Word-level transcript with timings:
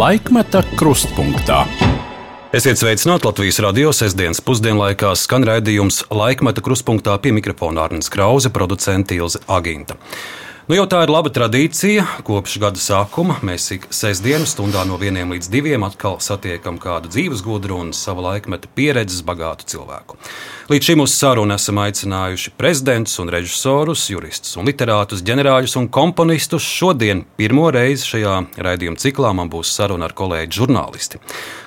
Laikmeta 0.00 0.62
krustpunktā. 0.80 1.58
Esiet 2.56 2.78
sveicināti 2.80 3.26
Latvijas 3.26 3.58
radio 3.60 3.90
sestdienas 3.92 4.38
pusdienlaikā 4.40 5.10
skan 5.18 5.44
raidījums 5.44 5.98
Laikmeta 6.08 6.62
krustpunktā 6.64 7.18
pie 7.20 7.34
mikrofona 7.36 7.82
Arnēs 7.84 8.08
Krause, 8.08 8.48
producents 8.54 9.12
Ilze 9.12 9.42
Aginta. 9.44 9.98
Nu, 10.70 10.76
jau 10.78 10.84
tā 10.86 11.00
ir 11.02 11.10
laba 11.10 11.32
tradīcija. 11.34 12.04
Kopš 12.22 12.52
gada 12.62 12.78
sākuma 12.78 13.40
mēs 13.42 13.64
ik 13.74 13.88
sestdienu 13.90 14.46
stundā 14.46 14.84
no 14.86 14.94
vieniem 15.00 15.32
līdz 15.34 15.48
diviem 15.50 15.82
atkal 15.82 16.20
satiekam 16.22 16.76
kādu 16.78 17.10
dzīves 17.10 17.40
gudru 17.42 17.80
un 17.82 17.88
sava 17.90 18.22
laikmeta 18.28 18.70
pieredzes 18.78 19.24
bagātu 19.26 19.66
cilvēku. 19.72 20.14
Līdz 20.70 20.86
šim 20.86 21.02
uz 21.02 21.16
sarunu 21.18 21.56
esam 21.56 21.80
aicinājuši 21.82 22.52
prezidentus 22.54 23.18
un 23.18 23.32
režisorus, 23.34 24.04
juristus 24.12 24.54
un 24.60 24.70
literātus, 24.70 25.24
ģenerāļus 25.26 25.74
un 25.80 25.88
komponistus. 25.90 26.62
Šodien 26.62 27.24
pirmo 27.34 27.66
reizi 27.74 28.06
šajā 28.12 28.36
raidījuma 28.62 29.02
ciklā 29.02 29.34
man 29.34 29.50
būs 29.50 29.74
saruna 29.74 30.06
ar 30.06 30.14
kolēģi 30.14 30.60
žurnālisti. 30.60 31.18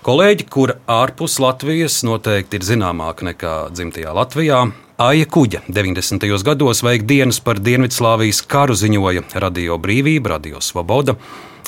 Kolēģi, 0.08 0.48
kur 0.48 0.78
ārpus 0.88 1.42
Latvijas 1.44 2.00
noteikti 2.08 2.56
ir 2.56 2.72
zināmāka 2.72 3.28
nekā 3.34 3.58
dzimtajā 3.76 4.16
Latvijā. 4.16 4.64
Aija 5.04 5.26
Kuģa 5.28 5.60
90. 5.68 6.44
gados 6.48 6.80
veikta 6.86 7.10
dienas 7.10 7.42
par 7.44 7.58
Dienvidslāvijas 7.60 8.38
karu 8.48 8.76
ziņoja 8.78 9.26
Radio 9.44 9.76
Brīvība, 9.82 10.38
Radio 10.38 10.62
Svoboda. 10.64 11.18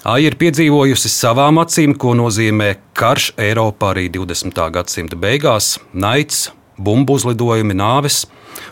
Aija 0.07 0.29
ir 0.29 0.37
piedzīvojusi 0.39 1.11
savām 1.11 1.59
acīm, 1.59 1.97
ko 1.99 2.13
nozīmē 2.15 2.69
karš 2.95 3.33
Eiropā 3.35 3.89
arī 3.91 4.05
20. 4.13 4.61
gadsimta 4.77 5.19
beigās- 5.19 5.73
naids, 6.05 6.53
bumbu 6.79 7.17
uzlidojumi, 7.19 7.75
nāves 7.75 8.23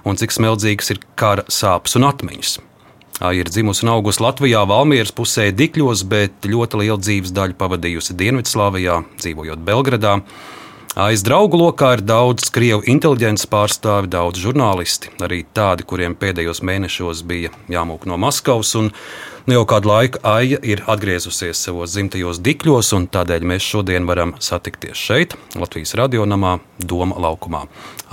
un 0.05 0.15
cik 0.15 0.31
smeldzīgas 0.31 0.91
ir 0.91 0.99
kara 1.15 1.43
sāpes 1.43 1.97
un 1.99 2.07
atmiņas. 2.13 2.59
Aija 3.19 3.43
ir 3.43 3.51
dzimusi 3.51 3.83
un 3.83 3.89
augusi 3.97 4.23
Latvijā, 4.23 4.63
Valmieras 4.67 5.11
pusē, 5.11 5.51
Dikļos, 5.51 6.07
bet 6.07 6.41
ļoti 6.41 6.79
lielu 6.79 6.99
dzīves 7.03 7.35
daļu 7.35 7.59
pavadījusi 7.59 8.15
Dienvidslāvijā, 8.15 9.03
dzīvojot 9.19 9.59
Belgradā. 9.65 10.21
Aiz 10.93 11.23
draugu 11.25 11.57
lokā 11.57 11.95
ir 11.95 12.01
daudz 12.05 12.51
krievu 12.53 12.83
inteliģences 12.85 13.47
pārstāvi, 13.49 14.11
daudz 14.13 14.37
žurnālisti, 14.37 15.09
arī 15.25 15.39
tādi, 15.57 15.81
kuriem 15.89 16.13
pēdējos 16.13 16.59
mēnešos 16.61 17.23
bija 17.25 17.49
jāmūk 17.73 18.03
no 18.05 18.19
Maskavas. 18.21 18.75
Un 18.77 18.91
nu 19.49 19.55
jau 19.55 19.63
kādu 19.71 19.89
laiku 19.89 20.21
Aija 20.29 20.59
ir 20.61 20.83
atgriezusies 20.85 21.63
savos 21.65 21.95
dzimtajos 21.95 22.43
dikļos, 22.45 22.91
un 22.93 23.07
tādēļ 23.09 23.47
mēs 23.49 23.65
šodien 23.65 24.05
varam 24.05 24.35
satikties 24.37 25.01
šeit, 25.01 25.33
Latvijas 25.57 25.95
radionamā, 25.97 26.59
Doma 26.77 27.17
laukumā. 27.25 27.63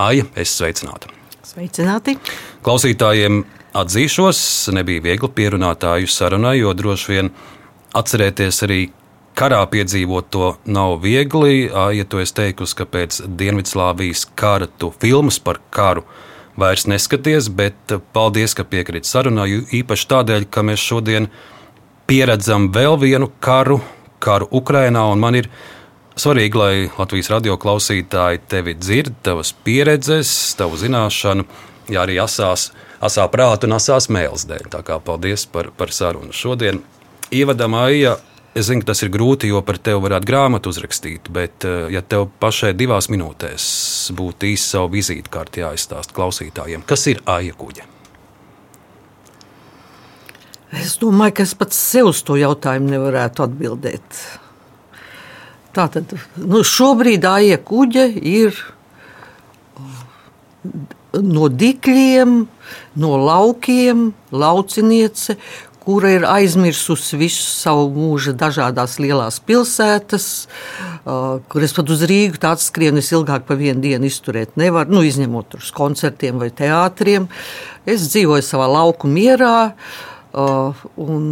Aija, 0.00 0.24
es 0.32 0.54
sveicinātu! 0.56 1.12
Sveicināti! 1.44 2.16
Klausītājiem 2.64 3.42
atzīšos, 3.76 4.40
nebija 4.72 5.04
viegli 5.04 5.28
pierunāt 5.36 5.84
Aiju 5.84 6.08
sarunai, 6.08 6.56
jo 6.62 6.72
droši 6.72 7.12
vien 7.12 7.30
atcerēties 7.92 8.64
arī 8.64 8.80
karā 9.40 9.60
piedzīvot 9.72 10.28
to 10.32 10.48
nav 10.68 10.98
viegli. 11.04 11.70
Ja 11.96 12.04
tu 12.04 12.20
esi 12.20 12.36
teikusi, 12.36 12.76
ka 12.76 12.86
pēc 12.88 13.22
Dienvidslāvijas 13.40 14.26
kara 14.38 14.68
tu 14.68 14.92
filmas 15.00 15.40
par 15.40 15.62
karu 15.72 16.04
vairs 16.60 16.84
neskaties, 16.90 17.48
bet 17.56 17.94
paldies, 18.12 18.54
ka 18.56 18.66
piekrīt 18.68 19.08
sarunā. 19.08 19.46
Īpaši 19.48 20.08
tādēļ, 20.12 20.46
ka 20.52 20.64
mēs 20.66 20.84
šodien 20.84 21.30
pieredzam 22.10 22.68
vēl 22.74 22.98
vienu 23.00 23.30
karu, 23.40 23.80
karu 24.20 24.50
Ukrajinā, 24.60 25.06
un 25.12 25.22
man 25.22 25.38
ir 25.40 25.48
svarīgi, 26.20 26.60
lai 26.60 26.74
Latvijas 26.98 27.30
radio 27.32 27.56
klausītāji 27.60 28.42
tevi 28.50 28.76
dzird, 28.76 29.14
tavas 29.24 29.54
pieredzes, 29.64 30.32
tavu 30.58 30.76
zināšanu, 30.80 31.46
ja 31.88 32.04
arī 32.04 32.18
asās, 32.20 32.70
asā 33.00 33.24
prātu 33.32 33.70
un 33.70 33.78
asās 33.78 34.10
mēls 34.12 34.44
dēļ. 34.50 34.68
Tā 34.74 34.82
kā 34.84 35.00
paldies 35.00 35.46
par, 35.48 35.70
par 35.76 35.94
sarunu 35.96 36.34
šodien. 36.36 36.82
Ievadam 37.30 37.78
Aija 37.78 38.18
Es 38.50 38.66
zinu, 38.66 38.82
ka 38.82 38.90
tas 38.90 39.04
ir 39.04 39.12
grūti, 39.14 39.46
jo 39.46 39.60
par 39.62 39.78
tevi 39.78 40.00
varētu 40.02 40.26
grāmatu 40.26 40.72
uzrakstīt, 40.72 41.30
bet, 41.30 41.64
eh, 41.64 41.86
ja 41.94 42.02
tev 42.02 42.26
pašai 42.42 42.72
divās 42.74 43.06
minūtēs 43.06 44.10
būtu 44.18 44.50
īsi 44.50 44.66
savu 44.74 44.90
vizītkārti 44.96 45.62
jāizstāsta 45.62 46.16
klausītājiem, 46.16 46.82
kas 46.86 47.06
ir 47.06 47.22
aija 47.26 47.54
kuģa? 47.54 47.86
Es 50.82 50.96
domāju, 50.98 51.34
ka 51.34 51.42
es 51.42 51.54
pats 51.54 51.78
sev 51.78 52.10
uz 52.10 52.22
to 52.22 52.34
jautājumu 52.38 52.90
nevarētu 52.90 53.46
atbildēt. 53.46 54.18
Tātad 55.74 56.10
nu, 56.36 56.64
šobrīd 56.66 57.24
aija 57.26 57.58
kuģa 57.62 58.06
ir 58.18 58.58
no 61.14 61.48
dikļiem, 61.48 62.36
no 63.02 63.10
laukiem, 63.18 64.10
lauciniece, 64.30 65.38
kura 65.80 66.12
ir 66.14 66.26
aizmirsusi 66.28 67.18
visu 67.20 67.42
savu 67.42 67.88
mūžu 67.94 68.34
dažādās 68.38 68.98
lielās 69.02 69.40
pilsētas, 69.44 70.28
kur 71.04 71.66
es 71.66 71.74
pat 71.76 71.92
uz 71.92 72.04
Rīgu 72.08 72.40
tāds 72.42 72.68
skrienu 72.70 73.02
ilgāk 73.02 73.48
par 73.48 73.58
vienu 73.60 73.82
dienu 73.84 74.08
izturēt 74.10 74.56
nevaru, 74.60 74.94
nu, 74.98 75.04
izņemot 75.06 75.58
uz 75.60 75.72
koncertiem 75.76 76.40
vai 76.42 76.50
teātriem. 76.54 77.28
Es 77.88 78.10
dzīvoju 78.12 78.44
savā 78.44 78.68
lauku 78.70 79.10
mierā 79.10 79.72
un, 80.36 81.30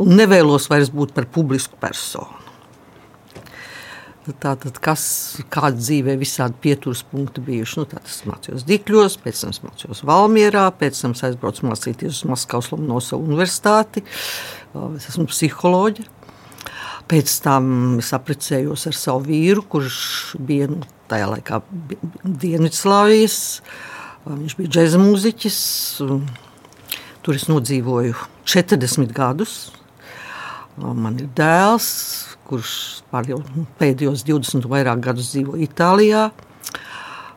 un 0.00 0.14
nevēlos 0.16 0.70
vairs 0.72 0.90
būt 0.94 1.14
par 1.16 1.28
publisku 1.30 1.78
personu. 1.80 2.39
Tātad, 4.20 4.76
kas 4.84 5.02
kāda 5.48 5.78
dzīvē 5.78 6.14
visādi 6.20 6.58
pieturas 6.60 7.00
punkti 7.08 7.40
bijuši. 7.40 7.78
Nu, 7.80 7.86
tad 7.88 8.04
es 8.04 8.18
mācījos 8.28 8.66
Dikļos, 8.68 9.16
pēc 9.22 9.40
tam 9.46 9.54
mācījos 9.64 10.02
Valmierā, 10.04 10.66
pēc 10.76 11.00
tam 11.00 11.14
aizbraucu 11.16 11.64
mācīties 11.70 12.18
uz 12.18 12.28
Maskavas 12.28 12.68
Lomonosova 12.74 13.24
universitāti. 13.24 14.04
Es 14.98 15.08
esmu 15.08 15.24
psiholoģija. 15.30 16.12
Pēc 17.10 17.32
tam 17.42 17.72
es 17.98 18.12
apprecējos 18.14 18.84
ar 18.86 18.94
savu 18.94 19.24
vīru, 19.32 19.64
kurš 19.72 19.96
bija 20.38 20.68
nu, 20.70 20.84
tajā 21.10 21.32
laikā 21.32 21.62
Dienvidslāvijas. 22.22 23.38
Viņš 24.28 24.56
bija 24.60 24.74
džēza 24.76 25.00
mūziķis. 25.00 25.60
Tur 27.24 27.40
es 27.40 27.48
nodzīvoju 27.48 28.14
40 28.44 29.16
gadus. 29.16 29.56
Man 30.76 31.18
ir 31.18 31.32
dēls, 31.36 31.88
kurš 32.50 32.74
pēdējos 33.80 34.26
20 34.26 34.68
vairāk 34.70 35.02
gadus 35.06 35.32
dzīvo 35.32 35.56
Itālijā. 35.62 36.28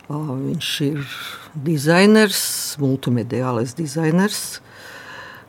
Viņš 0.09 0.69
ir 0.89 1.07
dizainers, 1.53 2.43
multimediālais 2.81 3.75
dizainers. 3.77 4.43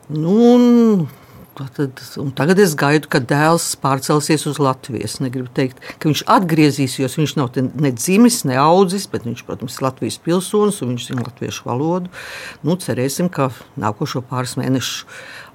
Nu, 0.09 1.07
Tad, 1.55 2.01
tagad 2.35 2.59
es 2.59 2.73
gaidu, 2.75 3.07
kad 3.07 3.23
dēls 3.29 3.69
pārcelsies 3.79 4.43
uz 4.49 4.57
Latviju. 4.59 5.05
Es 5.07 5.21
negribu 5.23 5.47
teikt, 5.55 5.79
ka 6.03 6.09
viņš 6.09 6.25
atgriezīsies. 6.35 7.15
Viņš 7.15 7.35
nav 7.39 7.55
ne 7.79 7.93
dzimis, 7.95 8.41
ne 8.49 8.57
audzis, 8.59 9.07
bet 9.07 9.23
viņš, 9.23 9.45
protams, 9.47 9.77
ir 9.79 9.85
Latvijas 9.87 10.19
pilsonis 10.19 10.81
un 10.83 10.91
viņš 10.91 11.07
zina 11.07 11.23
latviešu 11.23 11.69
valodu. 11.69 12.11
Nu, 12.59 12.75
cerēsim, 12.75 13.31
ka 13.31 13.53
nākošo 13.79 14.25
pāris 14.27 14.57
mēnešu 14.59 15.07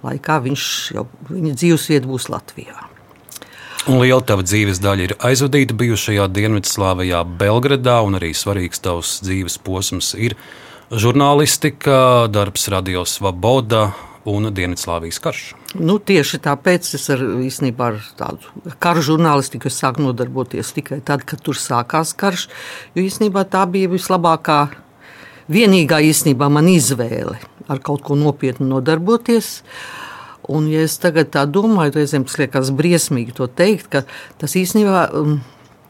laikā 0.06 0.40
viņš 0.48 0.70
jau, 0.96 1.04
viņa 1.28 1.58
dzīvesvieta 1.60 2.08
būs 2.08 2.30
Latvijā. 2.32 2.89
Un 3.88 3.96
liela 3.96 4.20
tava 4.20 4.44
dzīves 4.44 4.76
daļa 4.84 5.04
ir 5.06 5.12
aizvadīta 5.24 5.72
bijušajā 5.78 6.26
Dienvidslāvijā, 6.36 7.22
Belgradā, 7.40 7.96
un 8.04 8.18
arī 8.18 8.34
svarīgs 8.36 8.82
tavs 8.84 9.14
dzīves 9.24 9.56
posms 9.64 10.10
ir 10.20 10.34
žurnālistika, 10.92 12.28
darbs 12.28 12.68
Radio 12.68 13.06
Svoboda 13.08 13.86
un 14.28 14.50
Dienvidslāvijas 14.52 15.20
karš. 15.24 15.40
Nu, 15.80 15.96
tieši 15.96 16.42
tāpēc 16.44 16.90
es 16.98 17.08
ar, 17.14 17.24
īstenībā 17.40 17.88
ar 17.94 18.04
tādu 18.20 18.76
karu 18.84 19.06
žurnālistiku 19.06 19.72
sāku 19.72 20.04
nodarboties 20.04 20.74
tikai 20.76 21.00
tad, 21.00 21.24
kad 21.24 21.40
tur 21.40 21.56
sākās 21.56 22.12
karš. 22.12 22.50
Jo 22.92 23.06
īstenībā 23.06 23.46
tā 23.48 23.64
bija 23.64 23.88
vislabākā, 23.94 24.60
vienīgā 25.48 26.02
īstenībā 26.10 26.52
man 26.52 26.68
izvēle 26.68 27.40
ar 27.70 27.80
kaut 27.80 28.04
ko 28.04 28.18
nopietnu 28.18 28.68
nodarboties. 28.74 29.54
Uh, 29.64 30.09
Un, 30.50 30.66
ja 30.70 30.82
es 30.82 30.96
tagad 30.98 31.30
tā 31.34 31.44
domāju, 31.46 31.94
reizēm 32.00 32.26
tas 32.26 32.38
liekas 32.40 32.72
briesmīgi 32.74 33.36
to 33.36 33.46
teikt, 33.46 33.90
ka 33.92 34.02
tas 34.40 34.56
īstenībā 34.58 35.04
um, 35.14 35.36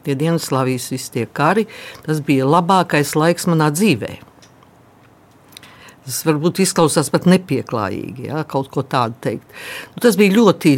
tie 0.04 0.16
Dienvidslāvijas 0.18 0.90
visi 0.92 1.14
tie 1.14 1.26
kari, 1.26 1.66
tas 2.04 2.20
bija 2.24 2.48
labākais 2.48 3.14
laiks 3.16 3.48
manā 3.50 3.70
dzīvē. 3.72 4.16
Tas 6.04 6.22
varbūt 6.26 6.62
izklausās 6.64 7.10
pat 7.12 7.28
nepieklājīgi, 7.30 8.30
ja, 8.30 8.42
kaut 8.48 8.70
ko 8.74 8.82
tādu 8.82 9.16
teikt. 9.22 9.56
Nu, 9.94 10.02
tas 10.04 10.18
bija 10.20 10.34
ļoti 10.38 10.74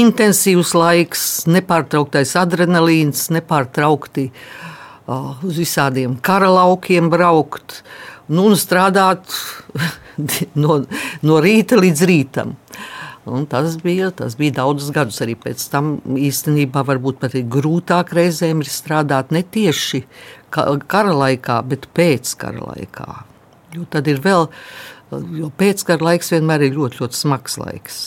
intensīvs 0.00 0.74
laiks, 0.76 1.26
nepārtrauktais 1.50 2.32
adrenalīns, 2.40 3.28
nepārtraukti 3.34 4.28
uh, 4.30 5.40
uz 5.46 5.60
visādiem 5.60 6.16
kara 6.22 6.50
laukiem 6.52 7.10
braukt 7.12 7.80
nu, 8.30 8.46
un 8.50 8.56
strādāt 8.58 9.28
no, 10.62 10.80
no 11.26 11.42
rīta 11.42 11.78
līdz 11.80 12.06
rītam. 12.10 12.56
Un 13.30 13.44
tas 13.46 13.76
bija, 13.82 14.08
tas 14.16 14.34
bija 14.38 14.56
daudzus 14.62 14.94
gadus 14.96 15.20
arī 15.22 15.36
pēc 15.38 15.66
tam. 15.70 15.98
Īstenībā 16.16 16.82
varbūt 16.88 17.20
pat 17.20 17.36
grūtāk 17.52 18.14
reizēm 18.16 18.62
ir 18.64 18.70
strādāt 18.72 19.34
ne 19.34 19.42
tieši 19.44 20.02
kara 20.50 21.12
laikā, 21.12 21.60
bet 21.68 21.90
pēc 21.94 22.32
kara 22.40 22.72
laikā. 22.72 23.10
Jo 23.76 23.84
tad 23.92 24.08
ir 24.10 24.18
vēl, 24.24 24.48
jo 25.36 25.50
pēckara 25.60 26.10
laiks 26.10 26.32
vienmēr 26.32 26.66
ir 26.66 26.74
ļoti, 26.74 27.02
ļoti 27.04 27.20
smags 27.20 27.60
laiks. 27.60 28.00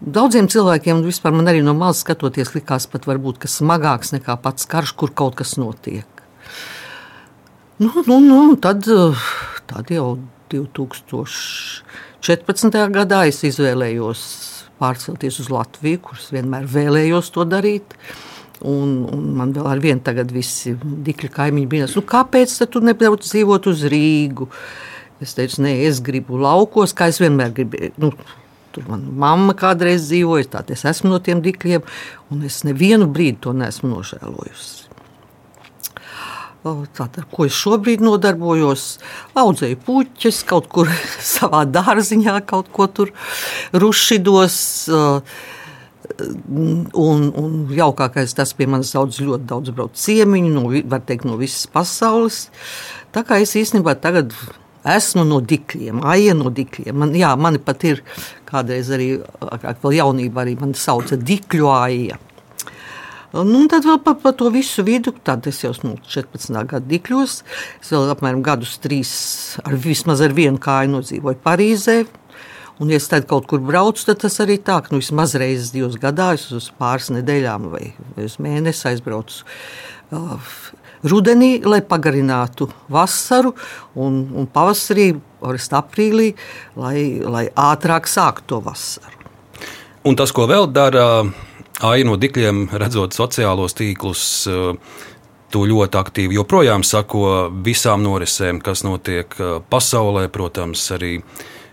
Daudziem 0.00 0.48
cilvēkiem, 0.52 1.02
vispār 1.04 1.32
man 1.32 1.48
arī 1.50 1.62
no 1.64 1.72
malas 1.76 2.02
skatoties, 2.04 2.54
likās 2.54 2.86
pat 2.92 3.08
varbūt, 3.08 3.40
ka 3.42 3.50
smagāks 3.50 4.12
nekā 4.12 4.36
pats 4.44 4.68
karš, 4.68 4.92
kur 5.00 5.12
kaut 5.16 5.38
kas 5.40 5.56
notiek. 5.60 6.15
Nu, 7.76 7.92
nu, 8.06 8.18
nu, 8.18 8.56
tad, 8.56 8.84
tad 9.66 9.90
jau 9.92 10.18
2014. 10.48 12.72
gadā 12.88 13.28
es 13.28 13.44
izvēlējos 13.44 14.20
pārcelties 14.80 15.36
uz 15.42 15.50
Latviju, 15.52 16.00
kuras 16.06 16.30
vienmēr 16.32 16.64
vēlējos 16.72 17.28
to 17.34 17.44
darīt. 17.44 17.92
Un, 18.64 19.04
un 19.12 19.36
man 19.36 19.52
vēl 19.52 19.68
ar 19.68 19.76
vienu 19.84 20.00
tagad 20.00 20.32
visi 20.32 20.72
dikļu 20.80 21.28
kaimiņi 21.34 21.68
bija. 21.74 21.84
Nu, 21.92 22.00
kāpēc 22.08 22.56
tu 22.72 22.80
nebrauc 22.80 23.20
dzīvot 23.20 23.68
uz 23.68 23.84
Rīgu? 23.92 24.48
Es 25.20 25.36
teicu, 25.36 25.60
nē, 25.68 25.76
es 25.84 26.00
gribu 26.04 26.40
laukos, 26.40 26.96
kā 26.96 27.12
es 27.12 27.20
vienmēr 27.20 27.52
gribēju. 27.60 27.92
Nu, 28.00 28.08
tur 28.72 28.88
manā 28.88 29.12
mamma 29.12 29.52
kādreiz 29.52 30.08
dzīvoja, 30.08 30.48
tad 30.56 30.72
es 30.72 30.88
esmu 30.88 31.12
no 31.12 31.20
tiem 31.20 31.44
dikļiem, 31.44 31.84
un 32.32 32.48
es 32.48 32.64
nevienu 32.64 33.04
brīdi 33.12 33.44
to 33.44 33.52
neesmu 33.56 33.92
nožēlojusi. 33.92 34.85
Tātad, 36.66 37.26
ko 37.30 37.46
es 37.46 37.54
šobrīd 37.54 38.00
nodarbojos? 38.02 38.96
Audzēju 39.38 39.78
puķus, 39.86 40.40
kaut 40.48 40.66
kur 40.72 40.90
savā 41.34 41.62
dārziņā, 41.70 42.40
kaut 42.48 42.72
ko 42.74 42.88
tur 42.90 43.12
rušidos. 43.76 44.58
Un, 46.16 47.24
un 47.38 47.54
jaukākais 47.74 48.34
tas 48.38 48.54
pie 48.56 48.68
manis 48.70 48.92
daudz, 48.94 49.18
ļoti 49.22 49.46
daudz 49.50 49.72
brauc 49.74 49.98
ciemiņu, 50.00 50.52
no, 50.54 50.68
var 50.90 51.02
teikt, 51.06 51.26
no 51.28 51.38
visas 51.38 51.66
pasaules. 51.70 52.46
Tā 53.14 53.22
kā 53.26 53.40
es 53.42 53.54
īstenībā 53.58 53.96
tagad 54.00 54.34
esmu 54.86 55.26
no 55.26 55.40
dikļiem, 55.42 56.02
aija 56.06 56.34
no 56.38 56.50
dikļiem. 56.54 56.94
Man, 56.98 57.14
jā, 57.18 57.32
mani 57.38 57.60
pat 57.62 57.84
ir 57.86 58.02
kādreiz 58.48 58.90
arī, 58.94 59.16
vēl 59.82 59.98
jaunībā 59.98 60.46
arī 60.46 60.54
mani 60.60 60.78
sauca 60.78 61.18
dikļu 61.18 61.70
aija. 61.74 62.20
Nu, 63.34 63.62
tad 63.70 63.86
vēl 63.86 63.98
par 64.04 64.18
pa 64.22 64.32
to 64.36 64.50
visu 64.54 64.84
vidu, 64.86 65.12
tad 65.26 65.46
es 65.50 65.58
jau 65.64 65.72
esmu 65.74 65.96
14 66.06 66.60
gadu 66.70 66.90
dikļos. 66.92 67.40
Es 67.82 67.90
vēl 67.92 68.12
apmēram 68.12 68.44
gadus 68.46 68.76
trīs, 68.82 69.10
ar, 69.64 69.74
vismaz 69.74 70.22
ar 70.24 70.36
vienu 70.36 70.60
kāju 70.62 70.94
nodzīvoju 70.94 71.42
Parīzē. 71.44 71.98
Un, 72.76 72.90
ja 72.92 73.00
es 73.00 73.08
tad 73.08 73.24
kaut 73.28 73.48
kur 73.48 73.62
braucu, 73.64 74.04
tad 74.04 74.20
tas 74.20 74.34
arī 74.44 74.58
tā, 74.60 74.78
ka 74.84 74.92
nu, 74.92 75.00
vismaz 75.00 75.34
reizes 75.40 75.72
divos 75.72 75.96
gados, 76.00 76.50
uz 76.52 76.68
pāris 76.76 77.08
nedēļām 77.14 77.70
vai, 77.72 77.86
vai 78.16 78.26
uz 78.28 78.36
mēnesi 78.42 78.90
aizbraucu. 78.90 79.46
Uh, 80.12 80.52
rudenī, 81.08 81.56
lai 81.64 81.80
pagarinātu 81.84 82.68
vasaru, 82.92 83.54
un, 83.96 84.20
un 84.36 84.48
pavasarī, 84.52 85.10
orest 85.46 85.74
aprīlī, 85.76 86.34
lai, 86.76 86.98
lai 87.24 87.46
ātrāk 87.50 88.10
sāktu 88.10 88.52
to 88.52 88.60
vasaru. 88.68 89.14
Un 90.06 90.14
tas, 90.18 90.30
ko 90.30 90.46
vēl 90.46 90.68
dara 90.70 91.24
Aina 91.84 92.08
no 92.08 92.16
Dikļiem, 92.16 92.70
redzot 92.80 93.12
sociālos 93.12 93.76
tīklus, 93.76 94.22
to 95.52 95.64
ļoti 95.68 95.98
aktīvi 96.00 96.38
joprojām 96.38 96.80
sako 96.86 97.50
visām 97.64 98.00
norisēm, 98.06 98.62
kas 98.64 98.80
notiek 98.86 99.36
pasaulē, 99.68 100.24
protams, 100.32 100.86
arī 100.96 101.18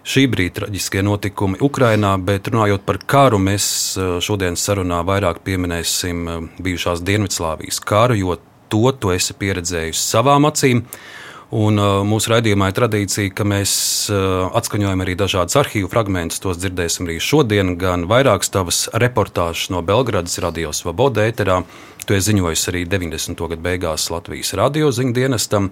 šī 0.03 0.25
brīža 0.31 0.57
traģiskie 0.59 1.03
notikumi 1.05 1.59
Ukrajinā, 1.63 2.13
bet 2.23 2.49
runājot 2.51 2.83
par 2.87 2.99
karu, 3.07 3.39
mēs 3.39 3.65
eh, 3.95 4.15
šodienas 4.23 4.63
sarunā 4.67 5.01
vairāk 5.07 5.41
pieminēsim 5.47 6.27
eh, 6.27 6.47
bijušās 6.63 7.03
Dienvidslāvijas 7.07 7.79
karu, 7.83 8.17
jo 8.19 8.37
to 8.73 8.91
tu 8.99 9.13
esi 9.15 9.35
pieredzējusi 9.39 10.03
savām 10.03 10.49
acīm. 10.49 10.83
Un, 11.53 11.77
uh, 11.77 11.99
mūsu 12.07 12.31
raidījumā 12.31 12.71
ir 12.71 12.75
tradīcija, 12.79 13.31
ka 13.37 13.45
mēs 13.45 13.73
uh, 14.09 14.47
atskaņojam 14.57 15.03
arī 15.03 15.13
dažādas 15.19 15.59
arhīvu 15.61 15.89
fragmentus. 15.91 16.41
Tos 16.41 16.57
dzirdēsim 16.57 17.05
arī 17.05 17.19
šodien, 17.21 17.75
gan 17.77 18.07
vairākas 18.09 18.49
tavas 18.49 18.79
reportāžas 18.89 19.69
no 19.69 19.83
Belgradas 19.85 20.39
radio 20.41 20.73
Svoboda 20.73 21.27
ēterā. 21.29 21.59
Tu 22.07 22.17
esi 22.17 22.31
ziņojis 22.31 22.65
arī 22.73 22.81
90. 22.89 23.37
gadu 23.37 23.61
beigās 23.61 24.07
Latvijas 24.09 24.55
radio 24.57 24.89
ziņu 24.89 25.13
dienestam. 25.13 25.69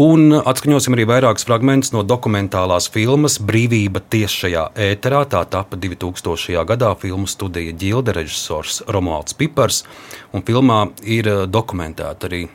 Un 0.00 0.32
atskaņosim 0.40 0.96
arī 0.96 1.04
vairākus 1.06 1.44
fragmentus 1.46 1.92
no 1.94 2.00
dokumentālās 2.02 2.88
filmas 2.90 3.36
Brīvība 3.38 4.00
tieši 4.08 4.46
šajā 4.46 4.66
ēterā. 4.88 5.20
Tā 5.30 5.44
tapa 5.52 5.76
2000. 5.84 6.64
gadā 6.72 6.96
filmu 6.98 7.28
studija 7.30 7.76
ģilde 7.76 8.16
režisors 8.16 8.80
Romualds 8.88 9.36
Pipars. 9.36 9.84
Un 10.32 10.42
filmā 10.48 10.86
ir 11.04 11.28
eh, 11.28 11.46
dokumentēta 11.46 12.32
arī 12.32 12.46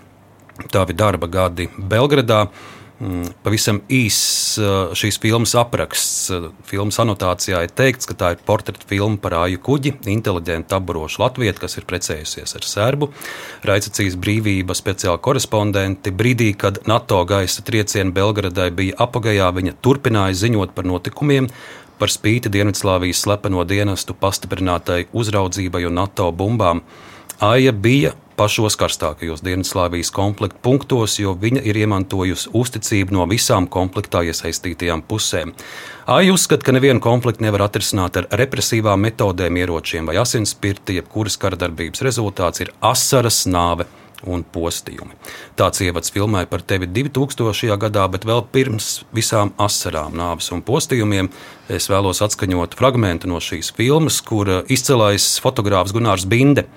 tavi 0.71 0.97
darba 0.97 1.27
gadi 1.31 1.69
Belgradā. 1.77 2.47
Mm, 3.00 3.29
pavisam 3.45 3.77
īss 3.95 4.57
šīs 5.00 5.21
filmas 5.23 5.53
apraksts. 5.56 6.33
Filmas 6.67 6.97
anotācijā 7.00 7.61
ir 7.63 7.71
teikts, 7.71 8.09
ka 8.09 8.15
tā 8.19 8.31
ir 8.33 8.41
portreta 8.44 8.83
filma 8.89 9.15
par 9.23 9.38
āju 9.45 9.61
kuģi, 9.63 9.94
inteliģentu 10.11 10.75
apburošu 10.75 11.23
latvieti, 11.23 11.61
kas 11.63 11.79
ir 11.79 11.88
precējusies 11.88 12.57
ar 12.59 12.67
serbu. 12.67 13.07
Raicacīs 13.63 14.19
brīvība 14.19 14.75
speciāla 14.75 15.15
korespondenti. 15.23 16.11
Brīdī, 16.11 16.51
kad 16.59 16.81
NATO 16.91 17.21
gaisa 17.29 17.63
triecieni 17.63 18.11
Belgradai 18.11 18.67
bija 18.75 19.00
apagajā, 19.07 19.47
viņa 19.56 19.77
turpināja 19.79 20.35
ziņot 20.44 20.75
par 20.75 20.91
notikumiem, 20.91 21.47
par 22.00 22.11
spīti 22.11 22.51
Dienvidslāvijas 22.51 23.23
slepeno 23.23 23.63
dienestu 23.63 24.11
pastiprinātai 24.11 25.06
uzraudzībai 25.15 25.85
un 25.88 26.01
NATO 26.01 26.33
bumbām. 26.35 26.83
Aija 27.39 27.71
bija 27.71 28.11
pašos 28.39 28.77
karstākajos 28.80 29.44
Dienvidslāvijas 29.44 30.13
konflikta 30.15 30.62
punktos, 30.63 31.18
jo 31.19 31.33
viņa 31.36 31.63
ir 31.68 31.81
iemantojusi 31.81 32.53
uzticību 32.56 33.18
no 33.18 33.27
visām 33.27 33.68
konfliktā 33.68 34.24
iesaistītajām 34.30 35.03
pusēm. 35.09 35.51
Aija 36.09 36.33
uzskata, 36.33 36.65
ka 36.65 36.75
nevienu 36.75 37.03
konfliktu 37.03 37.44
nevar 37.44 37.68
atrisināt 37.68 38.21
ar 38.21 38.30
represīvām 38.39 39.03
metodēm, 39.09 39.59
ieročiem 39.59 40.07
vai 40.09 40.18
asinspirti, 40.24 41.01
jebkuras 41.01 41.36
kara 41.41 41.59
darbības 41.59 42.06
rezultāts 42.07 42.63
ir 42.63 42.71
asaras 42.80 43.44
nāve 43.51 43.89
un 44.27 44.44
postījumi. 44.44 45.15
Tāds 45.59 45.83
ievads 45.83 46.12
filmai 46.12 46.45
par 46.50 46.63
tevi 46.68 46.88
2000. 46.92 47.75
gadā, 47.80 48.06
bet 48.12 48.27
vēl 48.27 48.44
pirms 48.51 48.89
visām 49.15 49.53
asarām, 49.59 50.15
nāves 50.19 50.51
un 50.56 50.63
postījumiem 50.65 51.31
es 51.71 51.88
vēlos 51.92 52.24
atskaņot 52.25 52.75
fragment 52.80 53.27
no 53.30 53.39
šīs 53.44 53.71
filmas, 53.75 54.19
kur 54.24 54.62
izcilais 54.68 55.35
fotogrāfs 55.44 55.95
Gunārs 55.95 56.27
Binde 56.27 56.68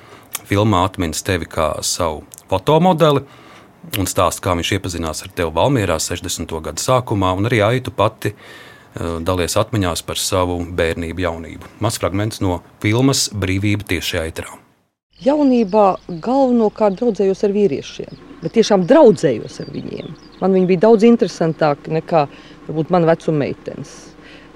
filmā 0.53 0.85
atminas 0.87 1.25
tevi 1.25 1.49
kā 1.49 1.73
savu 1.87 2.27
fotomodeli. 2.51 3.25
Un 3.99 4.07
stāsta, 4.07 4.45
kā 4.45 4.55
viņš 4.55 4.77
iepazinās 4.77 5.25
ar 5.25 5.33
tevi 5.35 5.51
Valmjerā 5.57 5.97
60. 5.99 6.53
gada 6.63 6.79
sākumā, 6.79 7.33
un 7.35 7.49
arī 7.49 7.59
Aitu 7.67 7.91
pati 7.91 8.31
uh, 8.31 9.17
dalies 9.25 9.57
atmiņās 9.59 10.05
par 10.07 10.21
savu 10.23 10.61
bērnību, 10.79 11.25
jaunību. 11.25 11.71
Mazs 11.83 11.99
fragments 11.99 12.43
no 12.45 12.61
filmas 12.85 13.27
Brīvība 13.35 13.89
tiešajā 13.97 14.29
etrā. 14.31 14.59
Jaunībā 15.23 15.87
galvenokārt 16.23 17.01
draudzējos 17.01 17.43
ar 17.47 17.53
vīriešiem, 17.55 18.23
bet 18.43 18.57
tiešām 18.59 18.87
draudzējos 18.91 19.61
ar 19.63 19.75
viņiem. 19.75 20.15
Man 20.43 20.57
viņi 20.57 20.71
bija 20.71 20.85
daudz 20.89 21.07
interesantāki 21.07 21.95
nekā 21.95 22.25
varbūt 22.69 22.91
mana 22.95 23.11
vecuma 23.11 23.45
meitenes. 23.45 23.93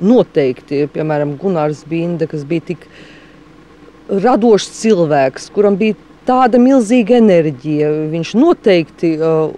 Noteikti, 0.03 0.85
piemēram, 0.93 1.37
Gunārs 1.41 1.85
Binde, 1.89 2.27
kas 2.31 2.43
bija 2.47 2.73
tik 2.73 2.89
radošs 4.09 4.71
cilvēks, 4.81 5.51
kuram 5.55 5.79
bija 5.81 5.97
tāda 6.27 6.61
milzīga 6.63 7.19
enerģija. 7.21 7.91
Viņš 8.13 8.33
noteikti 8.39 9.13
uh, 9.19 9.53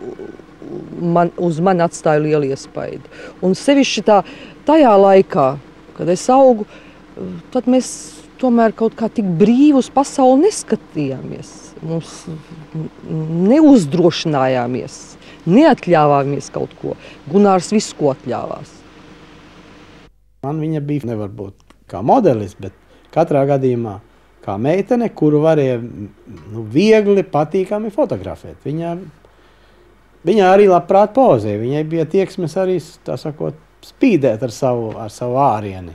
man, 1.00 1.32
uz 1.36 1.60
mani 1.64 1.84
atstāja 1.84 2.22
lielu 2.22 2.52
iespaidu. 2.52 3.04
Un 3.44 3.56
sevišķi 3.58 4.04
tā, 4.06 4.20
tajā 4.68 4.94
laikā, 4.98 5.48
kad 5.98 6.12
es 6.12 6.24
augu, 6.32 6.66
tad 7.54 7.68
mēs 7.70 7.90
tomēr 8.38 8.74
kaut 8.76 8.96
kā 8.98 9.08
tik 9.12 9.26
brīvi 9.38 9.78
uz 9.80 9.90
pasauli 9.92 10.46
neskatījāmies. 10.46 11.54
Mums 11.82 12.24
neuzdrošinājāmies, 13.48 14.98
neatļāvāmies 15.46 16.50
kaut 16.54 16.74
ko. 16.80 16.96
Gunārs 17.30 17.70
visu 17.74 17.94
ko 17.98 18.12
atļāvās. 18.14 18.74
Man 20.46 20.60
viņa 20.62 20.82
bija 20.86 21.10
nevar 21.10 21.30
būt 21.34 21.54
kā 21.90 22.02
modelis, 22.06 22.54
bet 22.58 22.74
katrā 23.14 23.44
gadījumā 23.48 23.98
kā 24.48 24.56
meitene, 24.60 25.10
kuru 25.14 25.42
varēja 25.44 25.78
nu, 25.82 26.64
viegli, 26.72 27.24
patīkami 27.28 27.92
fotografēt. 27.94 28.58
Viņa, 28.64 28.96
viņa 30.28 30.50
arī 30.50 30.68
labprāt 30.70 31.14
pozēja. 31.16 31.60
Viņai 31.60 31.86
bija 31.88 32.08
tieksmes 32.08 32.56
arī 32.60 32.78
sakot, 32.80 33.58
spīdēt 33.84 34.42
ar 34.42 34.54
savu, 34.54 34.92
ar 34.98 35.12
savu 35.14 35.38
ārieni. 35.44 35.94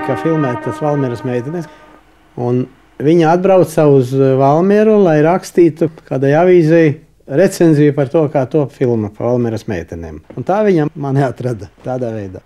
Tika 0.00 0.16
filmētas 0.22 0.80
Valmieras 0.80 1.20
meitenes. 1.26 1.66
Un 2.40 2.62
viņa 3.02 3.34
atbrauca 3.34 3.84
uz 3.92 4.14
Valmieru, 4.16 4.96
lai 5.04 5.18
rakstītu 5.26 5.90
kādai 6.08 6.32
avīzei 6.40 6.94
recenziju 7.28 7.92
par 7.96 8.08
to, 8.12 8.22
kā 8.32 8.46
top 8.48 8.72
filma 8.72 9.10
par 9.12 9.28
Valmīras 9.28 9.66
meitenēm. 9.68 10.22
Un 10.36 10.46
tā 10.46 10.62
viņa 10.64 10.88
mani 10.94 11.24
atrada 11.26 11.68
tādā 11.84 12.14
veidā. 12.14 12.40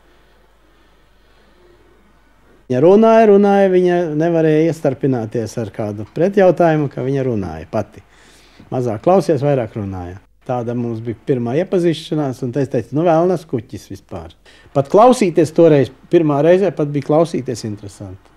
Viņa 2.64 2.80
runāja, 2.80 3.28
runāja, 3.30 3.70
viņa 3.70 3.96
nevarēja 4.18 4.70
iestarpināties 4.72 5.54
ar 5.60 5.70
kādu 5.70 6.08
pretjautājumu, 6.16 6.88
ka 6.90 7.04
viņa 7.06 7.26
runāja 7.28 7.68
pati. 7.70 8.02
Mazāk 8.72 9.04
klausies, 9.04 9.44
vairāk 9.44 9.76
runāja. 9.78 10.18
Tāda 10.44 10.74
mums 10.76 10.98
bija 11.00 11.16
pirmā 11.24 11.54
iepazīšanās, 11.62 12.42
un 12.44 12.50
es 12.60 12.68
teicu, 12.68 12.92
nu, 12.98 13.04
vēl 13.06 13.30
nes 13.30 13.46
kuķis 13.48 13.86
vispār. 13.88 14.34
Pat 14.76 14.90
klausīties 14.92 15.54
toreiz, 15.56 15.88
pirmā 16.12 16.42
reize 16.44 16.68
pat 16.76 16.90
bija 16.92 17.08
klausīties 17.08 17.64
interesanti. 17.64 18.28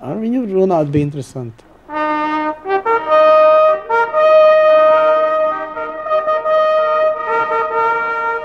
Ar 0.00 0.16
viņu 0.16 0.46
runāt 0.48 0.88
bija 0.88 1.04
interesanti. 1.10 1.66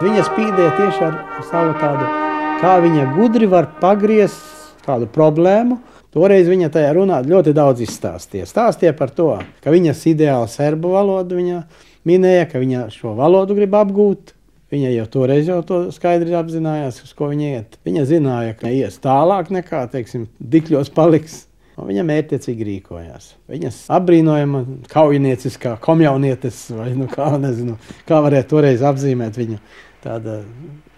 Viņa 0.03 0.27
spīdēja 0.27 0.75
tieši 0.75 1.07
ar 1.07 1.15
savu 1.47 1.71
tādu, 1.79 2.11
kā 2.59 2.75
viņa 2.83 3.07
gudri 3.15 3.47
var 3.47 3.71
pagriezt 3.79 4.83
kādu 4.83 5.07
problēmu. 5.07 5.79
Toreiz 6.15 6.47
viņa 6.51 6.67
tajā 6.71 6.91
runā 6.95 7.23
ļoti 7.23 7.55
daudz 7.55 7.81
izstāstīja. 7.87 8.45
Stāstīja 8.47 8.91
par 8.95 9.15
to, 9.15 9.31
ka 9.63 9.71
viņas 9.71 10.03
ideāla 10.11 10.51
serbu 10.51 10.93
valodu 10.93 11.39
viņa 11.39 11.63
minēja, 12.07 12.47
ka 12.51 12.61
viņa 12.61 12.87
šo 12.93 13.15
valodu 13.17 13.57
grib 13.57 13.75
apgūt. 13.77 14.33
Viņa 14.73 14.91
jau 14.95 15.05
toreiz 15.13 15.47
jau 15.47 15.59
to 15.65 15.79
skaidri 15.93 16.33
apzinājās, 16.35 17.03
uz 17.05 17.11
ko 17.15 17.29
viņa 17.29 17.49
iet. 17.53 17.77
Viņa 17.85 18.05
zināja, 18.09 18.55
ka 18.57 18.71
ies 18.73 18.97
tālāk 19.03 19.51
nekā, 19.53 19.83
teiksim, 19.93 20.25
dikļos 20.41 20.89
paliks. 20.95 21.43
Un 21.75 21.89
viņa 21.89 22.05
mērķiecīgi 22.07 22.65
rīkojās. 22.69 23.29
Viņas 23.51 23.81
apbrīnojama 23.97 24.61
kaujinieciskā 24.91 25.75
komjaunietes, 25.83 26.69
vai 26.71 26.93
nu 26.95 27.09
kā, 27.11 27.33
nezinu, 27.41 27.75
kā 28.07 28.21
varētu 28.23 28.53
toreiz 28.53 28.83
apzīmēt 28.87 29.35
viņu 29.35 29.59
tāda 30.05 30.39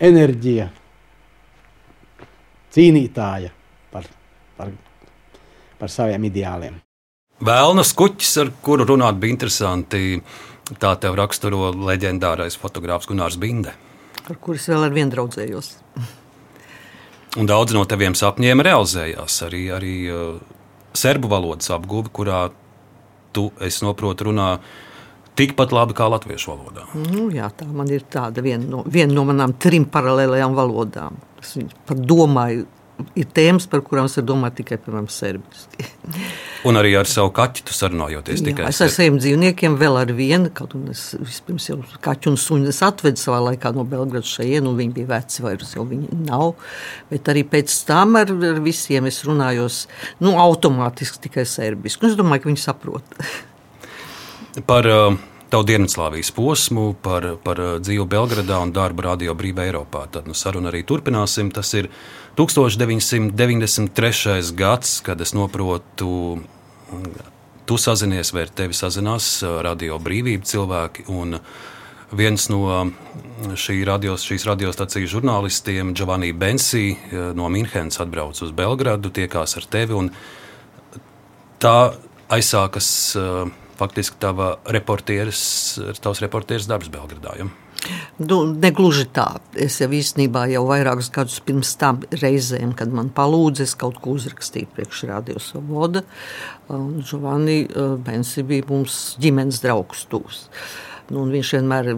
enerģija, 0.04 0.68
cīnītāja 2.78 3.50
par, 3.94 4.06
par, 4.60 4.76
par 5.82 5.94
saviem 5.94 6.30
ideāliem. 6.30 6.78
Vēlnas 7.48 7.94
kuģis, 7.98 8.36
ar 8.42 8.54
kuru 8.66 8.86
runāt 8.90 9.18
bija 9.22 9.34
interesanti, 9.34 10.20
tā 10.76 10.94
tev 11.00 11.16
raksturo 11.20 11.72
leģendārais 11.72 12.58
fotogrāfs 12.60 13.08
Gunārs 13.10 13.40
Binde. 13.40 13.74
Ar 14.28 14.40
kuras 14.44 14.68
vēl 14.68 14.90
ar 14.90 14.96
vienu 14.96 15.14
draudzējos. 15.14 15.72
Un 17.38 17.48
daudz 17.48 17.76
no 17.76 17.84
taviem 17.88 18.16
sapņiem 18.18 18.64
realizējās. 18.66 19.42
Arī, 19.48 19.64
arī 19.72 19.96
uh, 20.12 20.40
serbu 20.98 21.30
valodas 21.32 21.70
apguve, 21.72 22.12
kurā 22.14 22.48
tu, 23.36 23.50
es 23.64 23.80
noprotu, 23.86 24.28
runā 24.30 24.58
tikpat 25.38 25.74
labi 25.76 25.96
kā 25.98 26.08
latviešu 26.10 26.54
valodā. 26.54 26.88
Nu, 26.98 27.28
jā, 27.34 27.50
tā 27.54 27.68
man 27.70 27.92
ir 27.94 28.08
tāda 28.12 28.42
viena 28.44 28.66
no, 28.66 28.82
viena 28.90 29.14
no 29.14 29.28
manām 29.30 29.54
trim 29.62 29.86
paralēlējām 29.94 30.58
valodām. 30.58 31.20
Es 31.40 31.54
pat 31.88 32.02
domāju, 32.02 32.66
ir 33.18 33.28
tēmas, 33.34 33.68
par 33.70 33.82
kurām 33.86 34.08
es 34.10 34.18
domāju 34.26 34.60
tikai 34.62 34.78
piemēram 34.82 35.08
serbiski. 35.12 35.86
Un 36.68 36.80
arī 36.80 36.94
ar 37.00 37.10
savu 37.10 37.32
kaķu 37.36 37.66
tu 37.68 37.76
sarunājoties 37.76 38.42
tikai 38.46 38.68
es 38.70 38.82
ar 38.84 38.92
saviem 38.94 39.20
dzīvniekiem 39.22 39.78
vēl 39.80 40.00
ar 40.02 40.14
vienu, 40.18 40.52
kaut 40.56 40.74
un 40.78 40.90
es 40.94 41.04
vispirms 41.20 41.70
jau 41.70 41.78
kaķu 42.04 42.34
un 42.34 42.40
suņu 42.42 42.72
es 42.72 42.82
atvedu 42.86 43.22
savā 43.22 43.42
laikā 43.52 43.74
no 43.76 43.86
Belgradas 43.88 44.34
šeit, 44.40 44.64
un 44.64 44.78
viņi 44.80 44.96
bija 44.98 45.12
veci, 45.14 45.44
vairs 45.46 45.76
jau 45.78 45.86
viņi 45.88 46.22
nav. 46.26 46.56
Bet 47.12 47.30
arī 47.32 47.46
pēc 47.48 47.74
tam 47.88 48.18
ar, 48.20 48.34
ar 48.52 48.62
visiem 48.66 49.10
es 49.10 49.22
runājos, 49.28 49.86
nu, 50.24 50.36
automātiski 50.42 51.28
tikai 51.28 51.46
serbiski. 51.50 52.10
Es 52.10 52.18
domāju, 52.20 52.46
ka 52.46 52.52
viņi 52.52 52.64
saprot. 52.64 53.18
par 54.66 54.88
uh, 54.90 55.18
tavu 55.50 55.64
Dienvidslāvijas 55.68 56.32
posmu, 56.36 56.94
par, 57.02 57.30
par 57.44 57.62
uh, 57.62 57.74
dzīvi 57.84 58.08
Belgradā 58.10 58.60
un 58.64 58.74
darbu 58.76 59.06
Radio 59.06 59.36
Brīvā 59.38 59.68
Eiropā. 59.68 60.08
Tad 60.12 60.28
nu, 60.28 60.36
sarunu 60.38 60.72
arī 60.72 60.84
turpināsim. 60.88 61.52
Tas 61.56 61.74
ir 61.78 61.90
1993. 62.38 64.54
gads, 64.54 65.02
kad 65.02 65.22
es 65.22 65.34
noprotu, 65.34 66.38
tu 67.66 67.78
sazinies 67.82 68.30
vai 68.34 68.44
ar 68.46 68.52
tevi 68.54 68.78
sazinās 68.78 69.42
uh, 69.42 69.58
Radio 69.66 69.98
Brīvība 69.98 70.46
cilvēki. 70.46 71.08
Viens 72.18 72.46
no 72.48 72.62
šī 73.58 73.82
radios, 73.90 74.24
šīs 74.24 74.46
radiostacijas 74.48 75.12
žurnālistiem, 75.12 75.96
Giovanni 75.98 76.30
Bensi 76.32 76.94
uh, 76.94 77.34
no 77.36 77.50
Minhenes, 77.50 77.98
atbrauc 78.04 78.38
uz 78.46 78.54
Belgradu, 78.56 79.10
tiekās 79.10 79.58
ar 79.58 79.66
tevi. 79.74 79.98
Tā 81.58 81.78
aizsākas 82.30 82.88
uh, 83.18 83.50
faktiski 83.82 84.22
tava 84.22 84.60
reportieris, 84.70 85.42
tavs 86.06 86.22
reportieris 86.22 86.70
darbs 86.70 86.94
Belgradā. 86.94 87.34
Ja? 87.42 87.50
Nu, 88.18 88.40
negluži 88.50 89.06
tā. 89.14 89.28
Es 89.54 89.78
jau 89.82 89.90
īstenībā 89.94 90.48
jau 90.52 90.64
vairākus 90.70 91.12
gadus 91.14 91.38
pirms 91.46 91.76
tam 91.80 92.02
reizēm, 92.10 92.74
kad 92.78 92.92
man 92.94 93.12
palūdza, 93.14 93.68
es 93.68 93.76
kaut 93.78 94.00
ko 94.02 94.16
uzrakstīju 94.18 94.72
priekš 94.74 95.04
Radio 95.12 95.42
Svoboda. 95.44 96.02
Un 96.74 97.00
Giovanni 97.06 97.62
eh, 97.64 97.96
Bensi 98.04 98.44
bija 98.48 98.66
mums 98.70 99.16
ģimenes 99.22 99.62
draugs 99.64 100.08
tūs. 100.12 100.48
Nu, 101.08 101.24
viņš 101.32 101.52
vienmēr 101.56 101.94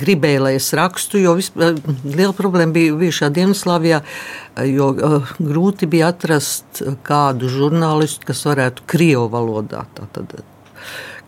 gribēja, 0.00 0.40
lai 0.46 0.52
es 0.56 0.70
rakstu, 0.76 1.18
jo 1.20 1.34
vispār, 1.36 1.74
eh, 1.74 2.04
liela 2.06 2.32
problēma 2.36 2.72
bija 2.76 2.94
bijušā 3.00 3.28
Dienvidslāvijā, 3.36 3.98
eh, 4.00 4.68
jo 4.70 4.92
uh, 4.94 5.32
grūti 5.42 5.88
bija 5.90 6.12
atrast 6.14 6.84
kādu 7.04 7.50
žurnālistu, 7.52 8.30
kas 8.30 8.44
varētu 8.48 8.86
krievu 8.88 9.26
valodā 9.34 9.82
tātad, 9.98 10.38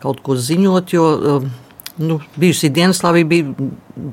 kaut 0.00 0.23
ko 0.25 0.38
ziņot, 0.38 0.94
jo 0.97 1.11
uh, 1.11 1.50
nu, 1.99 2.20
bijusī 2.37 2.70
Dienaslavija 2.73 3.25
bija, 3.25 3.54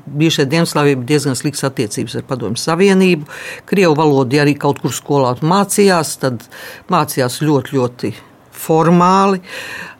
bijušai 0.06 0.46
Dienaslavija 0.46 0.96
bija 0.96 1.06
diezgan 1.12 1.36
slikts 1.38 1.64
attiecības 1.64 2.18
ar 2.18 2.24
Padomju 2.28 2.60
Savienību. 2.60 3.28
Krievu 3.68 3.94
valodu 3.98 4.40
arī 4.42 4.56
kaut 4.58 4.82
kur 4.82 4.94
skolā 4.94 5.34
mācījās, 5.40 6.16
tad 6.22 6.48
mācījās 6.92 7.40
ļoti, 7.44 7.76
ļoti 7.78 8.12
formāli. 8.58 9.42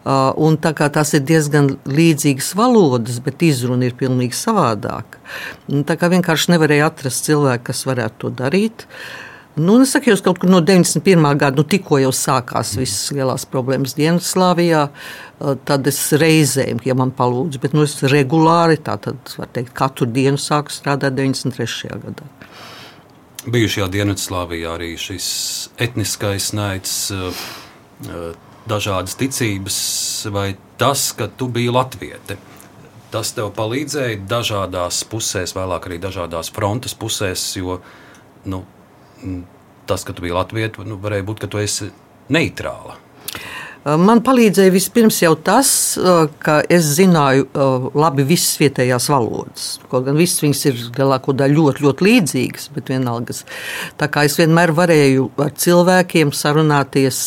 Un 0.09 0.57
tā 0.63 0.73
kā 0.73 0.89
tās 0.93 1.13
ir 1.19 1.25
diezgan 1.29 1.75
līdzīgas 1.85 2.55
valodas, 2.57 3.19
bet 3.21 3.43
izruna 3.45 3.91
ir 3.91 3.97
pilnīgi 3.99 4.37
savādāka. 4.39 5.21
Tā 5.69 5.99
kā 6.01 6.09
vienkārši 6.09 6.55
nevarēja 6.55 6.89
atrast 6.89 7.29
cilvēku, 7.29 7.69
kas 7.69 7.85
varētu 7.89 8.23
to 8.25 8.31
darīt. 8.39 8.87
Uh, 8.89 9.28
Nu, 9.59 9.75
es 9.83 9.91
saku, 9.95 10.13
jūs 10.13 10.23
kaut 10.23 10.39
kur 10.39 10.51
no 10.53 10.61
91. 10.63 11.25
gada, 11.39 11.59
nu, 11.59 11.65
tikko 11.67 11.99
jau 11.99 12.13
sākās 12.15 12.77
visas 12.79 13.11
lielās 13.15 13.47
problēmas 13.51 13.97
Dienvidslāvijā, 13.99 14.85
tad 15.67 15.91
es 15.91 15.99
reizēm, 16.21 16.83
ja 16.87 16.95
man 16.99 17.11
palūdzu, 17.15 17.61
bet 17.63 17.75
nu, 17.75 17.83
es 17.89 17.97
regulāri, 18.07 18.79
tātad, 18.87 19.19
var 19.39 19.51
teikt, 19.55 19.75
katru 19.77 20.07
dienu 20.07 20.39
sāku 20.39 20.75
strādāt 20.75 21.17
93. 21.19 21.99
gadā. 22.05 22.29
Bijušajā 23.49 23.89
Dienvidslāvijā 23.95 24.77
arī 24.77 24.93
šis 25.01 25.29
etniskais 25.81 26.53
naids, 26.55 26.95
dažādas 28.69 29.19
ticības, 29.19 29.79
vai 30.35 30.53
tas, 30.79 31.11
ka 31.19 31.31
tu 31.35 31.49
biji 31.51 31.75
latviete, 31.75 32.39
tas 33.11 33.33
tev 33.35 33.51
palīdzēja 33.57 34.23
dažādās 34.29 35.03
pusēs, 35.09 35.55
vēlāk 35.57 35.89
arī 35.89 36.03
dažādās 36.03 36.53
frontes 36.55 36.95
pusēs, 36.99 37.51
jo, 37.59 37.81
nu, 38.47 38.67
tas, 39.89 40.05
ka 40.05 40.13
tu 40.13 40.25
biji 40.25 40.37
Latvijas, 40.37 40.79
nu, 40.87 40.99
varēja 41.03 41.27
būt, 41.29 41.43
ka 41.45 41.51
tu 41.51 41.61
esi 41.63 41.91
neitrāla. 42.33 42.99
Man 43.87 44.21
palīdzēja 44.27 44.73
vispirms 44.75 45.21
jau 45.23 45.31
tas, 45.41 45.71
ka 46.43 46.59
es 46.69 46.89
zināju 46.97 47.47
labi 47.97 48.25
visas 48.27 48.59
vietējās 48.61 49.07
valodas. 49.13 49.69
Kaut 49.89 50.05
gan 50.09 50.19
visas 50.19 50.43
viņas 50.43 50.63
ir 50.69 50.81
lielāko 50.99 51.33
daļu 51.39 51.63
ļoti, 51.63 51.85
ļoti 51.87 52.07
līdzīgas, 52.09 52.67
bet 52.75 52.91
vienalga. 52.93 53.37
Tā 54.01 54.09
kā 54.13 54.27
es 54.29 54.37
vienmēr 54.41 54.75
varēju 54.77 55.29
ar 55.45 55.55
cilvēkiem 55.65 56.35
sarunāties, 56.37 57.23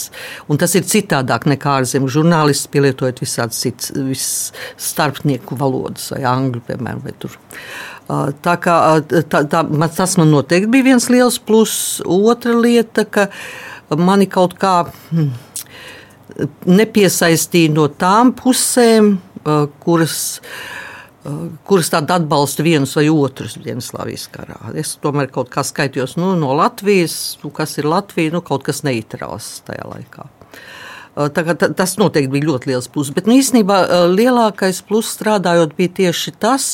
un 0.51 0.59
tas 0.61 0.75
ir 0.77 0.85
citādāk 0.91 1.47
nekā 1.49 1.77
ārzemju 1.81 2.11
žurnālists, 2.19 2.69
pielietojot 2.73 3.23
visādas 3.23 3.61
citas 3.63 4.51
starpnieku 4.91 5.57
valodas, 5.57 6.11
vai 6.13 6.25
angļu, 6.29 6.65
piemēram, 6.67 7.05
vai 7.07 7.15
tur. 7.21 7.37
Tā 8.43 8.57
kā, 8.59 8.75
tā, 9.31 9.45
tā, 9.47 9.63
tas 9.95 10.17
man 10.19 10.33
noteikti 10.33 10.69
bija 10.73 10.91
viens 10.91 11.07
liels 11.09 11.39
pluss. 11.39 12.01
Otra 12.03 12.57
lieta, 12.59 13.05
ka 13.07 13.29
mani 13.95 14.27
kaut 14.31 14.57
kā 14.59 14.81
hm, 15.13 15.31
nepiesaistīja 16.69 17.73
no 17.73 17.87
tām 18.01 18.33
pusēm, 18.37 19.13
kuras, 19.83 20.17
kuras 21.67 21.91
tādu 21.93 22.15
atbalsta 22.15 22.65
vienus 22.65 22.95
vai 22.97 23.07
otrus 23.13 23.57
Dienaslāvijas 23.61 24.27
karā. 24.33 24.59
Es 24.79 24.95
tomēr 25.01 25.31
kaut 25.33 25.51
kā 25.53 25.65
skaitījos 25.65 26.17
nu, 26.19 26.33
no 26.39 26.53
Latvijas, 26.57 27.17
nu, 27.43 27.53
kas 27.55 27.77
ir 27.81 27.89
Latvija, 27.89 28.33
nu, 28.35 28.43
kaut 28.45 28.65
kas 28.67 28.83
neitrāls 28.87 29.59
tajā 29.67 29.87
laikā. 29.95 30.29
Tas 31.29 31.97
noteikti 31.99 32.31
bija 32.31 32.47
ļoti 32.49 32.71
liels 32.71 32.89
pluss. 32.91 33.13
Bet 33.13 33.27
nu, 33.29 33.35
īstenībā 33.39 33.77
lielākais 34.11 34.81
pluss 34.87 35.15
strādājot 35.17 35.75
bija 35.77 35.93
tieši 36.01 36.33
tas, 36.41 36.67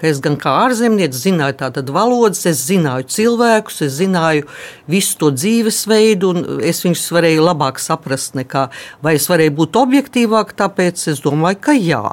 ka 0.00 0.08
es 0.10 0.20
gan 0.24 0.38
kā 0.40 0.52
ārzemniecis 0.66 1.24
zināju 1.26 1.58
tātad 1.62 1.90
valodas, 1.94 2.44
es 2.48 2.62
zināju 2.68 3.08
cilvēkus, 3.14 3.80
es 3.86 3.96
zināju 3.98 4.46
visu 4.90 5.18
to 5.20 5.30
dzīvesveidu, 5.34 6.32
un 6.32 6.62
es 6.68 6.82
viņus 6.84 7.06
varēju 7.16 7.46
labāk 7.46 7.80
saprast 7.82 8.36
nekā, 8.38 8.68
vai 9.04 9.16
es 9.18 9.28
varēju 9.30 9.56
būt 9.58 9.80
objektīvāk, 9.80 10.54
tāpēc 10.58 11.08
es 11.12 11.22
domāju, 11.24 11.60
ka 11.68 11.76
jā. 11.76 12.04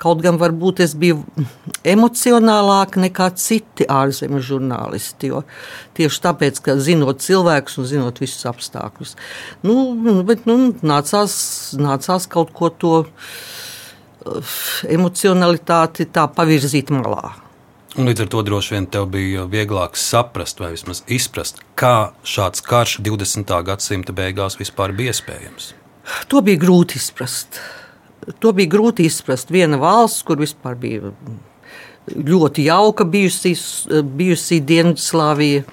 Kaut 0.00 0.22
gan 0.24 0.40
varbūt 0.40 0.84
es 0.84 0.94
biju 0.98 1.24
emocionālāk 1.86 2.98
nekā 3.06 3.30
citi 3.40 3.86
ārzemju 3.90 4.42
žurnālisti, 4.52 5.32
tieši 5.96 6.22
tāpēc, 6.28 6.60
ka 6.64 6.76
zinot 6.82 7.22
cilvēkus 7.24 7.78
un 7.80 7.88
zinot 7.88 8.20
visus 8.22 8.44
apstākļus. 8.48 9.16
Nu, 9.66 10.22
bet, 10.26 10.44
nu, 10.48 10.74
nāc 10.86 11.10
nācās, 11.16 11.74
nācās 11.78 12.26
kaut 12.28 12.52
ko 12.54 12.70
to 12.70 12.92
uh, 13.04 14.54
emocionalitāti 14.88 16.06
tā 16.12 16.26
pavirzīt 16.28 16.90
malā. 16.90 17.34
Un 17.96 18.10
līdz 18.10 18.26
ar 18.26 18.28
to 18.28 18.42
droši 18.44 18.74
vien 18.74 18.86
tev 18.92 19.06
bija 19.08 19.46
vieglāk 19.48 19.96
saprast, 19.96 20.60
vai 20.60 20.74
vismaz 20.74 21.02
izprast, 21.08 21.62
kā 21.74 22.12
šāds 22.24 22.60
karš 22.60 22.98
20. 23.00 23.48
gadsimta 23.64 24.12
beigās 24.12 24.58
vispār 24.60 24.92
bija 24.92 25.14
iespējams. 25.14 25.72
To 26.28 26.42
bija 26.44 26.60
grūti 26.60 27.00
izprast. 27.00 27.60
To 28.42 28.52
bija 28.52 28.68
grūti 28.68 29.06
izprast. 29.08 29.50
Viena 29.50 29.78
valsts, 29.80 30.22
kur 30.26 30.36
vispār 30.42 30.76
bija 30.76 31.12
ļoti 32.06 32.66
jauka 32.68 33.06
bijusi, 33.08 33.54
bijusi 34.04 34.60
Dienvidslāvija 34.60 35.64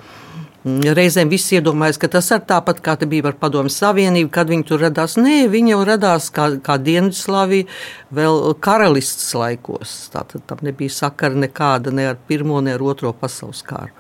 Reizēm 0.64 1.28
viss 1.28 1.52
iedomājas, 1.52 1.98
ka 2.00 2.08
tas 2.08 2.30
ir 2.32 2.46
tāpat 2.48 2.78
kā 2.84 2.96
bija 3.04 3.28
ar 3.34 3.36
Padomu 3.36 3.72
Savienību, 3.74 4.30
kad 4.32 4.48
viņi 4.48 4.64
tur 4.70 4.80
radās. 4.86 5.18
Nē, 5.20 5.50
viņi 5.52 5.74
jau 5.74 5.82
radās 5.90 6.30
kā, 6.32 6.46
kā 6.64 6.78
Dienvidslāvija 6.80 7.68
vēl 8.16 8.56
karalistas 8.64 9.34
laikos. 9.36 9.98
Tātad 10.14 10.46
tam 10.48 10.64
nebija 10.64 10.94
sakara 10.96 11.36
nekāda 11.36 11.92
ne 11.92 12.08
ar 12.14 12.16
Pirmo, 12.16 12.62
ne 12.64 12.78
ar 12.78 12.84
Otro 12.84 13.12
pasaules 13.12 13.60
kāru. 13.68 13.92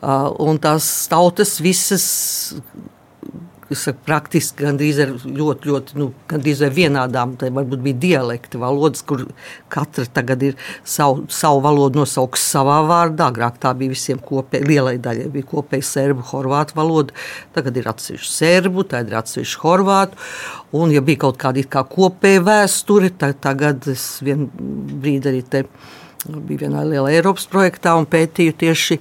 Uh, 0.00 0.30
un 0.40 0.56
tās 0.56 0.88
tautas 1.12 1.58
visas 1.60 2.06
saku, 3.78 4.00
praktiski 4.06 4.64
gandrīz 4.64 4.98
ar 5.04 5.12
ļoti, 5.24 5.70
ļoti 5.70 5.98
nu, 6.00 6.08
gandrīz 6.30 6.62
vienādām, 6.74 7.36
tai 7.40 7.50
varbūt 7.54 7.82
bija 7.84 8.00
dialekti, 8.04 8.60
valodas, 8.60 9.04
kur 9.06 9.26
katra 9.72 10.06
tagad 10.10 10.42
ir 10.48 10.56
savu, 10.84 11.26
savu 11.32 11.62
valodu 11.64 12.02
nosauks 12.02 12.44
savā 12.52 12.80
vārdā. 12.88 13.30
Agrāk 13.30 13.60
tā 13.62 13.72
bija 13.78 13.94
visiem 13.94 14.20
kopēji, 14.24 14.68
lielai 14.70 14.96
daļai 15.02 15.28
bija 15.34 15.50
kopēji 15.52 15.86
serbu, 15.86 16.26
horvātu 16.32 16.78
valoda. 16.78 17.16
Tagad 17.54 17.78
ir 17.78 17.90
atsevišķi 17.92 18.34
serbu, 18.34 18.86
tad 18.90 19.10
ir 19.10 19.20
atsevišķi 19.20 19.62
horvātu. 19.64 20.20
Un, 20.76 20.92
ja 20.94 21.02
bija 21.04 21.26
kaut 21.26 21.40
kāda 21.40 21.64
kā 21.66 21.84
kopēja 21.86 22.44
vēsture, 22.46 23.10
tad 23.18 23.40
tagad 23.42 23.88
es 23.90 24.12
vienu 24.24 24.50
brīdi 25.00 25.32
arī 25.32 25.42
te 25.42 25.64
bija 26.28 26.66
vienā 26.66 26.82
lielā 26.84 27.12
Eiropas 27.14 27.46
projektā 27.50 27.94
un 27.96 28.06
pētīju 28.10 28.54
tieši, 28.60 28.96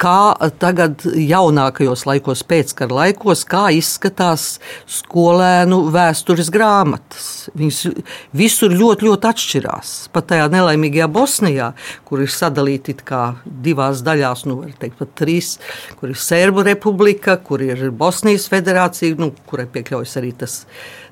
kā 0.00 0.50
tagad 0.62 1.02
jaunākajos 1.04 2.04
laikos, 2.08 2.44
pēckara 2.48 2.96
laikos, 3.00 3.42
kā 3.48 3.66
izskatās 3.76 4.44
skolēnu 4.88 5.82
vēstures 5.92 6.52
grāmatas. 6.54 7.50
Viņas 7.58 7.80
visur 8.36 8.72
ļoti, 8.72 9.08
ļoti 9.10 9.30
atšķirās. 9.32 9.92
Pat 10.14 10.30
tajā 10.32 10.46
nelaimīgajā 10.54 11.10
Bosnijā, 11.12 11.72
kur 12.08 12.22
ir 12.24 12.32
sadalīti 12.32 12.96
divās 13.66 14.04
daļās, 14.06 14.46
nu, 14.48 14.62
teikt, 14.80 15.00
pat 15.02 15.14
trīs, 15.18 15.56
kur 16.00 16.14
ir 16.14 16.20
Sērbu 16.20 16.64
republika, 16.70 17.36
kur 17.42 17.64
ir 17.64 17.90
Bosnijas 17.90 18.48
federācija, 18.52 19.18
nu, 19.20 19.32
kurai 19.50 19.68
piekļaujas 19.70 20.18
arī 20.22 20.32
tas 20.44 20.62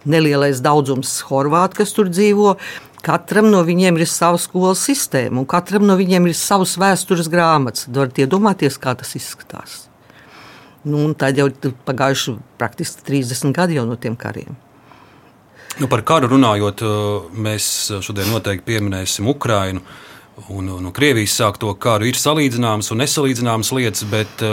nelielais 0.04 0.60
daudzums 0.62 1.16
horvātu, 1.28 1.80
kas 1.82 1.94
tur 1.96 2.10
dzīvo. 2.12 2.56
Katram 3.02 3.48
no 3.52 3.62
viņiem 3.66 3.98
ir 3.98 4.08
sava 4.10 4.38
skolas 4.42 4.82
sistēma, 4.86 5.40
un 5.40 5.46
katram 5.48 5.86
no 5.86 5.94
viņiem 5.98 6.26
ir 6.28 6.34
savs 6.36 6.76
vēstures 6.80 7.30
grāmatas. 7.30 7.86
Varat 7.88 8.18
iedomāties, 8.18 8.78
kā 8.82 8.96
tas 8.98 9.14
izskatās. 9.18 9.84
Nu, 10.88 11.06
tad 11.18 11.38
jau 11.38 11.48
ir 11.50 11.76
pagājuši 11.86 12.36
praktiski 12.58 13.04
30 13.06 13.54
gadi 13.54 13.78
no 13.82 13.96
tiem 13.96 14.16
kariem. 14.18 14.56
Nu, 15.78 15.86
par 15.86 16.02
karu 16.02 16.30
runājot, 16.32 16.82
mēs 17.38 17.66
šodien 18.02 18.30
noteikti 18.32 18.66
pieminēsim 18.66 19.28
Ukrajinu. 19.30 19.84
Un, 20.46 20.68
un, 20.68 20.84
un 20.86 20.92
Krievijas 20.94 21.34
sākto 21.34 21.72
karu 21.82 22.06
ir 22.06 22.16
salīdzināmas 22.18 22.92
un 22.94 23.00
nesalīdzināmas 23.02 23.72
lietas, 23.74 24.04
bet, 24.06 24.44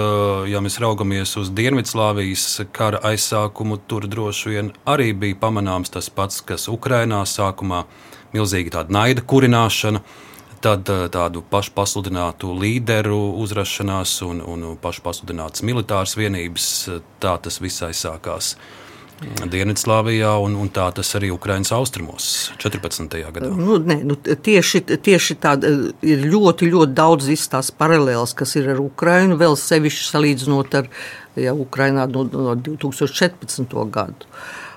ja 0.49 0.61
mēs 0.63 0.79
raugamies 0.81 1.35
uz 1.37 1.51
Dienvidslāvijas 1.53 2.65
kara 2.73 3.03
aizsākumu, 3.05 3.77
tur 3.85 4.07
droši 4.09 4.55
vien 4.55 4.71
arī 4.89 5.11
bija 5.13 5.37
pamanāms 5.43 5.93
tas 5.93 6.09
pats, 6.09 6.41
kas 6.41 6.65
Ukrajinā 6.73 7.21
sākumā 7.29 7.83
milzīga 8.35 8.79
tāda 8.79 8.97
naida 8.97 9.23
kurināšana. 9.25 10.01
Tad 10.65 10.89
eh, 10.89 11.05
tādu 11.13 11.43
pašu 11.45 11.75
pasludinātu 11.75 12.55
līderu 12.57 13.19
uzrašanās 13.43 14.17
un, 14.25 14.41
un 14.41 14.63
pašu 14.81 15.03
pasludinātas 15.05 15.61
militāras 15.67 16.15
vienības. 16.17 16.69
Tā 17.21 17.35
tas 17.45 17.61
viss 17.61 17.85
aizsākās. 17.85 18.55
Dienvidslāvijā, 19.23 20.33
un, 20.43 20.57
un 20.59 20.69
tā 20.75 20.89
tas 20.95 21.13
arī 21.15 21.29
Ukraiņas 21.31 21.71
austrumos 21.77 22.25
14. 22.59 23.15
gadā. 23.37 23.47
Nu, 23.47 23.77
ne, 23.79 24.01
nu, 24.03 24.17
tieši 24.19 24.81
tieši 24.83 25.37
tāda 25.39 25.71
ir 26.03 26.25
ļoti, 26.27 26.67
ļoti 26.73 26.97
daudz 26.97 27.47
tās 27.51 27.71
paralēlas, 27.71 28.35
kas 28.35 28.57
ir 28.59 28.73
ar 28.73 28.83
Ukraiņu, 28.83 29.39
vēl 29.39 29.55
sevišķi 29.59 30.09
salīdzinot 30.09 30.77
ar 30.81 30.91
ja, 31.39 31.55
Ukraiņā 31.55 32.09
no, 32.11 32.27
no 32.27 32.59
2014. 32.59 33.79
gadu. 33.95 34.29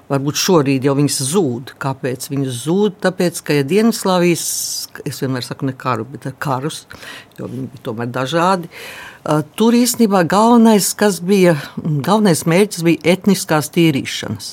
Varbūt 0.08 0.38
šorīt 0.40 0.86
jau 0.86 0.94
viņas 0.96 1.18
zūd. 1.34 1.74
Kāpēc 1.82 2.30
viņas 2.30 2.62
zūd? 2.62 2.94
Tāpēc, 3.04 3.42
ka 3.44 3.58
ja 3.58 3.66
Dienvidslāvijas, 3.68 4.46
es 5.04 5.20
vienmēr 5.20 5.44
saku 5.44 5.68
ne 5.68 5.74
karu, 5.76 6.06
bet 6.08 6.30
karus, 6.40 6.86
jo 7.36 7.50
viņi 7.50 7.68
bija 7.74 7.88
tomēr 7.90 8.08
dažādi. 8.14 8.70
Uh, 8.70 9.17
Tur 9.28 9.74
īstenībā 9.76 10.22
galvenais, 10.24 10.86
bija, 11.28 11.52
galvenais 11.76 12.46
mērķis 12.48 12.84
bija 12.86 13.12
etniskās 13.12 13.68
tīrīšanas. 13.74 14.46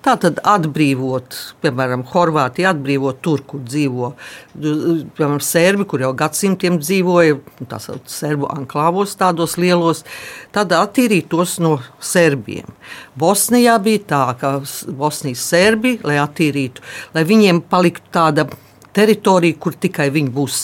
Tā 0.00 0.14
tad 0.22 0.40
atbrīvot, 0.48 1.36
piemēram, 1.60 2.06
Horvātiju, 2.08 2.70
atbrīvot 2.70 3.20
tur, 3.20 3.42
kur 3.44 3.60
dzīvo 3.60 4.14
piemēram, 4.54 5.40
serbi, 5.42 5.84
kur 5.88 6.04
jau 6.04 6.12
gadsimtiem 6.16 6.78
dzīvoja, 6.80 7.38
tā 7.68 7.80
saucamā 7.82 8.14
serbu 8.14 8.48
anklāvos, 8.54 9.16
tādos 9.18 9.58
lielos, 9.60 10.04
tad 10.54 10.72
attīrīt 10.72 11.28
tos 11.32 11.58
no 11.62 11.76
serbiem. 12.00 12.68
Bosnijā 13.18 13.76
bija 13.82 14.04
tā, 14.14 14.24
ka 14.40 14.56
Bosnijas 14.98 15.44
serbi, 15.50 15.98
lai 16.06 16.20
attīrītu, 16.22 16.84
lai 17.16 17.26
viņiem 17.28 17.64
paliktu 17.70 18.14
tāda 18.14 18.48
teritorija, 18.94 19.56
kur 19.60 19.74
tikai 19.78 20.08
viņi 20.14 20.32
būs 20.34 20.58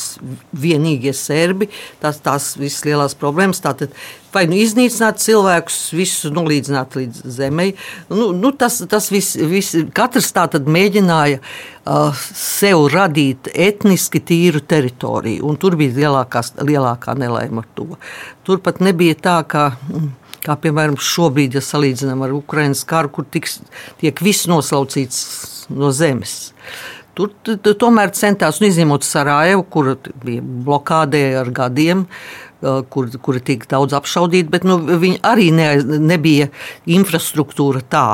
vienīgie 0.62 1.12
serbi. 1.16 1.70
Tas 2.02 2.20
tās 2.24 2.52
visas 2.60 2.84
lielās 2.86 3.16
problēmas. 3.18 3.62
Tātad, 3.64 3.94
vai 4.34 4.44
nu 4.50 4.58
iznīcināt 4.60 5.20
cilvēkus, 5.22 5.78
visus 5.96 6.34
nolīdzināt 6.34 6.96
līdz 6.98 7.24
zemei. 7.36 7.74
Nu, 8.12 8.30
nu, 8.36 8.52
tas 8.56 8.80
tas 8.90 9.10
viss, 9.12 9.38
vis, 9.50 9.72
katrs 9.96 10.30
tā 10.36 10.46
tad 10.52 10.70
mēģināja 10.70 11.40
uh, 11.42 12.24
sev 12.36 12.86
radīt 12.94 13.50
etniski 13.54 14.22
tīru 14.22 14.62
teritoriju, 14.62 15.44
un 15.50 15.60
tur 15.60 15.78
bija 15.80 15.98
lielākā, 15.98 16.44
lielākā 16.62 17.18
nelaime 17.18 17.64
ar 17.64 17.70
to. 17.74 17.92
Tur 18.46 18.62
pat 18.64 18.82
nebija 18.84 19.18
tā, 19.20 19.38
ka. 19.48 19.70
Mm, 19.90 20.16
kā 20.40 20.56
piemēram 20.56 20.96
šobrīd, 20.96 21.58
ja 21.58 21.60
salīdzinām 21.64 22.22
ar 22.24 22.32
Ukraiņas 22.38 22.86
karu, 22.88 23.10
kur 23.12 23.26
tiks, 23.28 23.58
tiek 24.00 24.22
viss 24.24 24.48
noslaucīts 24.48 25.18
no 25.76 25.92
zemes. 25.94 26.54
Tur 27.20 27.74
tomēr 27.80 28.12
centās, 28.16 28.60
nu, 28.60 28.68
izņemot 28.70 29.04
Sarajevu, 29.06 29.64
kur 29.72 29.94
bija 30.22 30.44
blokādē 30.44 31.22
ar 31.40 31.50
gadiem, 31.54 32.04
kur, 32.60 33.08
kur 33.24 33.40
tika 33.44 33.68
daudz 33.74 33.96
apšaudīti, 33.98 34.50
bet 34.52 34.66
nu, 34.68 34.78
viņi 34.80 35.20
arī 35.26 35.48
ne, 35.56 35.68
nebija 36.12 36.50
infrastruktūra 36.90 37.82
tā 37.92 38.06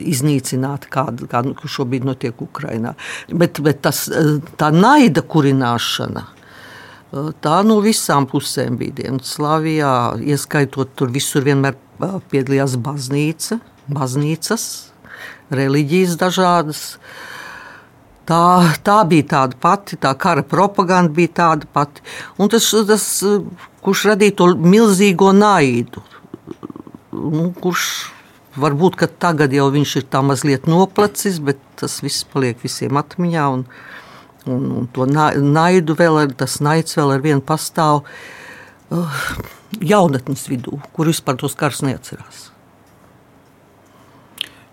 iznīcināta, 0.00 0.88
kāda 0.92 1.28
kā, 1.30 1.42
nu, 1.44 1.54
šobrīd 1.68 2.06
notiek 2.08 2.40
Ukrajinā. 2.40 2.94
Bet, 3.28 3.60
bet 3.64 3.82
tas, 3.84 4.06
tā 4.60 4.70
naida 4.72 5.24
kurināšana. 5.24 6.26
Tā 7.42 7.56
no 7.66 7.80
visām 7.82 8.28
pusēm 8.30 8.76
bija 8.80 9.00
Dienvidslāvijā, 9.00 9.94
ieskaitot 10.30 10.94
tur 10.96 11.10
visur 11.12 11.44
vienmēr 11.44 11.74
piedalījās 12.30 12.78
baznīca, 12.80 13.58
baznīcas, 13.90 14.64
reliģijas 15.50 16.14
dažādas. 16.20 16.84
Uh, 16.94 17.39
Tā, 18.30 18.70
tā 18.86 19.00
bija 19.10 19.26
tāda 19.32 19.58
pati, 19.58 19.98
tā 19.98 20.12
kara 20.14 20.44
propaganda 20.46 21.10
bija 21.16 21.32
tāda 21.40 21.66
pati. 21.74 22.04
Un 22.38 22.50
tas, 22.52 22.68
tas 22.86 23.06
kurš 23.82 24.04
radīja 24.12 24.36
to 24.38 24.52
milzīgo 24.54 25.32
naidu, 25.34 26.04
nu, 27.10 27.48
kurš 27.58 27.86
varbūt 28.60 29.00
tagad 29.18 29.54
jau 29.54 29.68
ir 29.74 30.06
tā 30.10 30.22
mazliet 30.22 30.68
noplacis, 30.70 31.40
bet 31.42 31.58
tas 31.80 32.00
viss 32.04 32.24
paliek 32.24 32.58
visiem 32.62 32.96
atmiņā. 33.00 33.48
Un, 33.56 33.64
un, 34.46 34.70
un 34.78 34.86
to 34.94 35.06
naidu 35.10 35.98
vēl 35.98 36.22
ar, 36.24 36.30
tas 36.30 36.60
naids 36.60 36.96
vēl 36.98 37.16
ar 37.16 37.24
vienu 37.24 37.42
pastāv 37.42 38.04
uh, 38.04 39.20
jaunatnes 39.80 40.46
vidū, 40.50 40.78
kur 40.94 41.10
vispār 41.10 41.38
tos 41.40 41.58
karus 41.58 41.82
neatcerās. 41.86 42.50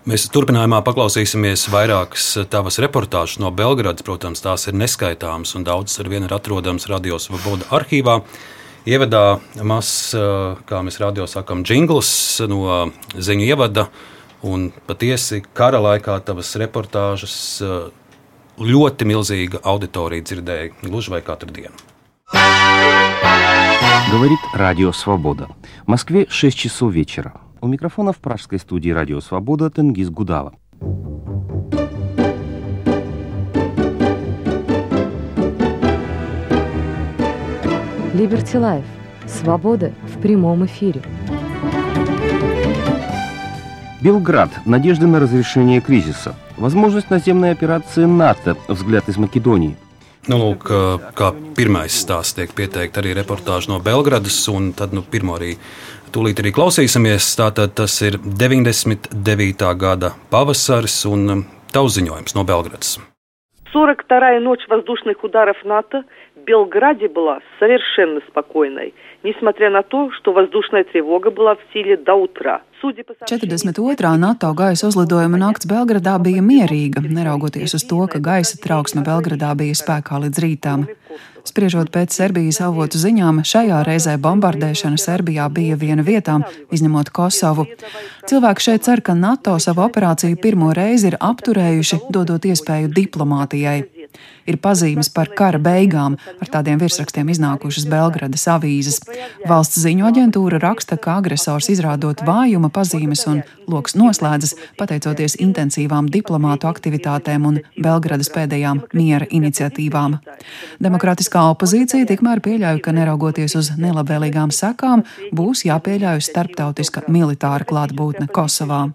Mēs 0.03 0.25
turpinājumā 0.35 0.81
paklausīsimies 0.83 1.69
vairākas 1.71 2.25
tavas 2.51 2.75
reportāžas 2.83 3.37
no 3.39 3.53
Belgradas. 3.55 4.03
Protams, 4.03 4.41
tās 4.43 4.67
ir 4.67 4.75
neskaitāmas 4.75 5.55
un 5.55 5.63
daudzas 5.63 6.01
ar 6.03 6.09
vienu 6.11 6.27
ir 6.27 6.35
atrodamas 6.35 6.89
Radio 6.91 7.15
Svoboda 7.23 7.69
arhīvā. 7.71 8.17
Ievadā 8.83 9.39
mazs, 9.63 10.11
kā 10.67 10.81
mēs 10.83 10.99
radio 10.99 11.23
sakām, 11.23 11.63
jingls 11.63 12.11
no 12.51 12.89
ziņu 13.15 13.47
ievada. 13.47 13.87
Un 14.43 14.73
patiesi 14.89 15.39
kara 15.55 15.79
laikā 15.79 16.17
tavas 16.27 16.51
reportāžas 16.59 17.37
ļoti 18.59 19.07
milzīga 19.07 19.63
auditorija 19.63 20.27
dzirdēja 20.27 20.73
gluži 20.83 21.15
vai 21.15 21.23
katru 21.23 21.47
dienu. 21.55 21.79
Говорит 24.11 24.39
Радио 24.53 24.91
Свобода. 24.91 25.47
В 25.85 25.87
Москве 25.87 26.27
6 26.29 26.57
часов 26.57 26.93
вечера. 26.93 27.33
У 27.60 27.66
микрофона 27.66 28.12
в 28.12 28.18
пражской 28.18 28.60
студии 28.60 28.90
«Радио 28.90 29.20
Свобода» 29.20 29.68
Тенгиз 29.68 30.10
Гудава. 30.10 30.54
Liberty 38.14 38.54
Life. 38.54 38.84
Свобода 39.26 39.92
в 40.04 40.20
прямом 40.20 40.66
эфире. 40.66 41.02
Белград. 44.00 44.50
Надежды 44.64 45.08
на 45.08 45.18
разрешение 45.18 45.80
кризиса. 45.80 46.36
Возможность 46.56 47.10
наземной 47.10 47.50
операции 47.50 48.04
НАТО. 48.04 48.56
Взгляд 48.68 49.08
из 49.08 49.16
Македонии. 49.16 49.76
Nu, 50.28 50.36
lūk, 50.36 50.66
kā 51.16 51.30
pirmais 51.56 51.94
stāsts 52.02 52.36
tiek 52.36 52.50
pieteikts 52.52 53.00
arī 53.00 53.14
reportāža 53.16 53.70
no 53.72 53.78
Belgradas, 53.80 54.36
un 54.52 54.74
tad 54.76 54.92
nu, 54.92 55.00
pirmo 55.00 55.38
arī 55.38 55.54
tūlīt 56.13 56.43
arī 56.43 56.53
klausīsimies. 56.55 57.31
Tātad 57.39 57.73
tas 57.77 57.95
ir 58.05 58.19
99. 58.23 59.71
gada 59.79 60.13
pavasaris 60.33 61.01
un 61.09 61.47
tavs 61.73 61.97
ziņojums 61.97 62.37
no 62.37 62.45
Belgradas. 62.47 62.99
42-я 63.73 64.39
ночь 64.39 64.67
воздушных 64.67 65.23
ударов 65.23 65.57
НАТО 65.63 66.03
в 66.35 66.41
Белграде 66.41 67.07
была 67.07 67.39
совершенно 67.59 68.21
спокойной, 68.27 68.93
несмотря 69.23 69.69
на 69.69 69.83
то, 69.83 70.11
что 70.11 70.33
воздушная 70.33 70.83
тревога 70.83 71.31
была 71.31 71.55
в 71.55 71.59
силе 71.73 71.97
до 71.97 72.15
утра. 72.15 72.61
42. 73.25 74.17
NATO 74.17 74.53
gaisa 74.53 74.87
uzlidojuma 74.87 75.39
nakts 75.39 75.63
Belgradā 75.63 76.17
bija 76.19 76.41
mierīga, 76.43 76.99
neraugoties 76.99 77.77
uz 77.77 77.85
to, 77.87 78.01
ka 78.11 78.19
gaisa 78.19 78.59
trauksme 78.59 79.05
Belgradā 79.07 79.53
bija 79.55 79.77
spēkā 79.79 80.19
līdz 80.25 80.43
rītām. 80.43 80.83
Spriežot 81.47 81.91
pēc 81.95 82.11
Serbijas 82.11 82.59
avotu 82.63 82.99
ziņām, 82.99 83.39
šajā 83.47 83.79
reizē 83.87 84.17
bombardēšana 84.19 84.99
Serbijā 84.99 85.47
bija 85.47 85.79
viena 85.79 86.03
vietām, 86.03 86.43
izņemot 86.75 87.11
Kosovu. 87.15 87.67
Cilvēki 88.27 88.67
šeit 88.67 88.83
cer, 88.83 88.99
ka 88.99 89.15
NATO 89.15 89.55
savu 89.59 89.83
operāciju 89.87 90.39
pirmo 90.43 90.71
reizi 90.75 91.11
ir 91.11 91.19
apturējuši, 91.19 92.05
dodot 92.11 92.47
iespēju 92.51 92.91
diplomātijai 92.91 93.96
ir 94.48 94.58
pazīmes 94.62 95.10
par 95.12 95.30
kara 95.36 95.60
beigām, 95.62 96.16
ar 96.40 96.50
tādiem 96.52 96.80
virsrakstiem 96.80 97.28
iznākušas 97.34 97.86
Belgradas 97.90 98.46
avīzes. 98.50 99.00
Valsts 99.48 99.82
ziņu 99.84 100.08
aģentūra 100.08 100.60
raksta, 100.62 100.96
ka 100.96 101.18
agresors 101.20 101.68
izrādot 101.72 102.24
vājuma 102.26 102.70
pazīmes 102.74 103.26
un 103.30 103.42
loks 103.68 103.96
noslēdzas 103.98 104.56
pateicoties 104.80 105.38
intensīvām 105.44 106.08
diplomātu 106.12 106.70
aktivitātēm 106.70 107.48
un 107.50 107.60
Belgradas 107.76 108.32
pēdējām 108.34 108.84
miera 108.96 109.28
iniciatīvām. 109.30 110.18
Demokrātiskā 110.82 111.44
opozīcija 111.52 112.08
tikmēr 112.08 112.42
pieļauj, 112.44 112.82
ka 112.84 112.96
neraugoties 112.96 113.58
uz 113.60 113.72
nelabvēlīgām 113.78 114.54
sekām, 114.54 115.04
būs 115.36 115.66
jāpieļauj 115.68 116.24
starptautiska 116.30 117.06
militāra 117.12 117.68
klātbūtne 117.68 118.30
Kosovā 118.32 118.86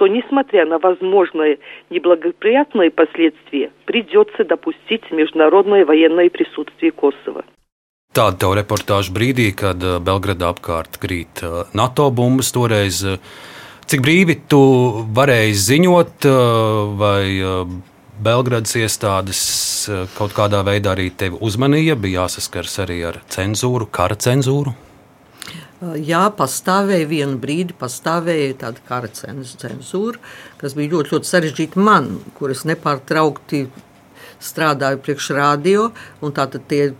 что, 0.00 0.06
несмотря 0.06 0.66
на 0.66 0.78
возможные 0.78 1.58
неблагоприятные 1.90 2.90
последствия, 2.90 3.70
придется 3.86 4.44
допустить 4.44 5.10
международное 5.10 5.84
военное 5.84 6.28
присутствие 6.30 6.92
Косово. 6.92 7.44
Tāda 8.16 8.38
tev 8.40 8.54
reportāža 8.56 9.12
brīdī, 9.12 9.50
kad 9.52 9.76
Belgradā 9.76 10.48
apkārt 10.54 10.96
krīt 10.96 11.42
NATO 11.76 12.08
bumbas 12.08 12.48
toreiz. 12.54 13.02
Cik 13.84 14.00
brīvi 14.00 14.38
tu 14.48 14.60
varēji 15.12 15.52
ziņot, 15.52 16.28
vai 16.96 17.26
Belgradas 18.16 18.72
iestādes 18.80 19.42
kaut 20.16 20.32
kādā 20.32 20.62
veidā 20.64 20.94
arī 20.96 21.10
tevi 21.12 21.36
uzmanīja, 21.44 21.98
bija 22.00 22.24
jāsaskars 22.24 22.78
arī 22.86 23.02
ar 23.10 23.20
cenzūru, 23.28 23.90
kara 23.92 24.16
cenzūru? 24.16 24.72
Jā, 25.81 26.27
pastāvēja 26.37 27.07
vienu 27.09 27.39
brīdi, 27.41 27.73
pastāvēja 27.73 28.53
tāda 28.67 28.83
kara 28.85 29.07
cenzūra, 29.09 30.19
kas 30.61 30.75
bija 30.77 30.91
ļoti, 30.91 31.15
ļoti 31.15 31.29
sarežģīta 31.29 31.81
man, 31.81 32.11
kuras 32.37 32.61
nepārtraukti 32.69 33.63
strādāju 34.45 35.01
priekš 35.01 35.31
radio. 35.33 35.87
Tātad 36.21 36.67
tie 36.69 36.91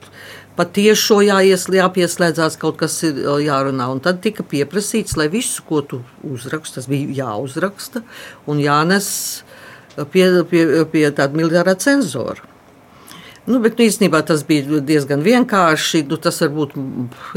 patiešo 0.57 1.19
jāpieslēdzās, 1.21 2.57
kaut 2.61 2.79
kas 2.81 2.97
ir 3.05 3.21
jārunā. 3.45 3.85
Un 3.93 4.01
tad 4.01 4.23
tika 4.25 4.41
pieprasīts, 4.41 5.13
lai 5.19 5.29
visu, 5.29 5.61
ko 5.69 5.83
tu 5.85 6.01
uzraksti, 6.25 6.79
tas 6.79 6.89
bija 6.89 7.21
jāuzraksta 7.21 8.01
un 8.49 8.65
jānes 8.65 9.11
pie, 10.09 10.25
pie, 10.49 10.65
pie 10.89 11.05
tāda 11.13 11.37
militārā 11.37 11.77
cenzora. 11.77 12.50
Nu, 13.49 13.57
bet 13.57 13.79
nu, 13.79 13.87
īstenībā 13.89 14.21
tas 14.25 14.43
bija 14.45 14.81
diezgan 14.85 15.23
vienkārši. 15.25 16.03
Nu, 16.09 16.19
tas 16.21 16.37
varbūt, 16.43 16.75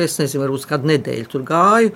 es 0.05 0.19
nezinu, 0.21 0.43
varbūt 0.45 0.67
kādu 0.69 0.91
nedēļu 0.93 1.31
tur 1.33 1.45
gāju. 1.49 1.95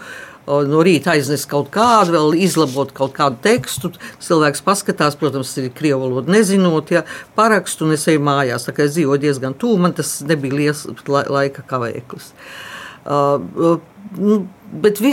No 0.48 0.80
rīta 0.80 1.12
aiznes 1.12 1.42
kaut 1.48 1.68
kādu, 1.74 2.14
vēl 2.14 2.38
izlabot 2.40 2.94
kaut 2.96 3.12
kādu 3.18 3.36
tekstu. 3.44 3.90
Cilvēks 4.24 4.64
paskatās, 4.64 5.18
protams, 5.20 5.50
ir 5.60 5.68
krievu 5.76 6.06
valoda 6.06 6.32
nezinot, 6.32 6.92
ja 6.94 7.02
parakstu 7.36 7.84
un 7.84 7.92
es 7.98 8.06
eju 8.08 8.22
mājās. 8.24 8.64
Tā 8.64 8.72
kā 8.76 8.86
es 8.86 8.94
dzīvoju 8.96 9.20
diezgan 9.26 9.56
tuvu, 9.60 9.76
man 9.84 9.92
tas 9.98 10.14
nebija 10.24 10.56
liels 10.56 10.86
laika 11.04 11.66
kavēklis. 11.68 12.30
Uh, 13.08 13.76
nu, 14.16 14.40
bet 14.72 15.02
vi, 15.04 15.12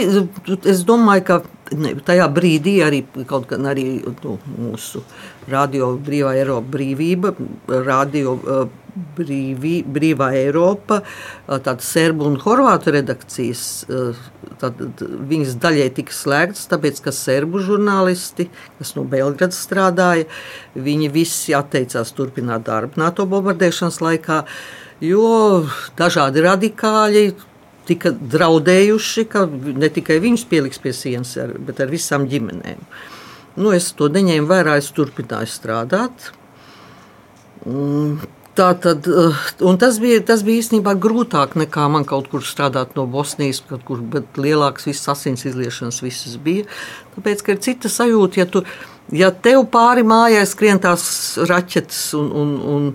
es 0.72 0.80
domāju, 0.88 1.26
ka 1.28 1.38
ne, 1.76 1.92
tajā 2.06 2.30
brīdī 2.32 2.78
arī 2.84 3.04
arī 3.20 3.86
nu, 4.24 4.38
mūsu 4.56 5.04
radio 5.52 5.92
brīvā 6.00 6.32
Eiropa 6.40 6.76
brīvība, 6.78 7.36
radio 7.84 8.36
uh, 8.40 8.85
brīvī, 9.16 9.80
brīvā 9.84 10.30
Eiropa, 10.38 11.00
tāda 11.46 11.84
serbu 11.84 12.26
un 12.30 12.38
horvātu 12.40 12.94
redakcijas, 12.94 13.64
tad 14.60 14.80
viņas 15.30 15.56
daļai 15.62 15.88
tika 15.98 16.16
slēgtas, 16.16 16.68
tāpēc, 16.70 17.02
ka 17.04 17.14
serbu 17.14 17.62
žurnālisti, 17.64 18.48
kas 18.78 18.94
no 18.96 19.04
Belgradas 19.08 19.60
strādāja, 19.66 20.28
viņi 20.74 21.10
visi 21.12 21.56
atteicās 21.56 22.14
turpināt 22.16 22.66
darbu 22.68 23.00
NATO 23.02 23.26
bombardēšanas 23.30 24.00
laikā, 24.04 24.40
jo 25.04 25.66
dažādi 25.98 26.44
radikāļi 26.46 27.26
tika 27.86 28.10
draudējuši, 28.10 29.26
ka 29.30 29.44
ne 29.46 29.90
tikai 29.92 30.18
viņus 30.24 30.46
pieliks 30.50 30.80
pie 30.82 30.94
sienas, 30.96 31.36
bet 31.68 31.84
ar 31.84 31.92
visām 31.92 32.26
ģimenēm. 32.30 32.80
Nu, 33.56 33.70
es 33.72 33.92
to 33.96 34.10
neņēmu 34.12 34.50
vērā, 34.50 34.74
es 34.80 34.90
turpināju 34.96 35.48
strādāt. 35.48 36.32
Tā 38.56 38.70
tad, 38.80 39.04
eh, 39.04 39.76
tas 39.76 39.98
bija, 40.00 40.22
tas 40.24 40.40
bija 40.46 40.62
īstenībā 40.62 40.94
grūtāk 40.96 41.58
nekā 41.60 41.90
man 41.92 42.06
kaut 42.08 42.30
kur 42.32 42.40
strādāt 42.40 42.94
no 42.96 43.04
Bosnijas, 43.04 43.60
kur 43.84 44.00
lielākas 44.40 44.86
visas 44.88 45.10
asins 45.12 45.44
izliešanas 45.44 46.00
visas 46.00 46.38
bija. 46.40 46.64
Tāpēc, 47.16 47.42
ka 47.44 47.52
ir 47.52 47.60
cita 47.66 47.90
sajūta, 47.92 48.40
ja, 48.40 48.46
tu, 48.46 48.62
ja 49.12 49.28
tev 49.30 49.66
pāri 49.72 50.06
mājai 50.08 50.46
skrien 50.48 50.80
tās 50.80 51.04
raķetes 51.36 52.00
un, 52.16 52.30
un, 52.32 52.54
un, 52.76 52.86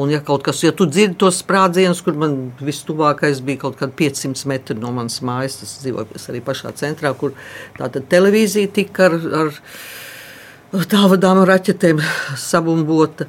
un 0.00 0.14
ja 0.14 0.22
kaut 0.24 0.46
kas, 0.46 0.62
ja 0.64 0.72
tu 0.72 0.88
dzirdi 0.88 1.18
tos 1.20 1.42
sprādzienus, 1.44 2.00
kur 2.06 2.16
man 2.16 2.38
vistuvākais 2.64 3.44
bija 3.44 3.66
kaut 3.66 3.76
kādi 3.82 3.92
500 4.00 4.48
metri 4.48 4.78
no 4.80 4.94
manas 4.96 5.20
mājas, 5.20 5.60
tas 5.60 5.76
dzīvojas 5.84 6.28
arī 6.32 6.40
pašā 6.48 6.72
centrā, 6.80 7.12
kur 7.12 7.36
tāda 7.76 8.00
televīzija 8.00 8.72
tika 8.80 9.10
ar, 9.10 9.20
ar 9.42 10.88
tālvadām 10.88 11.44
raķetēm 11.52 12.00
sabumbota. 12.40 13.28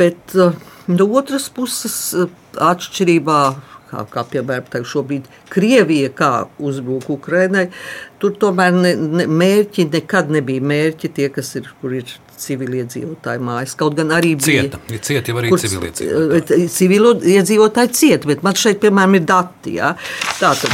Bet 0.00 0.32
uh, 0.40 0.54
No 0.90 1.06
otras 1.18 1.48
puses, 1.52 1.98
atšķirībā 2.58 3.42
kā, 3.92 4.02
kā 4.10 4.24
piemēram 4.32 4.86
šobrīd 4.88 5.28
Krievija, 5.52 6.10
kā 6.16 6.32
uzbruk 6.62 7.10
Ukrainai, 7.12 7.68
tur 8.22 8.34
tomēr 8.40 8.74
ne, 8.76 8.92
ne, 8.96 9.28
mērķi 9.28 9.88
nekad 9.92 10.32
nebija 10.32 10.64
mērķi 10.72 11.12
tie, 11.16 11.28
kas 11.32 11.54
ir, 11.60 11.68
kur 11.80 11.96
ir 11.98 12.06
civiliedzīvotāju 12.42 13.42
mājas. 13.44 13.74
Kaut 13.78 13.94
gan 13.98 14.10
arī 14.16 14.32
bija 14.38 14.64
cieta, 14.64 14.80
ir 14.90 15.02
cieta 15.04 15.30
jau 15.30 15.38
arī 15.42 15.52
civiliedzīvotāji. 15.62 16.70
Civiliedzīvotāji 16.76 17.92
cieta, 17.98 18.30
bet 18.32 18.42
man 18.46 18.58
šeit, 18.58 18.80
piemēram, 18.82 19.18
ir 19.18 19.26
dati. 19.28 19.76
Ja? 19.78 19.92
Tātad, 20.40 20.72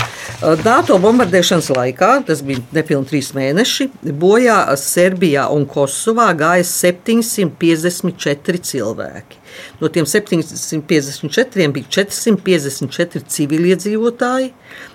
NATO 0.65 1.01
bombardēšanas 1.03 1.73
laikā, 1.75 2.13
tas 2.31 2.45
bija 2.47 2.63
nepilni 2.77 3.11
trīs 3.11 3.35
mēneši, 3.37 3.91
bojā 4.23 4.61
Serbijā 4.81 5.49
un 5.53 5.69
Kosovā 5.69 6.31
gāja 6.39 6.65
754 6.71 8.65
cilvēki. 8.73 9.38
No 9.81 9.91
tiem 9.93 10.07
754 10.09 11.69
bija 11.75 11.93
454 12.01 13.25
civiliedzīvotāji, 13.37 14.53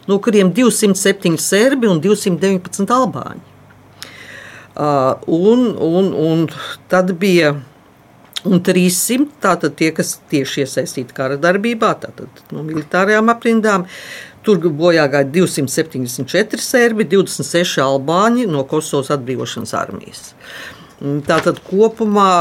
no 0.07 0.19
kuriem 0.23 0.53
207 0.55 1.37
serbi 1.41 1.89
un 1.91 2.01
219 2.03 2.93
albāņi. 2.93 3.49
Uh, 4.73 5.13
un, 5.29 5.67
un, 5.77 6.09
un 6.17 6.47
tad 6.89 7.11
bija 7.21 7.53
un 8.43 8.59
300 8.63 9.29
tātad 9.43 9.75
tie, 9.77 9.91
kas 9.95 10.17
tieši 10.31 10.63
iesaistīti 10.65 11.15
kara 11.15 11.37
darbībā, 11.41 11.93
tātad 12.01 12.43
no 12.53 12.63
militārajām 12.65 13.31
aprindām. 13.33 13.87
Tur 14.43 14.59
bojā 14.59 15.05
gāja 15.07 15.29
274 15.31 16.59
serbi, 16.59 17.05
26 17.07 17.79
albāņi 17.85 18.49
no 18.51 18.65
Kosovas 18.67 19.13
atbrīvošanas 19.15 19.71
armijas. 19.79 20.33
Tātad 21.27 21.61
kopumā 21.63 22.31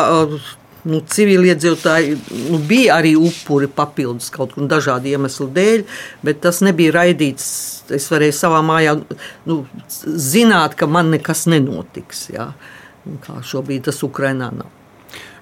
nu, 0.88 1.01
civiliedzīvotāji 1.14 2.16
nu, 2.51 2.61
bija 2.68 2.99
arī 3.01 3.14
upuri 3.18 3.68
papildus 3.71 4.31
kaut 4.35 4.55
kādiem 4.55 4.71
dažādu 4.71 5.12
iemeslu 5.12 5.49
dēļ, 5.55 5.85
bet 6.27 6.42
tas 6.45 6.62
nebija 6.64 6.95
raidīts. 6.99 7.49
Es 7.92 8.09
varēju 8.12 8.37
savā 8.37 8.62
mājā 8.66 8.97
nu, 9.49 9.62
zināt, 10.07 10.77
ka 10.79 10.88
man 10.90 11.12
nekas 11.14 11.47
nenotiks. 11.51 12.29
Jā. 12.33 12.53
Kā 13.25 13.40
šobrīd 13.42 13.88
tas 13.88 13.99
Ukrainā 14.07 14.53
nav. 14.55 14.71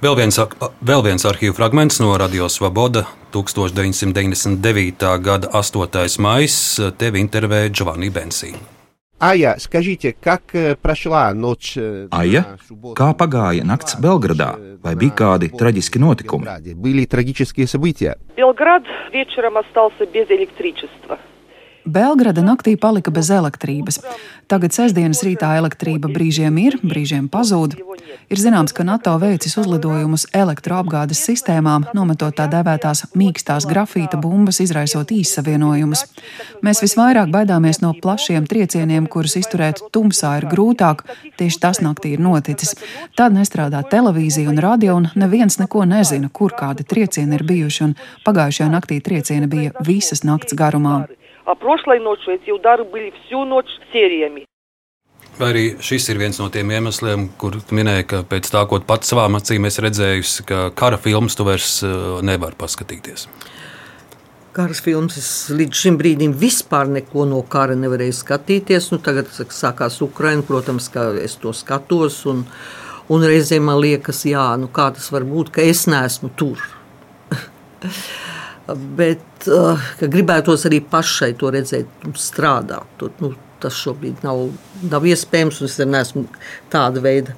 Vēl 0.00 0.16
viens, 0.16 0.38
vēl 0.80 1.02
viens 1.04 1.26
arhīvu 1.28 1.54
fragments 1.58 2.00
no 2.00 2.14
Radio 2.18 2.48
Svoboda 2.48 3.04
1999. 3.36 5.06
gada 5.20 5.52
8. 5.60 6.20
maija 6.24 6.90
tevi 6.96 7.20
intervēja 7.20 7.68
Giovanni 7.68 8.08
Bensīna. 8.10 8.79
Aija, 9.19 9.55
скажите, 9.59 10.11
как 10.11 10.41
прошла 10.81 11.33
ночь? 11.33 11.77
Aija, 12.11 12.57
kā 12.99 13.13
pagāja 13.15 13.63
nakts 13.63 13.95
Belgradā? 13.95 14.49
Vai 14.83 14.95
bija 14.99 15.15
kādi 15.15 15.47
traģiski 15.55 15.99
notikumi? 16.03 16.45
Были 16.75 17.05
трагические 17.05 17.67
события. 17.67 18.17
Белград 18.35 18.83
вечером 19.13 19.57
остался 19.57 20.05
без 20.05 20.29
электричества. 20.29 21.17
Belgrada 21.84 22.42
naktī 22.44 22.76
palika 22.76 23.10
bez 23.10 23.30
elektrības. 23.30 24.00
Tagad 24.50 24.74
sestdienas 24.74 25.22
rītā 25.22 25.52
elektrība 25.60 26.10
brīžiem 26.10 26.56
ir, 26.58 26.76
brīžiem 26.82 27.28
pazūd. 27.30 27.76
Ir 28.30 28.38
zināms, 28.38 28.74
ka 28.74 28.82
NATO 28.86 29.12
veicis 29.22 29.54
uzlidojumus 29.58 30.26
elektroapgādes 30.34 31.20
sistēmām, 31.28 31.86
nometot 31.94 32.34
tā 32.38 32.48
dēvētās 32.50 33.04
mīkstās 33.14 33.66
grafīta 33.70 34.18
bumbas, 34.20 34.58
izraisot 34.64 35.12
īssavienojumus. 35.14 36.04
Mēs 36.66 36.82
visvairāk 36.82 37.30
baidāmies 37.30 37.80
no 37.84 37.92
plašiem 37.94 38.48
triecieniem, 38.50 39.06
kurus 39.06 39.38
izturēt 39.40 39.84
tumsā 39.94 40.36
ir 40.40 40.48
grūtāk. 40.50 41.06
Tieši 41.38 41.62
tas 41.62 41.82
naktī 41.84 42.16
ir 42.16 42.24
noticis. 42.26 42.74
Tad 43.18 43.38
nestrādā 43.38 43.84
televīzija 43.86 44.50
un 44.50 44.58
radio, 44.62 44.98
un 44.98 45.08
neviens 45.14 45.60
neko 45.62 45.86
nezina, 45.86 46.28
kur 46.28 46.54
kādi 46.58 46.84
triecieni 46.84 47.38
ir 47.38 47.46
bijuši, 47.46 47.86
un 47.86 47.96
pagājušajā 48.26 48.70
naktī 48.74 48.98
triecieni 48.98 49.50
bija 49.50 49.86
visas 49.86 50.26
nakts 50.26 50.58
garumā. 50.58 51.04
А 51.49 51.55
прошлой 51.55 51.99
ночью 51.99 52.33
эти 52.33 52.49
удары 52.51 52.83
были 52.83 53.13
всю 53.25 53.45
ночь 53.45 53.69
сериями. 53.93 54.45
Vai 55.35 55.49
arī 55.51 55.63
šis 55.83 56.05
ir 56.13 56.19
viens 56.21 56.37
no 56.39 56.47
tiem 56.47 56.69
iemesliem, 56.71 57.25
kur 57.35 57.57
minēja, 57.75 58.05
ka 58.07 58.21
pēc 58.23 58.47
tā, 58.53 58.61
ko 58.71 58.79
pats 58.87 59.09
savām 59.11 59.35
acīm 59.35 59.67
esi 59.67 59.83
redzējusi, 59.83 60.45
ka 60.47 60.59
kara 60.79 60.95
filmas 61.01 61.35
tu 61.35 61.43
vairs 61.43 61.81
nevari 62.23 62.55
paskatīties? 62.55 63.27
Karas 64.55 64.79
filmas 64.79 65.17
es 65.19 65.29
līdz 65.51 65.81
šim 65.81 65.97
brīdim 65.99 66.31
vispār 66.39 66.87
neko 66.87 67.25
no 67.27 67.41
kara 67.51 67.75
nevarēju 67.75 68.15
skatīties. 68.15 68.87
Nu, 68.93 69.01
tagad 69.03 69.27
saka, 69.35 69.51
sākās 69.57 69.99
Ukraina, 70.05 70.45
protams, 70.47 70.87
ka 70.93 71.09
es 71.19 71.35
to 71.41 71.51
skatos. 71.51 72.21
Un, 72.31 72.45
un 73.11 73.27
reizēm 73.27 73.67
man 73.67 73.81
liekas, 73.83 74.23
jā, 74.29 74.45
nu, 74.61 74.71
kā 74.71 74.87
tas 74.95 75.11
var 75.11 75.27
būt, 75.27 75.51
ka 75.57 75.65
es 75.67 75.83
neesmu 75.91 76.31
tur. 76.39 76.63
Bet 78.74 79.48
uh, 79.48 79.90
gribētos 80.00 80.66
arī 80.68 80.80
pašai 80.84 81.32
to 81.40 81.52
redzēt 81.54 82.06
un 82.06 82.16
strādāt. 82.18 82.88
Tur, 83.00 83.14
nu, 83.22 83.32
tas 83.60 83.76
šobrīd 83.76 84.24
nav, 84.26 84.48
nav 84.90 85.06
iespējams. 85.08 85.62
Es 85.66 85.78
neesmu 85.80 86.26
tāda 86.72 87.02
veida 87.04 87.36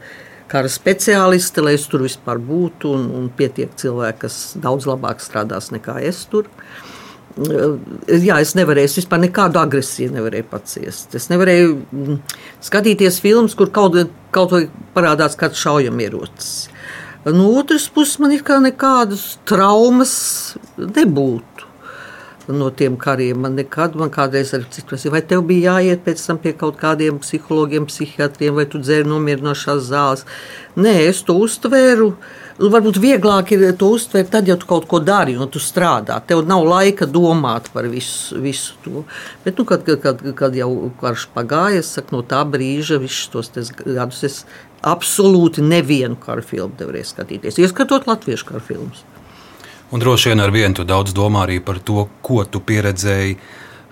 kara 0.52 0.70
speciāliste, 0.70 1.64
lai 1.64 1.76
es 1.78 1.86
tur 1.90 2.04
vispār 2.06 2.40
būtu. 2.42 2.94
Un, 2.96 3.10
un 3.18 3.28
pietiek 3.36 3.72
cilvēki, 3.78 4.24
kas 4.26 4.40
daudz 4.62 4.88
labāk 4.90 5.22
strādās 5.24 5.72
nekā 5.74 6.00
es 6.08 6.24
tur. 6.32 6.50
Uh, 7.32 7.78
jā, 8.10 8.36
es 8.42 8.52
nevarēju 8.58 8.98
vispār 8.98 9.22
nekādu 9.22 9.60
agresiju 9.62 10.12
nevarēju 10.16 10.48
paciest. 10.50 11.14
Es 11.16 11.30
nevarēju 11.32 11.70
mm, 11.78 12.18
skatīties 12.64 13.22
filmas, 13.24 13.56
kur 13.56 13.72
kaut, 13.72 13.96
kaut 14.34 14.52
vai 14.52 14.66
parādās 14.96 15.38
kāds 15.40 15.62
šaujamierocis. 15.62 16.52
No 17.24 17.52
otras 17.54 17.86
puses, 17.86 18.18
man 18.18 18.32
ir 18.34 18.42
kā 18.42 18.56
nekādas 18.58 19.36
traumas 19.46 20.12
nebūtu 20.78 21.72
no 22.48 22.70
tiem 22.70 22.96
kariem. 22.96 23.40
Man 23.44 23.56
nekad, 23.58 23.96
man 23.98 24.10
kādreiz 24.12 24.52
arī 24.56 24.84
prasīja, 24.88 25.14
vai 25.14 25.22
tev 25.26 25.44
bija 25.46 25.76
jāiet 25.78 26.04
pēc 26.06 26.22
tam 26.26 26.40
pie 26.42 26.54
kaut 26.58 26.78
kādiem 26.80 27.20
psihologiem, 27.22 27.86
psihiatriem, 27.86 28.56
vai 28.58 28.66
tu 28.70 28.80
dzēri 28.82 29.08
nomierinošās 29.08 29.84
zāles. 29.90 30.24
Nē, 30.76 30.94
es 31.08 31.22
to 31.26 31.36
uztvēru. 31.38 32.12
Varbūt 32.62 32.98
vieglāk 33.00 33.54
ir 33.54 33.62
to 33.80 33.88
uztvert, 33.96 34.28
tad, 34.34 34.46
ja 34.46 34.58
tu 34.60 34.68
kaut 34.68 34.84
ko 34.90 35.00
dari 35.02 35.34
un 35.40 35.48
tu 35.50 35.58
strādā. 35.62 36.18
Tev 36.26 36.44
nav 36.46 36.66
laika 36.68 37.08
domāt 37.08 37.70
par 37.72 37.88
visu, 37.90 38.36
visu 38.42 38.76
to. 38.84 39.04
Bet, 39.46 39.56
nu, 39.58 39.66
kad, 39.66 39.88
kad, 40.02 40.20
kad 40.38 40.58
jau 40.58 40.68
karš 41.00 41.30
pagāja, 41.34 41.80
es 41.80 41.94
saku, 41.96 42.18
no 42.18 42.26
tā 42.26 42.42
brīža 42.46 43.00
visus 43.02 43.32
tos 43.32 43.72
gadus 43.80 44.22
es 44.28 44.42
absolūti 44.82 45.64
nevienu 45.64 46.18
karu 46.20 46.44
filmu 46.44 46.76
nevarēju 46.78 47.08
skatīties, 47.14 47.58
ieskatot 47.62 48.06
latviešu 48.10 48.50
karu 48.50 48.64
filmus. 48.68 49.04
Un 49.92 50.00
droši 50.00 50.30
vien 50.30 50.40
ar 50.40 50.48
vienu 50.48 50.72
tu 50.72 50.84
daudz 50.88 51.12
domā 51.12 51.42
arī 51.44 51.58
par 51.60 51.76
to, 51.84 52.06
ko 52.24 52.46
tu 52.48 52.62
pieredzēji 52.64 53.34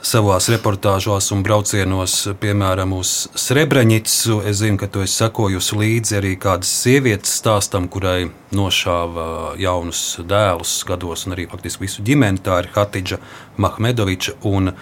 savās 0.01 0.47
reportāžās 0.49 1.29
un 1.37 1.43
braucienos, 1.45 2.15
piemēram, 2.41 2.95
uz 2.97 3.29
Srebrenicu. 3.37 4.39
Es 4.49 4.63
zinu, 4.63 4.79
ka 4.81 4.89
tu 4.89 5.05
esi 5.05 5.19
sekojusi 5.21 5.77
līdzi 5.77 6.17
arī 6.17 6.33
kādas 6.41 6.73
sievietes 6.73 7.37
stāstam, 7.43 7.85
kurai 7.93 8.31
nošāva 8.57 9.59
jaunus 9.61 10.03
dēlus 10.25 10.79
gados, 10.89 11.29
un 11.29 11.37
arī 11.37 11.45
faktiski 11.53 11.85
visu 11.85 12.09
ģimeni. 12.09 12.41
Tā 12.49 12.63
ir 12.65 12.73
Hatidža 12.73 13.21
Mahmedoviča. 13.61 14.39
Un 14.49 14.73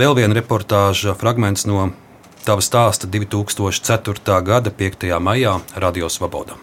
vēl 0.00 0.16
viena 0.16 0.40
reportāža 0.40 1.12
fragments 1.12 1.68
no 1.68 1.90
tava 2.48 2.64
stāsta 2.64 3.04
2004. 3.04 4.40
gada 4.48 4.72
5. 4.72 5.12
maijā 5.20 5.58
Radio 5.76 6.08
Svabodā. 6.08 6.56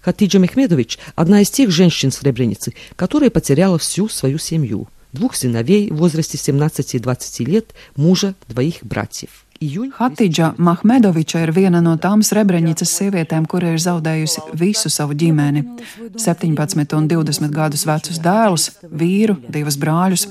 Хатиджа 0.00 0.38
Мехмедович – 0.38 1.14
одна 1.14 1.40
из 1.40 1.50
тех 1.50 1.70
женщин 1.70 2.12
Сребреницы, 2.12 2.74
которая 2.94 3.30
потеряла 3.30 3.78
всю 3.78 4.08
свою 4.08 4.38
семью. 4.38 4.86
Двух 5.12 5.34
сыновей 5.34 5.90
в 5.90 5.96
возрасте 5.96 6.36
17 6.36 6.96
и 6.96 6.98
20 6.98 7.40
лет, 7.48 7.74
мужа, 7.96 8.34
двоих 8.48 8.82
братьев – 8.82 9.54
Hatidža 9.98 10.54
Mahmedoviča 10.58 11.40
ir 11.40 11.52
viena 11.54 11.80
no 11.80 11.96
tām 11.96 12.22
Srebrenicas 12.26 12.90
sievietēm, 12.98 13.46
kura 13.48 13.72
ir 13.72 13.78
zaudējusi 13.80 14.40
visu 14.58 14.90
savu 14.90 15.14
ģimeni - 15.14 16.24
17 16.24 16.94
un 16.96 17.08
20 17.08 17.50
gadus 17.50 17.86
vecus 17.86 18.18
dēlus, 18.18 18.70
vīru, 18.82 19.36
divas 19.48 19.76
brāļus. 19.76 20.26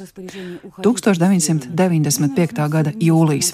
1995. 0.82 2.70
gada 2.70 2.92
jūlijas. 2.92 3.54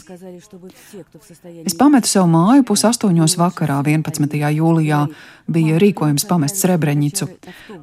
Es 1.66 1.74
pametu 1.74 2.08
sev 2.08 2.24
māju 2.26 2.64
pusaustoņos 2.64 3.38
vakarā, 3.38 3.84
11. 3.84 4.52
jūlijā. 4.52 5.08
Bija 5.47 5.77
rīkojums 5.77 6.25
pamest 6.25 6.57
Srebrenicu. 6.57 7.27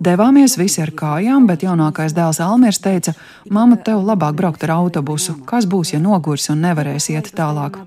Devāmies 0.01 0.55
visi 0.57 0.81
ar 0.81 0.89
kājām, 0.97 1.45
bet 1.45 1.61
jaunākais 1.61 2.15
dēls 2.17 2.39
Almirs 2.41 2.79
teica: 2.81 3.13
Māma, 3.53 3.77
tev 3.77 4.01
labāk 4.01 4.33
braukt 4.39 4.63
ar 4.65 4.73
autobusu. 4.79 5.35
Kas 5.45 5.67
būs, 5.69 5.93
ja 5.93 5.99
nogurs 6.01 6.49
un 6.49 6.63
nevarēs 6.65 7.11
iet 7.13 7.29
tālāk? 7.37 7.77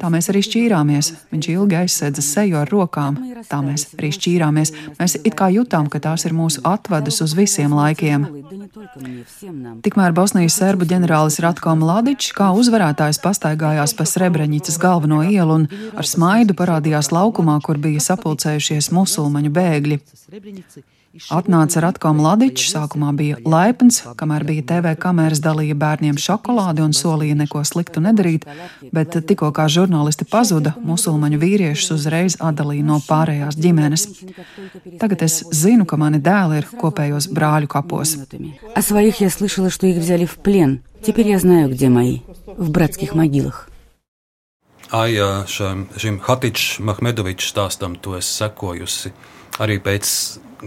Tā 0.00 0.08
mēs 0.08 0.30
arī 0.32 0.40
šķīrāmies. 0.46 1.12
Viņš 1.34 1.48
ilgi 1.52 1.78
aizsēdza 1.82 2.24
seju 2.24 2.62
ar 2.62 2.72
rokām. 2.72 3.18
Tā 3.50 3.60
mēs 3.66 3.90
arī 3.98 4.08
šķīrāmies. 4.16 4.72
Mēs 4.96 5.18
it 5.20 5.36
kā 5.36 5.50
jutām, 5.52 5.92
ka 5.92 6.00
tās 6.00 6.24
ir 6.24 6.32
mūsu 6.36 6.64
atvadas 6.64 7.20
uz 7.20 7.36
visiem 7.36 7.76
laikiem. 7.76 8.24
Tikmēr 9.84 10.16
Bosnijas 10.16 10.56
serbu 10.56 10.88
ģenerālis 10.88 11.40
Ratko 11.44 11.76
Mladičs 11.76 12.32
kā 12.36 12.50
uzvarētājs 12.56 13.20
pastaigājās 13.20 13.92
pa 13.98 14.08
Srebrenicas 14.08 14.80
galveno 14.80 15.20
ielu 15.28 15.60
un 15.60 15.68
ar 15.92 16.08
smaidu 16.08 16.56
parādījās 16.56 17.12
laukumā, 17.12 17.58
kur 17.64 17.80
bija 17.82 18.00
sapulcējušies 18.04 18.90
musulmaņu 19.09 19.53
bēgļi. 19.55 19.99
Atnāca 21.31 21.79
Ratko 21.79 22.09
Mladičs, 22.11 22.73
sākumā 22.73 23.13
bija 23.15 23.37
laipns, 23.47 24.01
kamēr 24.19 24.43
bija 24.43 24.65
TV 24.67 24.91
kameras 24.99 25.39
dalīja 25.39 25.77
bērniem 25.79 26.17
šokolādi 26.19 26.83
un 26.83 26.91
solīja 26.91 27.37
neko 27.39 27.61
sliktu 27.63 28.03
nedarīt, 28.03 28.43
bet 28.91 29.15
tikko 29.29 29.53
kā 29.55 29.69
žurnālisti 29.71 30.27
pazuda, 30.27 30.73
musulmaņu 30.83 31.39
vīriešus 31.39 31.93
uzreiz 31.95 32.35
atdalīja 32.43 32.87
no 32.89 32.99
pārējās 33.07 33.55
ģimenes. 33.55 34.09
Tagad 34.99 35.23
es 35.29 35.39
zinu, 35.55 35.87
ka 35.87 35.95
mani 36.01 36.19
dēli 36.19 36.59
ir 36.59 36.67
kopējos 36.83 37.29
brāļu 37.31 37.71
kapos. 37.71 38.17
О 38.75 38.81
своих 38.81 39.21
я 39.21 39.29
слышала, 39.29 39.69
что 39.69 39.87
их 39.87 39.97
взяли 39.97 40.25
в 40.25 40.35
плен. 40.37 40.81
Теперь 41.01 41.29
я 41.29 41.39
знаю, 41.39 41.69
где 41.69 41.87
мои. 41.87 42.19
В 42.57 42.71
братских 42.71 43.15
могилах. 43.15 43.68
Aija, 44.90 45.44
šim, 45.46 45.84
šim 45.96 46.16
Hatičs 46.26 46.80
Mahmedovičs 46.82 47.52
stāstam 47.52 47.94
tu 48.02 48.16
esi 48.18 48.32
sekojusi 48.40 49.12
arī 49.62 49.76
pēc 49.84 50.10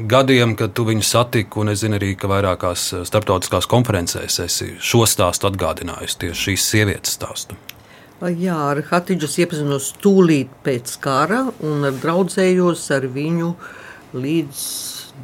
gadiem, 0.08 0.54
kad 0.56 0.72
tu 0.78 0.86
viņu 0.88 1.04
satiki, 1.04 1.60
un 1.60 1.74
es 1.74 1.82
zinu 1.84 1.98
arī, 2.00 2.14
ka 2.16 2.30
vairākās 2.32 2.86
starptautiskās 3.10 3.68
konferencēs 3.68 4.40
esi 4.46 4.70
šo 4.80 5.04
stāstu 5.10 5.50
atgādinājusi, 5.50 6.20
tieši 6.24 6.48
šīs 6.48 6.70
sievietes 6.72 7.18
stāstu. 7.20 7.60
Jā, 8.24 8.56
ar 8.72 8.80
Hatidžas 8.88 9.36
iepazinos 9.44 9.90
tūlīt 10.00 10.52
pēc 10.64 10.96
kara 11.04 11.44
un 11.60 11.84
draudzējos 12.00 12.86
ar 12.96 13.10
viņu 13.12 13.50
līdz 14.16 14.62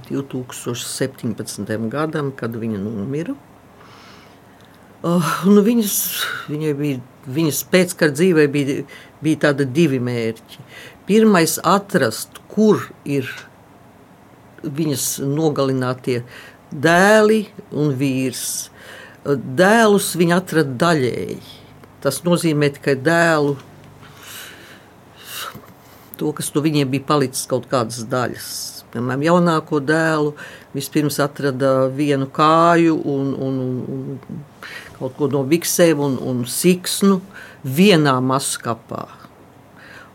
2017. 0.10 1.88
gadam, 1.88 2.34
kad 2.36 2.60
viņa 2.60 2.82
nomira. 2.84 3.38
Uh, 5.00 5.30
nu 5.48 5.64
viņas, 5.64 5.98
viņai 6.52 6.74
bija, 6.76 7.02
viņas 7.28 7.62
pēckara 7.72 8.12
dzīvē 8.12 8.48
bija, 8.52 8.82
bija 9.24 9.44
tādi 9.48 9.68
divi 9.72 10.00
mērķi. 10.04 10.66
Pirmais- 11.08 11.60
atrast, 11.78 12.42
kur 12.52 12.90
ir 13.06 13.30
viņas 14.64 15.22
nogalinātie 15.24 16.24
dēli 16.74 17.48
un 17.72 17.96
vīrs. 17.96 18.70
Dēlus 19.26 20.16
viņa 20.20 20.36
atrada 20.44 20.76
daļēji 20.84 21.60
Tas 22.00 22.22
nozīmē 22.24 22.70
tikai 22.78 22.94
dēlu, 23.04 23.58
to, 26.16 26.30
kas 26.36 26.48
no 26.56 26.62
viņiem 26.64 26.88
bija 26.94 27.04
palicis 27.10 27.48
kaut 27.50 27.66
kādas 27.72 28.06
daļas. 28.08 28.46
Piemēram, 28.94 29.26
jaunāko 29.28 29.82
dēlu 29.84 30.32
vispirms 30.74 31.20
atrada 31.22 31.90
vienu 31.94 32.30
kāju 32.32 32.96
un, 33.04 33.34
un, 33.36 33.60
un 33.84 34.40
kaut 35.00 35.16
ko 35.18 35.30
no 35.32 35.44
biksēm 35.48 36.02
un, 36.04 36.18
un 36.20 36.44
siksnu 36.48 37.20
vienā 37.64 38.18
maskapā. 38.24 39.06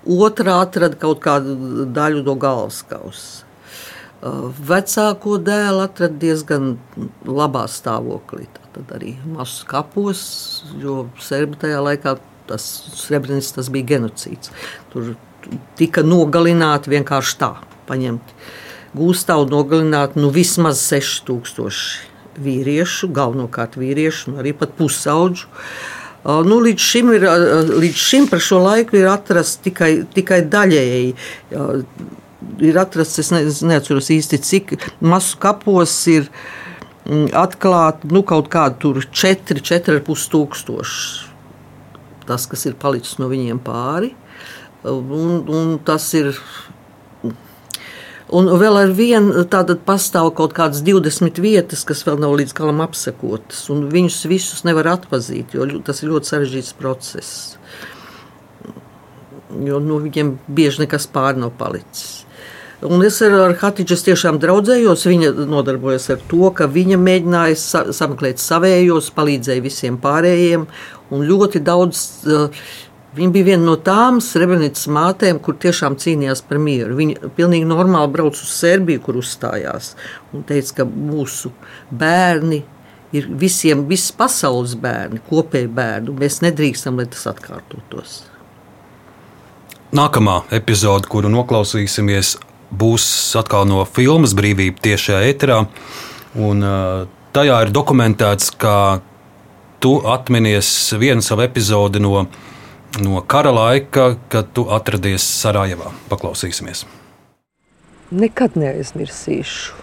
Otra 0.04 0.60
atrada 0.60 0.98
kaut 1.00 1.22
kādu 1.24 1.86
daļu 1.96 2.24
no 2.26 2.36
galvas 2.36 2.82
kausa. 2.88 3.44
Vecāko 4.68 5.36
dēlu 5.44 5.82
atrada 5.84 6.16
diezgan 6.20 6.76
labā 7.28 7.66
stāvoklī 7.68 8.46
tad 8.74 8.90
arī 8.96 9.14
masu 9.28 9.66
kapos, 9.70 10.22
jo 10.80 11.04
serbi 11.22 11.58
tajā 11.60 11.82
laikā 11.84 12.16
tas 12.48 12.64
Srebrenis 12.98 13.52
tas 13.56 13.70
bija 13.72 13.94
genocīds. 13.94 14.50
Tur 14.92 15.14
tika 15.78 16.02
nogalināti 16.04 16.92
vienkārši 16.92 17.38
tā, 17.40 17.52
paņemti 17.88 18.36
gūstā 18.94 19.36
un 19.42 19.50
nogalināti 19.50 20.20
nu, 20.22 20.30
vismaz 20.34 20.82
6000 20.86 22.13
vīriešu, 22.40 23.10
galvenokārt 23.14 23.78
vīriešu, 23.80 24.38
arī 24.42 24.54
pat 24.56 24.74
pusauģu. 24.78 25.46
Nu, 26.24 26.56
līdz, 26.64 26.80
šim 26.80 27.12
ir, 27.12 27.26
līdz 27.84 28.00
šim 28.00 28.30
par 28.30 28.40
šo 28.40 28.62
laiku 28.64 28.96
ir 28.96 29.10
atrasts 29.12 29.60
tikai, 29.66 29.92
tikai 30.14 30.40
daļēji. 30.48 31.10
Ir 32.64 32.78
atrasts, 32.80 33.20
es 33.20 33.32
ne, 33.34 33.42
neatceros 33.74 34.08
īsti, 34.14 34.40
cik 34.40 34.76
masu 35.04 35.36
kapos 35.40 35.98
ir 36.12 36.30
uh, 36.30 36.38
Mm, 37.04 37.28
atklāt 37.36 38.06
nu, 38.08 38.22
kaut 38.24 38.46
kādu 38.52 38.94
4, 39.04 39.60
4,5 39.60 40.28
tūkstoši. 40.32 41.32
Tas, 42.24 42.46
kas 42.48 42.64
ir 42.64 42.78
palicis 42.80 43.18
no 43.20 43.28
viņiem 43.28 43.60
pāri, 43.64 44.14
un, 44.88 45.42
un 45.44 45.74
tas 45.84 46.06
ir. 46.16 46.32
Un 48.32 48.48
vēl 48.56 48.78
ar 48.80 48.92
vienu 48.96 49.42
tādu 49.52 49.76
pastāv 49.84 50.30
kaut 50.38 50.54
kādas 50.56 50.80
20 50.86 51.42
vietas, 51.44 51.84
kas 51.84 52.00
vēl 52.06 52.22
nav 52.22 52.32
līdz 52.40 52.54
galam 52.56 52.80
apsekotas. 52.80 53.66
Viņus 53.68 54.22
visus 54.30 54.64
nevar 54.64 54.88
atpazīt, 54.94 55.52
jo 55.52 55.66
tas 55.84 56.00
ir 56.00 56.12
ļoti 56.14 56.30
sarežģīts 56.32 56.76
process. 56.78 57.58
Jo 59.64 59.78
nu, 59.82 60.00
viņiem 60.06 60.38
bieži 60.48 60.86
nekas 60.86 61.06
pāri 61.12 61.44
nav 61.44 61.52
palicis. 61.58 62.24
Un 62.84 63.04
es 63.06 63.20
ar 63.24 63.54
Hatidžas 63.60 64.02
tiešām 64.04 64.40
draudzējos. 64.42 65.04
Viņa 65.08 65.30
nodarbojas 65.48 66.08
ar 66.12 66.24
to, 66.28 66.48
ka 66.56 66.66
viņa 66.68 66.98
mēģināja 67.00 67.60
sa 67.60 67.84
sameklēt 67.96 68.42
savējos, 68.42 69.12
palīdzēja 69.16 69.64
visiem 69.64 70.00
pārējiem. 70.00 70.66
Un 71.14 71.24
ļoti 71.28 71.62
daudz, 71.64 72.02
uh, 72.26 72.66
viņa 73.16 73.34
bija 73.34 73.48
viena 73.52 73.64
no 73.66 73.74
tām 73.80 74.20
Srebrenicas 74.24 74.88
mātēm, 74.92 75.40
kur 75.42 75.56
tiešām 75.60 75.96
cīnījās 76.00 76.44
par 76.48 76.60
mieru. 76.62 76.96
Viņa 76.98 77.32
pilnīgi 77.36 77.68
normāli 77.68 78.12
brauca 78.14 78.42
uz 78.42 78.52
Serbiju, 78.54 79.02
kur 79.06 79.18
uzstājās. 79.20 79.94
Un 80.34 80.44
teica, 80.48 80.80
ka 80.80 80.88
mūsu 80.88 81.52
bērni 81.90 82.62
ir 83.14 83.28
visiem, 83.40 83.86
visas 83.88 84.14
pasaules 84.18 84.74
bērni, 84.80 85.22
kopēji 85.28 85.70
bērni. 85.74 86.14
Mēs 86.18 86.40
nedrīkstam, 86.44 86.98
lai 86.98 87.06
tas 87.10 87.26
atkārtotos. 87.30 88.22
Nākamā 89.94 90.40
epizode, 90.54 91.06
kuru 91.06 91.30
noklausīsimies, 91.30 92.34
būs 92.74 93.06
atkal 93.38 93.68
no 93.70 93.84
filmas 93.86 94.34
Brīvība 94.34 94.82
tiešajā 94.88 95.20
eterā. 95.30 95.60
Un, 96.34 96.64
tajā 97.34 97.60
ir 97.62 97.70
dokumentēts, 97.74 98.50
ka 98.58 98.74
tu 99.82 99.98
atminies 100.10 100.68
vienu 100.98 101.22
savu 101.22 101.44
epizodi 101.44 102.02
no, 102.02 102.24
no 103.00 103.20
kara 103.26 103.50
laika, 103.50 104.14
kad 104.28 104.52
tu 104.54 104.66
atradies 104.70 105.24
Sarajevā. 105.40 105.90
Paklausīsimies! 106.10 106.84
Nekad 108.14 108.58
neaizmirsīšu. 108.60 109.82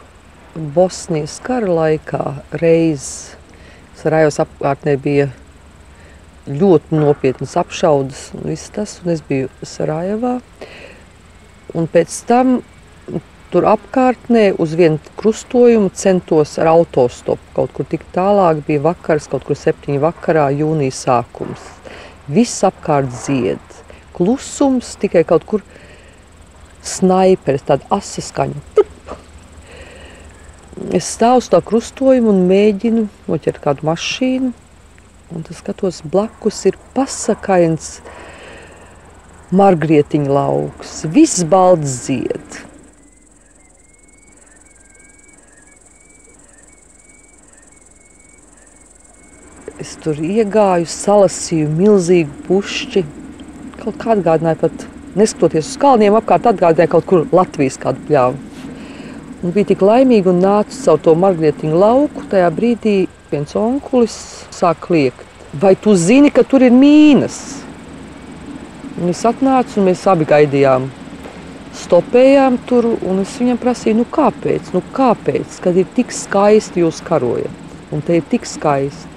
Bosnijas 0.75 1.37
kara 1.43 1.71
laikā 1.71 2.23
reizes 2.59 3.37
Sarajevas 3.99 4.41
apkārtnē 4.43 4.97
bija 4.99 5.29
ļoti 6.47 6.97
nopietnas 6.97 7.55
apšaudas 7.59 8.25
un 8.35 8.49
viss 8.49 8.73
tas, 8.73 8.97
un 9.03 9.13
es 9.13 9.23
biju 9.27 9.51
Sarajevā. 9.63 10.39
Un 11.77 11.87
pēc 11.91 12.17
tam 12.27 12.59
Tur 13.51 13.65
apkārtnē 13.67 14.53
uz 14.63 14.77
vienu 14.79 14.95
krustojumu 15.19 15.89
centos 15.91 16.53
ar 16.61 16.69
autostopu. 16.71 17.49
Kaut 17.51 17.73
kur 17.75 17.87
tik 17.91 18.05
tālāk 18.15 18.61
bija 18.63 18.79
vakars, 18.85 19.27
kaut 19.27 19.43
kur 19.43 19.59
septiņi 19.59 19.99
vakarā, 19.99 20.45
jūnija 20.55 20.95
sākums. 20.95 21.65
Viss 22.31 22.63
apkārt 22.67 23.11
zied. 23.25 23.77
Klusums 24.15 24.95
tikai 25.01 25.23
kaut 25.27 25.45
kur 25.49 25.63
snaiperis, 26.85 27.65
tāda 27.67 27.87
asa 27.93 28.23
skaņa. 28.23 28.63
Tup! 28.77 29.15
Es 30.95 31.11
stāvu 31.15 31.43
uz 31.43 31.51
tā 31.51 31.59
krustojuma 31.63 32.31
un 32.31 32.45
mēģinu 32.49 33.05
noķert 33.27 33.61
kādu 33.63 33.87
mašīnu. 33.91 34.51
Un 35.31 35.45
tas 35.47 35.61
skatos 35.61 36.01
blakus 36.03 36.57
ir 36.67 36.75
pasakains 36.95 37.99
margrietiņa 39.55 40.33
lauks. 40.35 41.01
Viss 41.13 41.45
balds 41.47 41.93
zied. 42.07 42.61
Es 49.81 49.95
tur 49.97 50.19
iegāju, 50.21 50.85
salasīju 50.85 51.69
milzīgu 51.73 52.43
pušķi. 52.45 53.01
Kaut 53.79 53.95
kā 53.97 54.11
atgādināja, 54.13 54.59
pat 54.61 54.83
neskatoties 55.17 55.71
uz 55.71 55.79
kalniem, 55.81 56.13
apkārt 56.19 56.45
atgādināja 56.51 56.91
kaut 56.91 57.07
kur 57.09 57.23
Latvijas 57.33 57.79
kādu 57.81 58.03
pļāvu. 58.05 58.37
Un 59.41 59.55
bija 59.55 59.71
tik 59.71 59.81
laimīga 59.81 60.29
un 60.29 60.43
nāca 60.43 60.77
caur 60.83 61.01
to 61.01 61.15
margrietiņu 61.17 61.81
lauku. 61.81 62.27
Tajā 62.29 62.51
brīdī 62.53 62.95
viens 63.31 63.57
onkulis 63.57 64.19
sāk 64.53 64.83
kliegt. 64.85 65.25
Vai 65.63 65.73
tu 65.73 65.95
zini, 65.97 66.29
ka 66.29 66.45
tur 66.45 66.61
ir 66.61 66.75
mīnas? 66.77 67.39
Un 69.01 69.09
es 69.09 69.25
atnācu, 69.25 69.79
un 69.81 69.89
mēs 69.89 70.05
abi 70.13 70.29
gaidījām. 70.29 70.85
Stopējām 71.81 72.59
tur, 72.69 72.85
un 73.01 73.23
es 73.23 73.33
viņam 73.41 73.57
prasīju, 73.63 73.97
nu 74.03 74.05
kāpēc, 74.13 74.75
nu 74.75 74.83
kāpēc, 74.93 75.57
kad 75.63 75.79
ir 75.79 75.89
tik 75.97 76.13
skaisti 76.13 76.85
jūs 76.85 77.01
karojat? 77.07 77.57
Un 77.91 78.05
te 78.05 78.21
ir 78.21 78.29
tik 78.29 78.45
skaisti. 78.45 79.10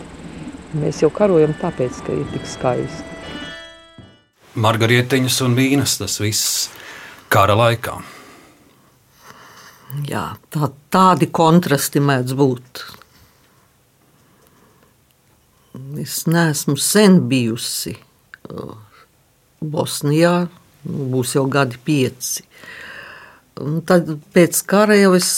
Mēs 0.74 1.04
jau 1.04 1.10
karojam 1.14 1.52
tāpēc, 1.60 2.00
ka 2.02 2.14
ir 2.14 2.26
tik 2.32 2.46
skaisti. 2.50 3.12
Margarietiņas 4.58 5.36
un 5.46 5.54
vīnas, 5.58 5.96
tas 6.00 6.18
viss 6.22 6.68
kara 7.30 7.54
laikā. 7.58 7.94
Jā, 10.10 10.24
tā, 10.50 10.70
tādi 10.90 11.28
kontrasti 11.30 12.02
mēdz 12.02 12.34
būt. 12.38 12.82
Es 16.02 16.24
neesmu 16.30 16.74
sen 16.78 17.20
bijusi 17.30 17.94
uh, 17.94 18.74
Bosnijā, 19.62 20.34
nu, 20.86 21.06
būs 21.14 21.36
jau 21.38 21.46
gadi 21.50 21.78
pieci. 21.86 22.42
Un 22.42 22.83
tad 23.86 24.10
pēc 24.34 24.60
kara 24.66 24.96
jau 24.98 25.12
es, 25.16 25.28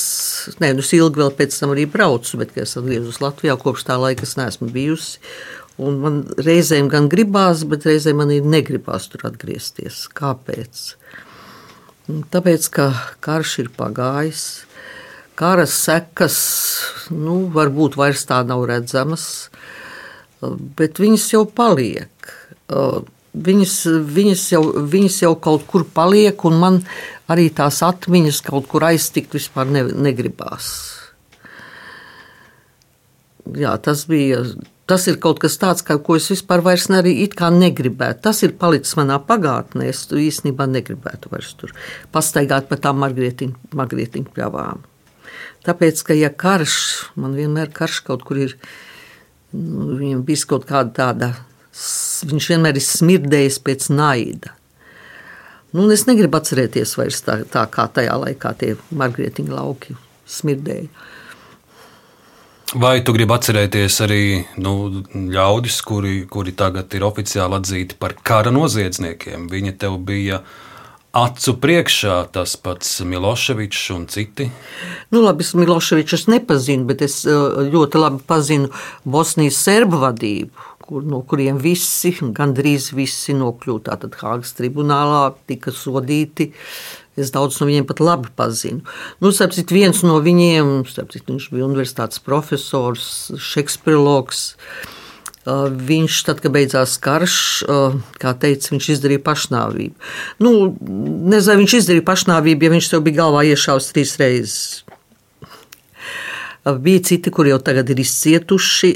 ne, 0.63 0.73
nu, 0.77 0.85
es 0.85 0.93
ilgi 0.97 1.21
vēl 1.21 1.33
pēc 1.37 1.57
tam 1.61 1.75
arī 1.75 1.85
braucu, 1.91 2.41
bet 2.41 2.57
es 2.61 2.77
atgriezos 2.79 3.21
Latvijā, 3.21 3.57
kopš 3.61 3.87
tā 3.89 3.99
laika 4.01 4.25
es 4.27 4.37
neesmu 4.39 4.71
bijusi. 4.73 5.21
Un 5.77 5.99
man 6.01 6.21
reizēm 6.41 6.89
gan 6.89 7.11
gribās, 7.13 7.67
bet 7.69 7.85
reizēm 7.85 8.23
man 8.23 8.31
ir 8.33 8.47
negribās 8.49 9.11
tur 9.13 9.27
atgriezties. 9.29 10.07
Kāpēc? 10.17 10.87
Tāpēc, 12.33 12.69
ka 12.73 12.87
karš 13.21 13.59
ir 13.67 13.69
pagājis, 13.77 14.47
kara 15.37 15.67
sekas, 15.69 16.39
nu, 17.13 17.43
varbūt 17.53 17.99
vairs 18.01 18.25
tā 18.31 18.41
nav 18.49 18.65
redzamas, 18.71 19.51
bet 20.79 21.03
viņas 21.03 21.29
jau 21.35 21.45
paliek 21.51 22.33
viņas, 23.37 23.75
viņas, 24.17 24.45
jau, 24.55 24.63
viņas 24.89 25.21
jau 25.23 25.35
kaut 25.41 25.67
kur 25.69 25.85
paliek, 25.95 26.45
un 26.49 26.59
man 26.61 26.79
arī 27.33 27.49
tās 27.55 27.83
atmiņas 27.87 28.41
kaut 28.47 28.69
kur 28.71 28.87
aiztikt 28.89 29.37
vispār 29.39 29.69
ne, 29.71 29.85
negribās. 30.09 30.71
Jā, 33.57 33.77
tas 33.83 34.07
bija 34.11 34.43
tas 34.87 35.07
ir 35.11 35.19
kaut 35.23 35.41
kas 35.43 35.59
tāds, 35.61 35.85
kā, 35.87 35.99
ko 36.03 36.17
es 36.19 36.29
vispār 36.31 36.63
ne, 36.91 37.01
negribētu. 37.03 38.21
Tas 38.23 38.43
ir 38.47 38.57
palicis 38.59 38.97
manā 38.99 39.19
pagātnē. 39.19 39.89
Es 39.91 40.07
īstenībā 40.07 40.69
negribētu 40.71 41.33
vairs 41.33 41.55
tur 41.59 41.75
pastaigāt 42.15 42.69
pa 42.71 42.79
tām 42.79 43.03
margrietiņu 43.03 44.31
pļavām. 44.35 44.85
Tāpēc, 45.67 46.03
ka 46.07 46.15
ja 46.15 46.31
karš, 46.31 46.77
man 47.19 47.35
vienmēr 47.35 47.73
karš 47.75 48.05
kaut 48.07 48.23
kur 48.27 48.39
ir, 48.39 48.55
nu, 49.53 49.97
viņam 49.99 50.23
bija 50.27 50.47
kaut 50.47 50.69
kāda 50.69 50.95
tāda, 50.95 51.33
viņš 52.31 52.51
vienmēr 52.53 52.79
ir 52.79 52.87
smirdējis 52.87 53.59
pēc 53.67 53.89
naida. 53.91 54.55
Nu, 55.77 55.91
es 55.93 56.07
negribu 56.09 56.39
atcerēties 56.39 56.97
vairs 56.97 57.21
tā, 57.27 57.43
tā 57.53 57.67
kā 57.73 57.85
tajā 57.93 58.17
laikā 58.23 58.55
tie 58.61 58.75
margrietiņu 58.97 59.53
lauki 59.53 59.97
smirdēja. 60.27 60.89
Vai 62.75 62.99
tu 63.07 63.13
gribi 63.15 63.31
atcerēties 63.31 63.97
arī 64.03 64.23
nu, 64.59 65.03
ļaudis, 65.15 65.77
kuri, 65.87 66.17
kuri 66.31 66.55
tagad 66.57 66.93
ir 66.99 67.05
oficiāli 67.07 67.61
atzīti 67.61 67.99
par 68.01 68.17
kara 68.27 68.51
noziedzniekiem? 68.55 69.47
Viņi 69.53 69.77
tev 69.79 70.01
bija 70.09 70.41
acu 71.17 71.55
priekšā, 71.63 72.17
tas 72.35 72.57
pats 72.61 72.99
Miloševičs 73.07 73.85
un 73.95 74.09
citi? 74.11 74.49
Nu, 75.15 75.23
labi, 75.23 75.47
es 75.47 75.55
Miloševiču 75.57 76.19
nepazinu, 76.33 76.89
bet 76.91 77.05
es 77.07 77.21
eh, 77.29 77.61
ļoti 77.71 78.03
labi 78.03 78.25
pazinu 78.27 78.73
Bosnijas 79.05 79.61
serbu 79.63 80.03
vadību. 80.03 80.67
Kur, 80.87 81.03
no 81.03 81.19
kuriem 81.27 81.57
visi, 81.59 82.13
gandrīz 82.37 82.93
visi 82.95 83.35
nokļūta 83.35 83.97
Hāgas 84.21 84.55
tribunālā, 84.55 85.33
tika 85.51 85.75
sodīti 85.75 86.53
Es 87.17 87.33
daudz 87.33 87.57
no 87.61 87.67
viņiem 87.69 87.87
pat 87.89 88.03
labi 88.05 88.29
pazinu. 88.37 88.83
Nu, 89.25 89.33
sapcīt, 89.33 89.73
viens 89.73 90.03
no 90.05 90.19
viņiem, 90.21 90.83
sapcīt, 90.91 91.25
viņš 91.31 91.49
bija 91.55 91.65
universitātes 91.65 92.21
profesors, 92.21 93.33
šekspirologs. 93.41 94.51
Uh, 95.47 95.71
viņš, 95.71 96.19
tad, 96.27 96.41
kad 96.43 96.51
beidzās 96.53 96.97
karš, 96.99 97.37
uh, 97.71 97.95
kā 98.19 98.33
teica, 98.35 98.73
viņš 98.73 98.89
izdarīja 98.97 99.23
pašnāvību. 99.29 99.95
Nu, 100.43 100.53
nezinu, 101.31 101.61
viņš 101.63 101.77
izdarīja 101.79 102.05
pašnāvību, 102.09 102.67
ja 102.67 102.73
viņš 102.75 102.89
tev 102.91 103.05
bija 103.07 103.21
galvā 103.23 103.45
iešāvis 103.53 103.93
trīs 103.95 104.17
reizes. 104.19 104.59
Uh, 106.67 106.75
bija 106.83 107.05
citi, 107.07 107.31
kuri 107.31 107.55
jau 107.55 107.61
tagad 107.63 107.95
ir 107.95 108.03
izcietuši. 108.03 108.91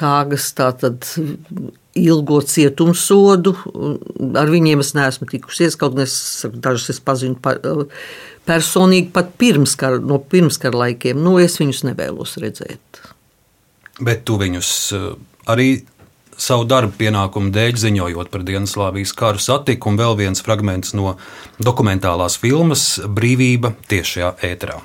Hāgas 0.00 0.50
tātad 0.58 1.06
ilgo 1.98 2.40
cietumsodu. 2.46 3.54
Ar 4.38 4.50
viņiem 4.50 4.82
es 4.82 4.92
neesmu 4.96 5.28
tikusies, 5.30 5.78
kaut 5.78 5.96
gan 5.96 6.06
es 6.06 6.16
dažus 6.54 6.94
es 6.94 7.00
pazinu 7.02 7.38
pa, 7.42 7.56
personīgi 8.48 9.10
pat 9.14 9.32
pirmskar, 9.40 10.00
no 10.02 10.20
pirmskara 10.22 10.86
laikiem. 10.86 11.20
Nu, 11.22 11.38
es 11.42 11.58
viņus 11.60 11.84
nevēlos 11.90 12.36
redzēt. 12.42 13.02
Bet 14.00 14.24
tu 14.28 14.38
viņus 14.40 14.70
eh, 14.96 15.08
arī 15.52 15.70
savu 16.40 16.64
darbu 16.68 16.96
pienākumu 17.00 17.52
dēļ 17.52 17.80
ziņojot 17.82 18.30
par 18.32 18.44
Dienaslāvijas 18.48 19.12
karu 19.16 19.42
satiku, 19.42 19.90
un 19.90 20.00
vēl 20.00 20.16
viens 20.22 20.40
fragments 20.44 20.94
no 20.96 21.16
dokumentālās 21.60 22.38
filmas 22.40 22.94
Brīvība 23.04 23.74
tiešajā 23.90 24.32
ēterā. 24.48 24.80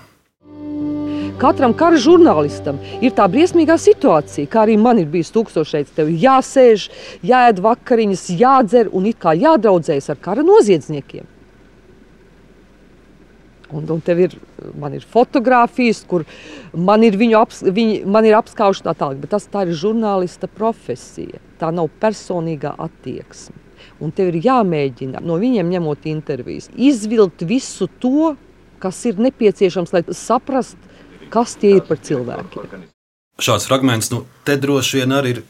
Katram 1.35 1.73
kara 1.75 1.97
žurnālistam 1.99 2.77
ir 3.03 3.11
tā 3.15 3.25
briesmīgā 3.27 3.75
situācija, 3.81 4.47
kā 4.47 4.61
arī 4.63 4.77
man 4.79 5.01
ir 5.01 5.09
bijis 5.11 5.33
tūkstošreiz. 5.35 5.89
Tev 5.97 6.07
jāsēž, 6.07 6.85
jāēd 7.27 7.59
vakariņas, 7.65 8.23
jādzer 8.39 8.91
un 8.95 9.09
it 9.09 9.19
kā 9.19 9.33
jādraudzējas 9.35 10.13
ar 10.13 10.21
kara 10.23 10.45
noziedzniekiem. 10.47 11.27
Un, 13.75 13.83
un 13.83 13.99
tev 14.05 14.21
ir, 14.23 14.37
man 14.79 14.95
ir 14.95 15.03
fotografijas, 15.11 16.05
kur 16.07 16.23
man 16.71 17.03
ir 17.03 17.19
viņu 17.19 17.37
aps, 17.41 17.61
viņi, 17.67 17.99
man 18.07 18.27
ir 18.29 18.37
apskaužu 18.39 18.85
tā 18.85 18.95
tālāk, 18.95 19.19
bet 19.25 19.35
tas 19.35 19.49
tā 19.51 19.65
ir 19.65 19.75
žurnālista 19.75 20.47
profesija. 20.47 21.43
Tā 21.59 21.73
nav 21.75 21.91
personīgā 21.99 22.77
attieksme. 22.79 23.59
Un 23.99 24.15
tev 24.15 24.31
ir 24.31 24.39
jāmēģina 24.45 25.19
no 25.25 25.35
viņiem 25.41 25.67
ņemot 25.75 26.07
intervijas, 26.07 26.71
izvilkt 26.79 27.43
visu 27.47 27.89
to, 27.99 28.35
kas 28.79 29.03
ir 29.09 29.19
nepieciešams, 29.19 29.91
lai 29.95 30.05
saprastu, 30.15 30.94
kas 31.35 31.57
tie 31.59 31.75
ir 31.79 31.83
par 31.87 31.99
cilvēkiem. 31.99 32.87
Šāds 33.43 33.67
fragments, 33.67 34.09
nu, 34.13 34.23
te 34.47 34.55
droši 34.55 35.01
vien 35.01 35.11
arī 35.11 35.35
ir 35.35 35.43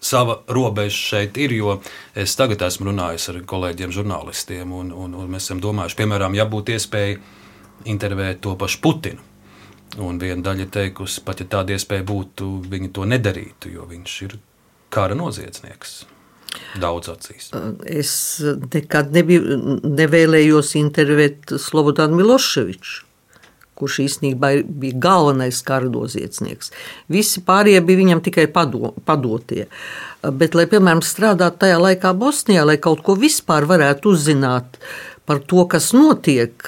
sava 0.00 0.38
robeža 0.48 0.96
šeit 0.96 1.36
ir, 1.40 1.52
jo 1.56 1.78
es 2.16 2.36
tagad 2.38 2.64
esmu 2.64 2.90
runājis 2.90 3.28
ar 3.32 3.40
kolēģiem, 3.48 3.92
žurnālistiem, 3.92 4.72
un, 4.72 4.92
un, 4.92 5.14
un 5.16 5.30
mēs 5.32 5.48
esam 5.48 5.60
domājuši, 5.64 5.98
piemēram, 6.00 6.36
ja 6.38 6.46
būtu 6.48 6.76
iespēja 6.76 7.18
intervēt 7.92 8.42
to 8.44 8.56
pašu 8.58 8.82
Putinu. 8.84 9.32
Un 10.02 10.18
viena 10.20 10.42
daļa 10.44 10.66
teikusi, 10.74 11.22
pat 11.24 11.40
ja 11.40 11.46
tāda 11.48 11.76
iespēja 11.76 12.04
būtu, 12.04 12.48
viņi 12.68 12.90
to 12.92 13.06
nedarītu, 13.08 13.70
jo 13.72 13.86
viņš 13.88 14.16
ir 14.26 14.36
kara 14.92 15.16
noziedznieks. 15.16 15.94
Daudz 16.80 17.10
acīs. 17.12 17.50
Es 17.84 18.12
nekad 18.72 19.12
nebiju, 19.12 19.58
nevēlējos 19.84 20.74
intervēt 20.80 21.52
Slobodānu 21.60 22.16
Miloševiču 22.20 23.05
kurš 23.76 23.98
īstenībā 24.06 24.52
bija 24.66 25.00
galvenais 25.06 25.60
karadoziecnieks. 25.66 26.72
Visi 27.12 27.42
pārējie 27.46 27.82
bija 27.86 28.02
viņam 28.02 28.22
tikai 28.26 28.46
pado, 28.52 28.94
padotie. 29.08 29.66
Bet, 30.22 30.56
lai, 30.58 30.66
piemēram, 30.70 31.04
strādātu 31.04 31.64
tajā 31.64 31.80
laikā 31.82 32.14
Bosnijā, 32.18 32.64
lai 32.66 32.78
kaut 32.82 33.04
ko 33.06 33.18
vispār 33.20 33.68
varētu 33.68 34.16
uzzināt 34.16 34.80
par 35.26 35.42
to, 35.44 35.66
kas 35.70 35.92
notiek 35.96 36.66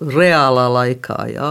reālā 0.00 0.66
laikā, 0.72 1.20
jā, 1.32 1.50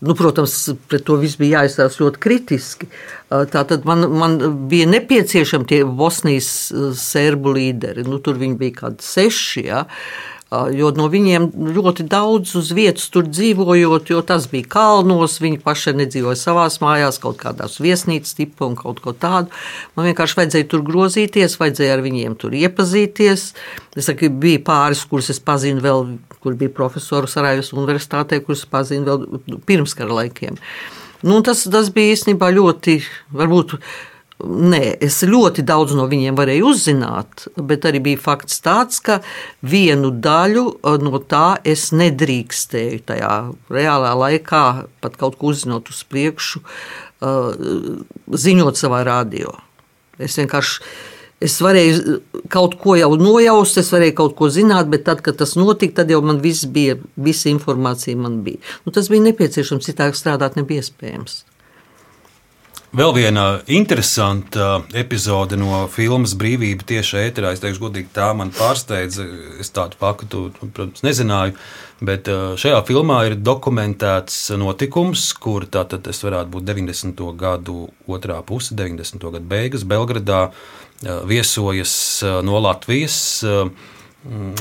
Nu, 0.00 0.14
protams, 0.16 0.54
pret 0.88 1.02
to 1.04 1.18
viss 1.20 1.36
bija 1.36 1.60
jāizstāsta 1.60 2.00
ļoti 2.00 2.20
kritiski. 2.24 2.86
Tātad 3.28 3.84
man, 3.84 4.06
man 4.16 4.38
bija 4.70 4.86
nepieciešami 4.88 5.68
tie 5.68 5.80
Bosnijas 5.84 6.48
serbu 6.96 7.52
līderi. 7.58 8.06
Nu, 8.08 8.16
tur 8.24 8.40
viņi 8.40 8.56
bija 8.62 8.78
kaut 8.78 8.96
kādi 8.96 9.08
seši. 9.10 9.64
Ja. 9.66 9.82
Jo 10.50 10.88
no 10.90 11.04
viņiem 11.06 11.44
ļoti 11.76 12.08
daudz 12.10 12.56
uz 12.58 12.72
vietas 12.74 13.04
tur 13.14 13.28
dzīvojot, 13.30 14.08
jo 14.10 14.18
tas 14.26 14.48
bija 14.50 14.66
kalnos, 14.72 15.36
viņi 15.38 15.60
paši 15.62 15.94
nedzīvoja 16.00 16.40
savās 16.40 16.80
mājās, 16.82 17.20
kaut 17.22 17.38
kādās 17.38 17.78
viesnīcas 17.78 18.34
tipu 18.34 18.66
un 18.66 18.74
kaut 18.78 18.98
ko 19.04 19.14
tādu. 19.14 19.54
Man 19.94 20.08
vienkārši 20.08 20.40
vajadzēja 20.40 20.66
tur 20.72 20.82
grozīties, 20.88 21.54
vajadzēja 21.60 21.94
ar 21.94 22.02
viņiem 22.02 22.34
tur 22.40 22.56
iepazīties. 22.58 23.46
Es 23.94 24.10
saku, 24.10 24.32
bija 24.42 24.64
pāris, 24.66 25.04
kurus 25.06 25.30
es 25.30 25.38
pazinu 25.38 25.86
vēl, 25.86 26.16
kur 26.42 26.58
bija 26.58 26.74
profesori 26.74 27.30
Sarajevas 27.30 27.70
universitātē, 27.70 28.42
kurus 28.42 28.66
pazinu 28.66 29.06
vēl 29.06 29.62
pirms 29.70 29.94
kara 29.94 30.18
laikiem. 30.18 30.58
Nu, 31.22 31.44
tas, 31.46 31.62
tas 31.70 31.94
bija 31.94 32.16
īstenībā 32.16 32.50
ļoti, 32.58 32.98
varbūt 33.38 33.78
Nē, 34.40 34.82
es 35.04 35.18
ļoti 35.26 35.64
daudz 35.66 35.92
no 35.96 36.06
viņiem 36.08 36.36
varēju 36.38 36.70
uzzināt, 36.72 37.46
bet 37.56 37.84
arī 37.88 38.00
bija 38.04 38.20
fakts 38.22 38.62
tāds, 38.64 39.00
ka 39.04 39.18
vienu 39.60 40.12
daļu 40.12 40.64
eh, 40.78 40.98
no 41.04 41.20
tā 41.20 41.58
es 41.66 41.90
nedrīkstēju 41.96 43.04
tajā 43.10 43.34
reālā 43.72 44.14
laikā, 44.24 44.64
pat 45.04 45.18
kaut 45.20 45.38
ko 45.40 45.52
uzzinot 45.52 45.90
uz 45.92 46.02
priekšu, 46.08 46.62
eh, 46.62 47.62
ziņot 48.46 48.80
savā 48.80 49.02
radio. 49.08 49.56
Es 50.20 50.38
vienkārši 50.40 50.82
es 51.40 51.56
varēju 51.64 52.18
kaut 52.52 52.76
ko 52.80 52.96
jau 53.00 53.12
nojaust, 53.20 53.80
es 53.80 53.92
varēju 53.92 54.16
kaut 54.18 54.36
ko 54.38 54.50
zināt, 54.52 54.90
bet 54.92 55.06
tad, 55.08 55.24
kad 55.24 55.38
tas 55.40 55.56
notika, 55.58 56.00
tad 56.00 56.12
jau 56.12 56.20
man 56.24 56.40
viss 56.44 56.68
bija, 56.68 56.98
visa 57.16 57.48
informācija 57.52 58.16
man 58.16 58.42
bija. 58.46 58.60
Nu, 58.84 58.92
tas 58.92 59.08
bija 59.12 59.24
nepieciešams, 59.30 59.88
citādi 59.88 60.20
strādāt 60.20 60.60
nebija 60.60 60.84
iespējams. 60.84 61.42
Vēl 62.90 63.12
viena 63.14 63.42
interesanta 63.70 64.80
epizode 64.98 65.54
no 65.54 65.84
filmas 65.86 66.32
Brīvība 66.34 66.82
tieši 66.88 67.20
ēterā. 67.20 67.52
Es 67.54 67.60
teikšu, 67.62 67.84
godīgi, 67.84 68.08
tā 68.16 68.32
man 68.34 68.50
pārsteidza. 68.50 69.28
Es 69.62 69.70
tādu 69.70 69.94
faktu, 70.00 70.48
protams, 70.58 71.04
nezināju. 71.06 71.54
Bet 72.02 72.26
uh, 72.32 72.56
šajā 72.58 72.80
filmā 72.88 73.20
ir 73.28 73.36
dokumentēts 73.38 74.40
notikums, 74.58 75.28
kur 75.38 75.68
tātad 75.70 76.02
tas 76.08 76.18
varētu 76.26 76.50
būt 76.56 76.66
90. 76.66 77.22
gadu 77.38 77.76
otrā 78.10 78.40
puse, 78.42 78.74
90. 78.74 79.22
gadu 79.36 79.46
beigas. 79.54 79.86
Belgradā 79.86 80.42
uh, 80.50 81.22
viesojas 81.30 81.94
uh, 82.26 82.40
no 82.42 82.58
Latvijas 82.58 83.20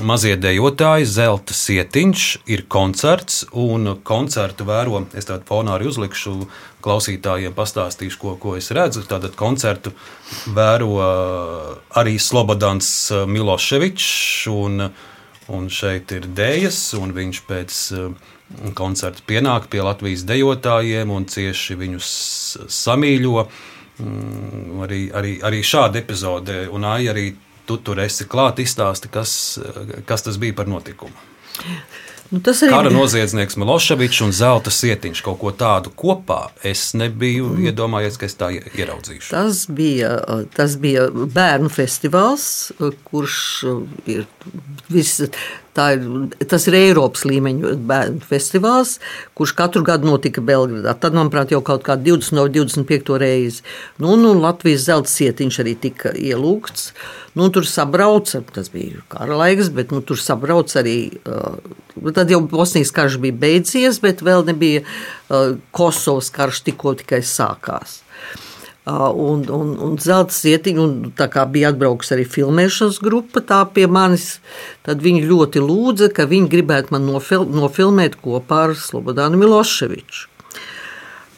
mazie 0.08 0.38
dejotāji, 0.40 1.08
zelta 1.10 1.54
sietiņš, 1.56 2.26
ir 2.48 2.64
koncerts, 2.72 3.42
un 3.52 3.98
koncertu 4.08 4.64
vēro. 4.68 5.02
Es 5.18 5.28
tādu 5.28 5.44
fonā 5.50 5.76
arī 5.76 5.90
uzlikšu 5.90 6.36
klausītājiem, 6.86 7.56
pastāstīšu, 7.58 8.20
ko, 8.22 8.36
ko 8.40 8.56
es 8.60 8.72
redzu. 8.76 9.04
Tātad 9.10 9.36
koncertu 9.40 9.92
vēro 10.56 10.92
uh, 10.96 11.74
arī 12.00 12.16
Slobodans 12.24 13.10
uh, 13.12 13.26
Miloševičs, 13.28 14.48
un, 14.54 14.88
un 15.52 15.68
šeit 15.68 16.16
ir 16.16 16.30
dējas, 16.32 16.80
un 17.00 17.12
viņš 17.18 17.44
pēc 17.50 17.82
uh, 17.98 18.32
koncerta 18.80 19.28
pienāk 19.28 19.68
pie 19.70 19.84
Latvijas 19.84 20.24
dejotājiem 20.30 21.12
un 21.12 21.28
cieši 21.28 21.76
viņus 21.84 22.14
samīļo. 22.80 23.46
Mm, 24.00 24.80
arī, 24.88 25.04
arī, 25.12 25.36
arī 25.44 25.60
šāda 25.68 26.00
epizode, 26.00 26.62
un 26.72 26.88
arī 26.88 27.34
tu 27.70 27.78
tur 27.78 28.02
esi 28.02 28.26
klāt, 28.30 28.62
izstāsti, 28.64 29.12
kas, 29.14 29.32
kas 30.10 30.26
tas 30.26 30.42
bija 30.42 30.58
par 30.58 30.70
notikumu. 30.72 31.28
Nu, 32.30 32.38
tas 32.46 32.60
arī 32.62 32.76
Kara 32.76 32.90
noziedznieks 32.94 33.58
Miloševičs 33.58 34.20
un 34.22 34.34
zelta 34.38 34.70
sietiņš 34.74 35.22
kaut 35.26 35.40
ko 35.42 35.50
tādu 35.58 35.90
kopā. 35.98 36.52
Es 36.66 36.92
nebiju 36.98 37.48
mm. 37.56 37.64
iedomājies, 37.72 38.20
ka 38.22 38.28
es 38.30 38.38
tā 38.38 38.52
ie- 38.54 38.62
ieraudzīšu. 38.78 39.32
Tas 39.34 39.64
bija, 39.74 40.12
tas 40.54 40.78
bija 40.82 41.08
bērnu 41.10 41.72
festivāls, 41.74 42.46
kurš 43.10 43.40
ir 44.06 44.28
viss. 44.94 45.26
Ir, 45.80 46.48
tas 46.50 46.66
ir 46.68 46.76
Eiropas 46.76 47.24
līmeņa 47.30 47.76
bērnu 47.88 48.26
festivāls, 48.28 48.98
kurš 49.38 49.54
katru 49.56 49.84
gadu 49.88 50.10
notika 50.10 50.42
Belgradā. 50.44 50.96
Tad, 51.00 51.16
manuprāt, 51.16 51.54
jau 51.54 51.62
kaut 51.66 51.86
kādā 51.86 52.04
20 52.10 52.36
no 52.36 52.48
25 52.50 53.20
reizi. 53.22 53.64
Nu, 54.02 54.18
nu, 54.20 54.34
Latvijas 54.40 54.88
zelta 54.90 55.12
sietiņš 55.14 55.62
arī 55.64 55.76
tika 55.80 56.12
ielūgts. 56.18 56.90
Nu, 57.38 57.48
tur 57.54 57.68
sabrauca, 57.70 58.42
tas 58.56 58.72
bija 58.74 59.06
kara 59.14 59.38
laiks, 59.40 59.70
bet 59.72 59.94
nu, 59.96 60.02
tur 60.04 60.20
sabrauca 60.20 60.82
arī. 60.82 60.98
Uh, 61.24 62.12
tad 62.16 62.34
jau 62.34 62.42
Bosnijas 62.50 62.92
karš 62.96 63.20
bija 63.24 63.40
beidzies, 63.46 64.02
bet 64.04 64.26
vēl 64.26 64.48
nebija 64.50 64.84
uh, 64.84 65.56
Kosovas 65.72 66.34
karš 66.34 66.66
tikko 66.68 66.98
tikai 67.00 67.22
sākās. 67.24 68.02
Uh, 68.90 69.12
un, 69.14 69.44
un, 69.54 69.74
un 69.86 69.98
zelta 70.02 70.34
sietiņa, 70.34 70.82
un 70.82 71.12
tā 71.14 71.28
kā 71.30 71.44
bija 71.52 71.70
atbraukusi 71.70 72.14
arī 72.16 72.24
filmēšanas 72.26 72.96
grupa, 73.04 73.44
tā 73.46 73.60
pie 73.76 73.84
manis, 73.92 74.40
tad 74.88 75.04
viņi 75.04 75.28
ļoti 75.30 75.62
lūdza, 75.62 76.08
ka 76.16 76.26
viņi 76.30 76.50
gribētu 76.50 76.96
man 76.96 77.06
nofil, 77.06 77.46
nofilmēt 77.54 78.18
kopā 78.24 78.64
ar 78.70 78.74
Slobodānu 78.80 79.38
Miloševiču. 79.44 80.24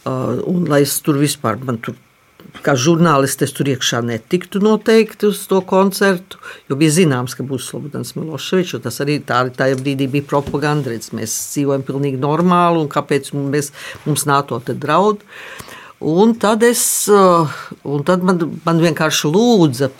Uh, 0.05 0.39
un 0.47 0.63
lai 0.71 0.83
es 0.85 0.93
tur 1.03 1.19
vispār, 1.19 1.59
man 1.67 1.81
tur, 1.83 1.97
kā 2.63 2.77
žurnālisti, 2.85 3.49
es 3.49 3.57
tur 3.57 3.73
iekšā 3.73 3.99
netiktu 4.05 4.61
noteikti 4.63 5.27
uz 5.33 5.43
to 5.49 5.59
koncertu, 5.67 6.39
jo 6.71 6.79
bija 6.79 6.95
zināms, 7.01 7.35
ka 7.35 7.43
būs 7.47 7.67
Slobodāns 7.73 8.15
Miloševičs, 8.15 8.77
un 8.77 8.85
tas 8.85 9.01
arī 9.03 9.17
tā, 9.27 9.41
tajā 9.57 9.81
brīdī 9.81 10.07
bija 10.15 10.29
propaganda, 10.29 10.93
redz, 10.93 11.11
mēs 11.17 11.35
dzīvojam 11.51 11.83
pilnīgi 11.89 12.21
normāli, 12.21 12.85
un 12.85 12.89
kāpēc 12.95 13.33
mēs, 13.35 13.73
mums 14.07 14.29
NATO 14.29 14.61
te 14.63 14.77
draud. 14.77 15.27
Un 16.01 16.33
tad, 16.33 16.63
es, 16.65 16.81
uh, 17.13 17.49
un 17.85 18.01
tad 18.01 18.23
man, 18.25 18.39
man 18.65 18.79
vienkārši 18.81 19.29
lūdza, 19.29 19.91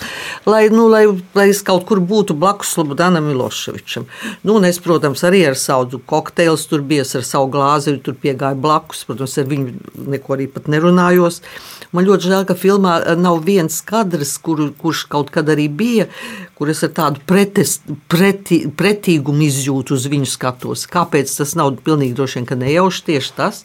lai, 0.49 0.63
nu, 0.73 0.87
lai, 0.89 1.03
lai 1.37 1.43
es 1.51 1.59
kaut 1.61 1.83
kur 1.85 1.99
būtu 2.01 2.33
blakus 2.41 2.71
Slobodānam 2.73 3.27
Miloševičam. 3.29 4.07
Nu, 4.41 4.55
un 4.57 4.65
es, 4.65 4.79
protams, 4.81 5.21
arī 5.27 5.43
ar 5.51 5.57
savu 5.61 5.99
kokteili 6.09 6.57
tur 6.71 6.81
biju, 6.89 7.05
ar 7.19 7.25
savu 7.27 7.51
glāzi 7.53 7.93
tur 8.01 8.15
piegāju 8.17 8.57
blakus. 8.63 9.03
Protams, 9.05 9.35
ar 9.37 9.45
viņu 9.51 10.07
neko 10.15 10.33
arī 10.33 10.47
pat 10.49 10.71
nerunājos. 10.73 11.37
Man 11.93 12.07
ļoti 12.07 12.31
žēl, 12.31 12.47
ka 12.49 12.55
filmā 12.57 12.95
nav 13.21 13.43
viens 13.45 13.77
kadrs, 13.85 14.31
kur, 14.41 14.63
kurš 14.81 15.03
kaut 15.11 15.29
kad 15.35 15.51
arī 15.53 15.67
bija, 15.69 16.07
kur 16.57 16.71
es 16.73 16.81
ar 16.87 16.95
tādu 16.97 17.21
pretes, 17.29 17.75
preti, 18.09 18.63
pretīgumu 18.65 19.45
izjūtu 19.51 19.93
uz 19.99 20.09
viņu 20.09 20.33
skatos. 20.33 20.87
Kāpēc 20.89 21.37
tas 21.37 21.53
nav 21.59 21.75
pilnīgi 21.85 22.17
droši 22.17 22.39
vien, 22.39 22.49
ka 22.49 22.57
nejauši 22.57 23.05
tieši 23.11 23.37
tas. 23.37 23.61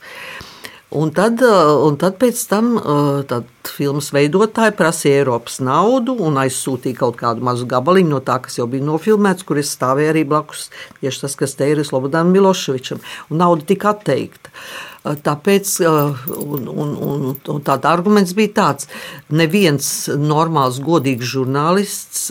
Un 0.94 1.10
tad, 1.10 1.42
uh, 1.42 1.82
un 1.86 1.96
tad 1.98 2.18
pēc 2.20 2.42
tam 2.46 2.76
uh, 2.78 3.24
filmas 3.72 4.12
veidotāji 4.14 4.74
prasīja 4.78 5.22
Eiropas 5.22 5.60
naudu 5.64 6.16
un 6.26 6.38
aizsūtīja 6.42 7.00
kaut 7.00 7.18
kādu 7.20 7.44
mazu 7.46 7.68
gabaliņu 7.70 8.12
no 8.14 8.20
tā, 8.24 8.38
kas 8.44 8.58
jau 8.60 8.68
bija 8.70 8.86
nofilmēts, 8.86 9.46
kur 9.46 9.60
es 9.62 9.72
stāvēju 9.76 10.12
arī 10.14 10.26
blakus. 10.28 10.68
Tieši 11.00 11.24
tas, 11.24 11.38
kas 11.38 11.56
te 11.58 11.70
ir 11.72 11.84
Slobodam 11.86 12.32
Miloševičam. 12.34 13.02
Un 13.30 13.42
nauda 13.42 13.66
tika 13.68 13.94
atteikta. 13.94 14.52
Uh, 14.52 14.96
Tāpēc 15.06 15.70
un, 15.86 16.64
un, 16.66 16.94
un, 17.06 17.26
un 17.36 17.60
tāda 17.64 17.92
arguments 17.94 18.32
bija 18.34 18.52
tāds, 18.56 18.88
ka 19.28 19.36
neviens 19.38 19.86
normāls, 20.18 20.80
godīgs 20.82 21.28
žurnālists 21.30 22.26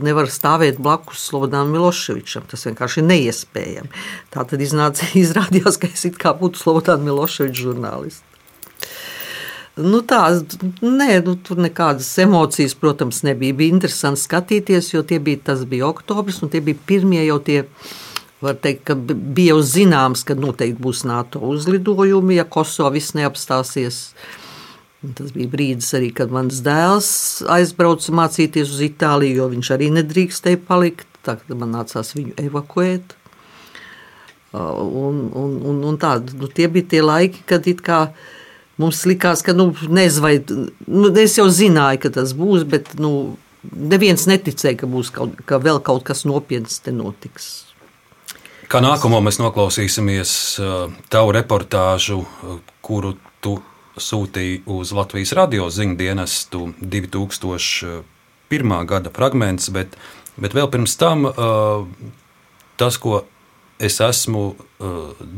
nevar 0.00 0.30
stāvēt 0.32 0.80
blakus 0.80 1.26
Slobodam 1.28 1.72
Miloševičam. 1.74 2.46
Tas 2.48 2.64
vienkārši 2.68 3.02
ir 3.02 3.08
neiespējami. 3.10 3.92
Tā 4.32 4.46
tad 4.48 4.64
iznāca, 4.64 5.10
izrādījās, 5.24 5.80
ka 5.80 5.92
es 5.92 6.08
kā 6.16 6.32
būtu 6.40 6.62
Slobodam 6.62 7.04
Miloševičs 7.04 7.66
žurnālists. 7.66 8.24
Nu 9.80 10.02
tā, 10.06 10.20
nē, 10.84 11.08
nu, 11.26 11.34
tur 11.44 11.60
nekādas 11.62 12.08
emocijas, 12.22 12.74
protams, 12.78 13.22
nebija. 13.26 13.56
Bija 13.56 13.76
interesanti 13.76 14.22
skatīties, 14.22 14.92
jo 14.94 15.02
bija, 15.10 15.40
tas 15.50 15.64
bija 15.68 15.88
oktobris, 15.88 16.42
un 16.44 16.52
tie 16.52 16.60
bija 16.64 16.78
pirmie 16.86 17.24
jau 17.26 17.38
tie. 17.44 17.64
Var 18.40 18.56
teikt, 18.56 18.86
ka 18.88 18.94
bija 18.96 19.52
jau 19.52 19.60
zināms, 19.60 20.22
ka 20.24 20.32
noteikti 20.32 20.80
būs 20.80 21.02
NATO 21.04 21.42
uzlidojumi, 21.44 22.38
ja 22.38 22.46
Kosovo 22.48 22.88
viss 22.94 23.12
neapstāsies. 23.12 23.98
Tas 25.16 25.32
bija 25.32 25.48
brīdis 25.48 25.92
arī, 25.96 26.08
kad 26.16 26.32
mans 26.32 26.62
dēls 26.64 27.10
aizbrauca 27.52 28.12
mācīties 28.16 28.72
uz 28.72 28.80
Itāliju, 28.84 29.42
jo 29.42 29.48
viņš 29.52 29.72
arī 29.76 29.90
nedrīkstēja 29.96 30.60
palikt. 30.64 31.08
Tad 31.24 31.44
man 31.52 31.74
nācās 31.76 32.14
viņu 32.16 32.32
evakuēt. 32.40 33.16
Un, 34.52 35.20
un, 35.36 35.56
un, 35.70 35.82
un 35.86 35.98
tā, 36.00 36.16
nu, 36.34 36.48
tie 36.50 36.66
bija 36.72 36.88
tie 36.94 37.04
laiki, 37.04 37.44
kad 37.46 37.68
it 37.70 37.84
kā 37.86 38.00
mums 38.80 39.04
likās, 39.08 39.42
ka, 39.44 39.52
nu, 39.56 39.70
nezinu, 39.88 40.22
vai 40.24 40.34
nu, 40.88 41.10
es 41.20 41.36
jau 41.38 41.48
zināju, 41.52 41.98
ka 42.04 42.08
tas 42.16 42.32
būs, 42.36 42.64
bet 42.68 42.84
nu, 43.00 43.10
neviens 43.62 44.26
neticēja, 44.30 44.76
ka 44.82 44.86
būs 44.90 45.08
kaut, 45.14 45.30
ka 45.48 45.54
vēl 45.62 45.78
kaut 45.84 46.02
kas 46.08 46.24
nopietns 46.28 46.80
te 46.84 46.90
notiks. 46.94 47.44
Kā 48.70 48.78
nākamo 48.84 49.18
mēs 49.24 49.40
noklausīsimies 49.42 50.32
uh, 50.62 50.66
tavu 51.10 51.30
reportāžu, 51.34 52.18
uh, 52.22 52.26
kuru 52.86 53.16
tu 53.42 53.52
sūtīji 54.00 54.62
uz 54.70 54.92
Latvijas 54.94 55.32
radio 55.36 55.66
ziņdienestu 55.74 56.60
2001. 56.80 58.86
gada 58.86 59.10
fragments, 59.12 59.68
bet, 59.74 59.98
bet 60.40 60.54
vēl 60.56 60.70
pirms 60.70 60.94
tam 61.00 61.26
uh, 61.26 61.34
tas, 62.80 62.96
ko 62.96 63.24
es 63.80 63.96
esmu 64.04 64.54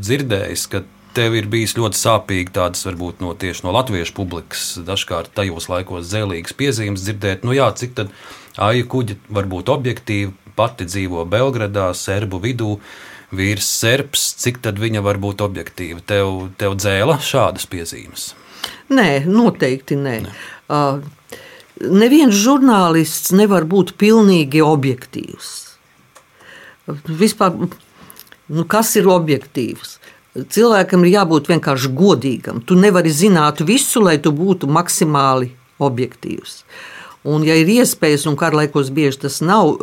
dzirdējis, 0.03 0.67
ka 0.67 0.83
tev 1.15 1.35
ir 1.37 1.47
bijis 1.51 1.75
ļoti 1.77 1.99
sāpīgi 1.99 2.53
tādas, 2.55 2.83
varbūt 2.87 3.21
no 3.23 3.33
tieši 3.37 3.65
no 3.65 3.73
latviešu 3.75 4.15
publikas, 4.17 4.65
dažkārt 4.85 5.33
tajos 5.37 5.69
laikos 5.71 6.09
zēlīgas 6.09 6.55
piezīmes 6.57 7.05
dzirdēt, 7.05 7.45
nu 7.47 7.55
jā, 7.55 7.69
cik 7.77 7.95
tad 7.99 8.13
aija 8.61 8.85
kuģi 8.89 9.17
var 9.33 9.49
būt 9.49 9.71
objektīvi, 9.73 10.33
pati 10.57 10.87
dzīvo 10.89 11.25
Belgradā, 11.29 11.89
serbu 11.97 12.39
vidū, 12.43 12.77
vīrs 13.33 13.67
serbs, 13.81 14.27
cik 14.41 14.61
tad 14.65 14.81
viņa 14.81 15.01
var 15.05 15.17
būt 15.21 15.41
objektīva? 15.45 16.01
Tev, 16.05 16.49
tev 16.59 16.77
dzēla 16.77 17.17
šādas 17.23 17.65
piezīmes? 17.69 18.31
Nē, 18.93 19.23
noteikti 19.25 19.97
nē. 19.97 20.17
nē. 20.27 20.35
Uh, 20.69 21.01
neviens 21.81 22.35
žurnālists 22.37 23.33
nevar 23.35 23.65
būt 23.69 23.95
pilnīgi 23.99 24.61
objektīvs. 24.65 25.51
Vispār, 27.07 27.55
nu, 27.63 28.65
kas 28.69 28.93
ir 28.99 29.09
objektīvs? 29.09 29.97
Cilvēkam 30.33 31.03
ir 31.05 31.13
jābūt 31.19 31.51
vienkārši 31.51 31.91
godīgam. 31.93 32.63
Tu 32.65 32.77
nevari 32.79 33.11
zināt 33.13 33.61
visu, 33.61 34.01
lai 34.01 34.17
tu 34.17 34.33
būtu 34.33 34.65
maksimāli 34.65 35.51
objektīvs. 35.83 36.63
Un, 37.23 37.45
ja 37.47 37.55
ir 37.55 37.69
iespējas, 37.71 38.25
un 38.27 38.35
kara 38.35 38.63
laikos 38.63 38.89
bieži 38.91 39.21
tas 39.21 39.37
nav, 39.45 39.77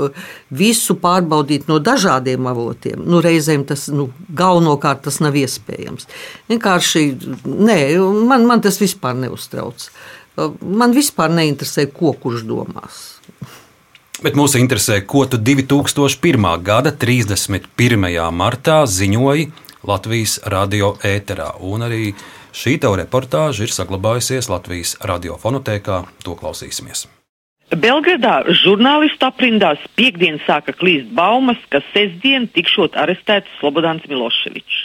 visu 0.52 0.96
pārbaudīt 1.00 1.70
no 1.70 1.78
dažādiem 1.80 2.50
avotiem, 2.50 3.00
nu, 3.00 3.22
reizēm 3.24 3.64
tas 3.68 3.86
nu, 3.88 4.10
galvenokārt 4.36 5.06
tas 5.06 5.22
nav 5.24 5.38
iespējams. 5.40 6.10
Vienkārši 6.50 7.04
nē, 7.46 7.78
man, 8.28 8.44
man 8.50 8.60
tas 8.64 8.76
vispār 8.82 9.16
neuztrauc. 9.22 9.88
Man 10.60 10.92
vispār 10.96 11.32
neinteresē, 11.32 11.86
ko 11.94 12.12
kurš 12.18 12.44
domās. 12.48 13.00
Bet 14.20 14.36
mūs 14.36 14.52
interesē, 14.60 14.98
ko 15.08 15.24
tu 15.24 15.40
2001. 15.40 16.44
gada 16.60 16.92
31. 16.92 18.04
martā 18.36 18.82
ziņoji 18.84 19.48
Latvijas 19.86 20.38
radio 20.52 20.92
ēterā. 21.06 21.54
Un 21.64 21.86
arī 21.86 22.10
šī 22.52 22.76
tev 22.82 22.98
reportāža 23.00 23.64
ir 23.64 23.72
saglabājusies 23.72 24.50
Latvijas 24.52 24.98
radiofonotēkā. 25.06 26.02
To 26.26 26.36
klausīsimies. 26.36 27.06
Belgradā 27.70 28.40
žurnālistu 28.64 29.28
aprindās 29.28 29.82
piekdien 29.94 30.40
sāka 30.42 30.74
klīst 30.74 31.12
baumas, 31.14 31.60
ka 31.70 31.78
sestdien 31.92 32.48
tikšot 32.50 32.98
arestēts 32.98 33.52
Slobodāns 33.60 34.08
Miloševičs. 34.10 34.80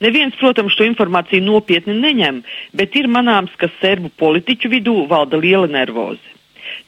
Neviens, 0.00 0.36
protams, 0.38 0.76
šo 0.78 0.86
informāciju 0.86 1.42
nopietni 1.44 1.98
neņem, 1.98 2.40
bet 2.72 2.94
ir 2.96 3.10
manāms, 3.10 3.52
ka 3.58 3.68
serbu 3.80 4.12
politiķu 4.22 4.70
vidū 4.72 4.94
valda 5.10 5.42
liela 5.42 5.66
nervoze. 5.68 6.29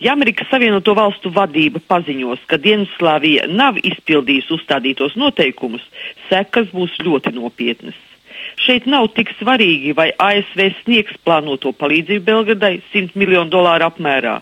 Ja 0.03 0.17
Amerikas 0.17 0.49
Savienoto 0.51 0.97
Valstu 0.99 1.31
vadība 1.31 1.79
paziņos, 1.87 2.41
ka 2.51 2.57
Dienvidslāvija 2.59 3.45
nav 3.47 3.77
izpildījusi 3.87 4.51
uzstādītos 4.57 5.15
noteikumus, 5.15 5.85
sekas 6.27 6.73
būs 6.75 6.97
ļoti 7.07 7.31
nopietnas. 7.37 8.01
Šeit 8.59 8.89
nav 8.91 9.07
tik 9.15 9.31
svarīgi, 9.39 9.93
vai 9.95 10.09
ASV 10.19 10.65
sniegs 10.81 11.21
plānoto 11.23 11.71
palīdzību 11.79 12.25
Belgradai 12.27 12.81
100 12.91 13.15
miljonu 13.23 13.51
dolāru 13.55 13.87
apmērā. 13.87 14.41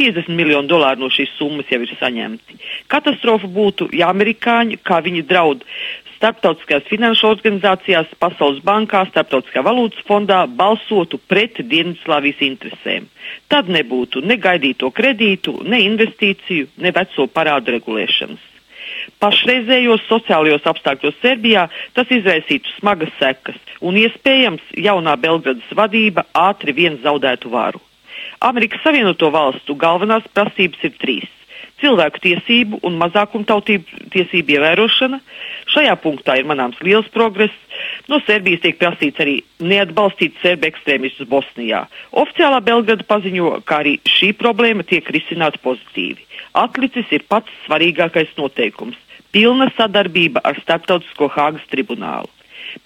50 0.00 0.32
miljonu 0.32 0.70
dolāru 0.70 1.04
no 1.04 1.12
šīs 1.12 1.36
summas 1.36 1.68
jau 1.68 1.82
ir 1.84 1.92
saņemti. 2.00 2.56
Katastrofa 2.88 3.52
būtu, 3.52 3.90
ja 3.92 4.08
amerikāņi, 4.12 4.80
kā 4.80 5.02
viņi 5.04 5.26
draud 5.28 5.68
starptautiskajās 6.22 6.86
finanšu 6.86 7.26
organizācijās, 7.26 8.12
Pasaules 8.22 8.60
bankā, 8.62 9.02
Starptautiskajā 9.10 9.64
valūtas 9.66 10.04
fondā 10.06 10.44
balsotu 10.46 11.18
pret 11.18 11.58
Dienvidslāvijas 11.58 12.44
interesēm. 12.46 13.08
Tad 13.50 13.70
nebūtu 13.72 14.22
ne 14.22 14.38
gaidīto 14.38 14.92
kredītu, 14.94 15.58
ne 15.66 15.82
investīciju, 15.88 16.70
ne 16.78 16.94
veco 16.94 17.26
parādu 17.26 17.74
regulēšanas. 17.74 18.48
Pašreizējos 19.18 20.06
sociālajos 20.06 20.66
apstākļos 20.70 21.18
Serbijā 21.22 21.66
tas 21.96 22.10
izraisītu 22.14 22.70
smagas 22.76 23.10
sekas, 23.18 23.58
un 23.82 23.98
iespējams 23.98 24.62
jaunā 24.78 25.16
Belgradas 25.18 25.74
vadība 25.74 26.28
ātri 26.38 26.74
vien 26.76 27.00
zaudētu 27.02 27.50
varu. 27.50 27.82
Amerikas 28.42 28.82
Savienoto 28.86 29.30
Valstu 29.34 29.74
galvenās 29.78 30.26
prasības 30.34 30.86
ir 30.86 30.98
trīs 31.02 31.30
cilvēku 31.82 32.22
tiesību 32.22 32.80
un 32.86 32.96
mazākumtautību 33.00 34.08
tiesību 34.14 34.56
ievērošana. 34.56 35.18
Šajā 35.72 35.94
punktā 36.02 36.36
ir 36.38 36.48
manāms 36.48 36.80
liels 36.84 37.08
progress. 37.14 37.54
No 38.10 38.20
Serbijas 38.26 38.62
tiek 38.64 38.78
prasīts 38.80 39.22
arī 39.22 39.38
neatbalstīt 39.62 40.38
serbu 40.42 40.68
ekstrēmistus 40.68 41.28
Bosnijā. 41.30 41.84
Oficiālā 42.22 42.60
Belgrada 42.64 43.06
paziņo, 43.08 43.54
ka 43.66 43.80
arī 43.82 43.96
šī 44.08 44.32
problēma 44.38 44.86
tiek 44.86 45.08
risināta 45.14 45.60
pozitīvi. 45.64 46.26
Atlicis 46.58 47.08
ir 47.16 47.24
pats 47.28 47.50
svarīgākais 47.66 48.34
noteikums- 48.36 48.98
pilna 49.34 49.70
sadarbība 49.78 50.42
ar 50.44 50.60
Startautisko 50.60 51.30
Hāgas 51.32 51.66
tribunālu. 51.72 52.28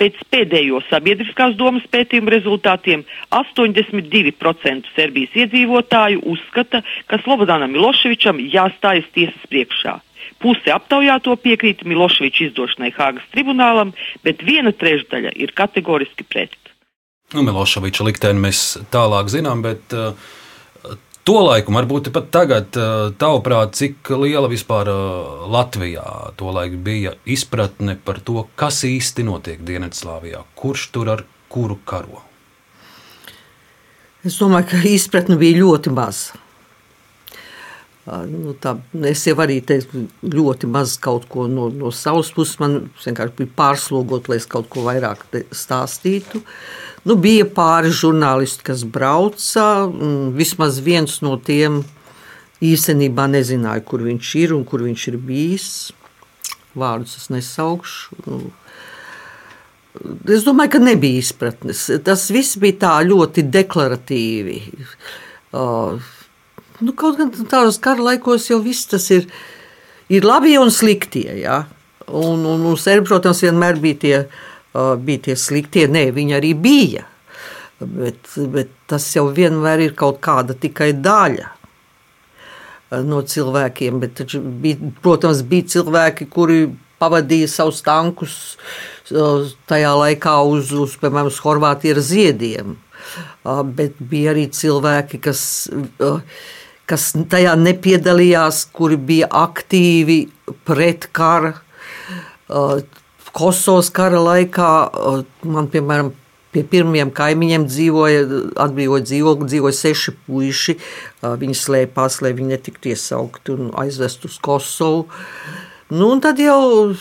Pēc 0.01 0.19
pēdējo 0.33 0.81
sabiedriskās 0.91 1.57
domas 1.59 1.87
pētījuma 1.93 2.33
rezultātiem 2.35 3.05
82% 3.35 4.93
Serbijas 4.97 5.37
iedzīvotāju 5.45 6.25
uzskata, 6.33 6.83
ka 7.07 7.21
Slobodanam 7.23 7.73
Miloševičam 7.77 8.43
jāstājas 8.43 9.09
tiesas 9.15 9.49
priekšā. 9.51 9.99
Puse 10.43 10.73
aptaujāto 10.75 11.37
piekrīt 11.41 11.85
Miloševiča 11.89 12.49
izdošanai 12.51 12.93
Hāgas 12.97 13.27
tribunālam, 13.33 13.95
bet 14.27 14.43
viena 14.45 14.75
trešdaļa 14.75 15.33
ir 15.39 15.55
kategoriski 15.57 16.27
pret. 16.29 16.57
Nu, 17.35 17.43
Miloševiča 17.47 18.05
likteni 18.07 18.43
mēs 18.45 18.61
tālāk 18.93 19.31
zinām, 19.33 19.63
bet 19.65 19.95
uh, 19.97 20.13
Tolaik, 21.27 21.67
varbūt 21.75 22.13
pat 22.15 22.29
tagad, 22.31 22.77
tavuprāt, 23.19 23.73
cik 23.75 24.13
liela 24.15 24.47
vispār 24.47 24.87
Latvijā 25.51 26.05
tolaik 26.39 26.77
bija 26.87 27.17
izpratne 27.27 27.97
par 27.99 28.21
to, 28.23 28.45
kas 28.55 28.85
īsti 28.87 29.25
notiek 29.27 29.65
Dienvidslāvijā, 29.67 30.45
kurš 30.55 30.87
tur 30.95 31.11
ar 31.17 31.25
kuru 31.51 31.81
karo? 31.83 32.23
Es 34.23 34.39
domāju, 34.39 34.71
ka 34.71 34.83
izpratne 34.87 35.35
bija 35.41 35.65
ļoti 35.65 35.97
maza. 35.99 36.39
Nu, 38.07 38.55
tā, 38.63 38.77
es 39.11 39.27
jau 39.27 39.35
arī 39.43 39.59
teicu, 39.67 40.07
ļoti 40.23 40.71
maz 40.71 40.95
kaut 41.03 41.27
ko 41.27 41.49
no, 41.51 41.67
no 41.75 41.91
savas 41.91 42.31
puses. 42.37 42.61
Man 42.63 42.85
vienkārši 43.03 43.41
bija 43.41 43.57
pārslogot, 43.59 44.31
lai 44.31 44.39
es 44.39 44.47
kaut 44.47 44.71
ko 44.71 44.87
vairāk 44.87 45.27
stāstītu. 45.51 46.39
Uh, 46.39 46.87
Nu, 47.07 47.15
bija 47.23 47.47
pāris 47.47 48.01
žurnālisti, 48.01 48.65
kas 48.67 48.83
brauca. 48.83 49.87
Vismaz 50.35 50.81
viens 50.83 51.21
no 51.23 51.37
tiem 51.39 51.85
īstenībā 52.65 53.29
nezināja, 53.31 53.85
kur 53.87 54.03
viņš 54.03 54.31
ir 54.41 54.55
un 54.57 54.65
kur 54.67 54.83
viņš 54.83 55.05
ir 55.13 55.19
bijis. 55.23 55.69
Vārdus 56.77 57.15
es 57.21 57.29
nesaukšu. 57.31 58.19
Es 60.35 60.43
domāju, 60.45 60.75
ka 60.75 60.81
nebija 60.83 61.23
izpratnes. 61.23 61.87
Tas 62.05 62.27
viss 62.35 62.59
bija 62.61 62.81
tā 62.83 62.97
ļoti 63.07 63.47
deklaratīvi. 63.55 64.59
Uh, 65.57 66.03
nu, 66.83 66.93
kaut 66.93 67.21
gan 67.21 67.31
tādos 67.47 67.79
kara 67.83 68.11
laikos 68.11 68.51
jau 68.51 68.59
viss 68.65 68.91
tas 68.91 69.07
ir, 69.15 69.31
ir 70.11 70.27
labi 70.27 70.59
un 70.59 70.75
sliktie. 70.75 71.39
Ja? 71.39 71.63
Un, 72.07 72.43
un, 72.43 72.67
un 72.67 72.77
serbi, 72.83 73.07
protams, 73.09 73.47
vienmēr 73.47 73.81
bija 73.83 74.03
tie 74.03 74.19
bija 75.03 75.29
tie 75.29 75.37
sliktie. 75.41 75.87
Nē, 75.91 76.09
viņi 76.17 76.39
arī 76.39 76.55
bija. 76.59 77.05
Bet, 77.81 78.33
bet 78.53 78.73
tas 78.89 79.05
jau 79.13 79.27
vienmēr 79.37 79.83
ir 79.91 79.95
kaut 79.99 80.23
kāda 80.25 80.57
tikai 80.57 80.95
daļa 80.97 81.53
no 83.05 83.21
cilvēkiem. 83.23 84.01
Bet, 84.03 84.23
bija, 84.63 84.93
protams, 85.05 85.43
bija 85.47 85.69
cilvēki, 85.77 86.29
kuri 86.33 86.67
pavadīja 87.03 87.51
savus 87.53 87.83
tankus 87.85 88.37
tajā 89.69 89.93
laikā 90.01 90.39
uz, 90.49 90.73
uz 90.73 90.97
piemēram, 91.01 91.31
uz 91.31 91.41
Horvātiju 91.45 91.97
ar 91.97 92.03
ziediem. 92.03 92.77
Bet 93.77 94.01
bija 94.01 94.33
arī 94.33 94.47
cilvēki, 94.51 95.21
kas, 95.23 95.43
kas 96.91 97.11
tajā 97.31 97.55
nepiedalījās, 97.61 98.65
kuri 98.75 98.99
bija 98.99 99.29
aktīvi 99.45 100.23
pret 100.67 101.11
kara 101.15 101.55
Kosovas 103.37 103.91
kara 103.93 104.21
laikā 104.23 104.71
man, 105.45 105.69
piemēram, 105.73 106.15
pie 106.57 106.65
pirmiem 106.65 107.11
kaimiņiem 107.13 107.67
dzīvoja, 107.69 108.25
atbrīvoja 108.65 109.05
dzīvokli, 109.05 109.51
dzīvoja 109.53 109.77
seši 109.77 110.15
puiši. 110.25 110.77
Viņi 111.43 111.59
slēpās, 111.61 112.23
lai 112.25 112.33
viņi 112.37 112.55
netiktu 112.55 112.95
iesaukti 112.95 113.53
un 113.57 113.71
aizvest 113.77 114.25
uz 114.29 114.39
Kosovu. 114.43 115.05
Nu, 115.93 116.09
un 116.15 116.23
tad 116.25 116.41
jau 116.43 116.95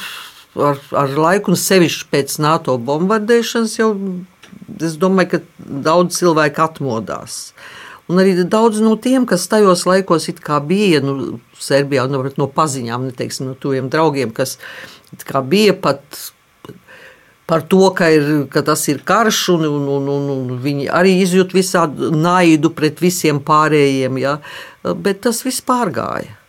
ar, 0.60 0.82
ar 0.92 1.16
laiku, 1.16 1.54
un 1.54 1.60
sevišķi 1.60 2.12
pēc 2.12 2.38
NATO 2.44 2.76
bombardēšanas, 2.90 3.80
jau 3.80 3.94
es 4.76 5.00
domāju, 5.00 5.38
ka 5.38 5.42
daudz 5.88 6.20
cilvēku 6.20 6.64
atmodās. 6.66 7.40
Un 8.12 8.20
arī 8.22 8.36
daudz 8.46 8.84
no 8.86 8.94
tiem, 9.02 9.24
kas 9.26 9.48
tajos 9.50 9.88
laikos 9.90 10.28
bija 10.68 11.00
nu, 11.02 11.40
Serbijā, 11.58 12.06
nu, 12.12 12.22
no 12.38 12.46
paziņām, 12.46 13.08
neteiksim, 13.10 13.48
no 13.50 13.56
tuviem 13.58 13.90
draugiem, 13.90 14.30
kas 14.30 14.60
bija 14.60 14.95
pat 15.82 16.02
par 17.46 17.62
to, 17.62 17.92
ka, 17.94 18.10
ir, 18.10 18.48
ka 18.50 18.64
tas 18.66 18.88
ir 18.90 19.04
karš, 19.06 19.50
un, 19.54 19.66
un, 19.70 19.88
un, 19.98 20.08
un, 20.10 20.30
un 20.34 20.62
viņi 20.62 20.88
arī 20.90 21.14
izjūt 21.22 21.54
visādu 21.54 22.10
naidu 22.16 22.72
pret 22.74 23.02
visiem 23.02 23.40
pārējiem. 23.46 24.18
Ja? 24.18 24.40
Bet 24.84 25.22
tas 25.28 25.44
viss 25.46 25.62
pārgāja. 25.66 26.40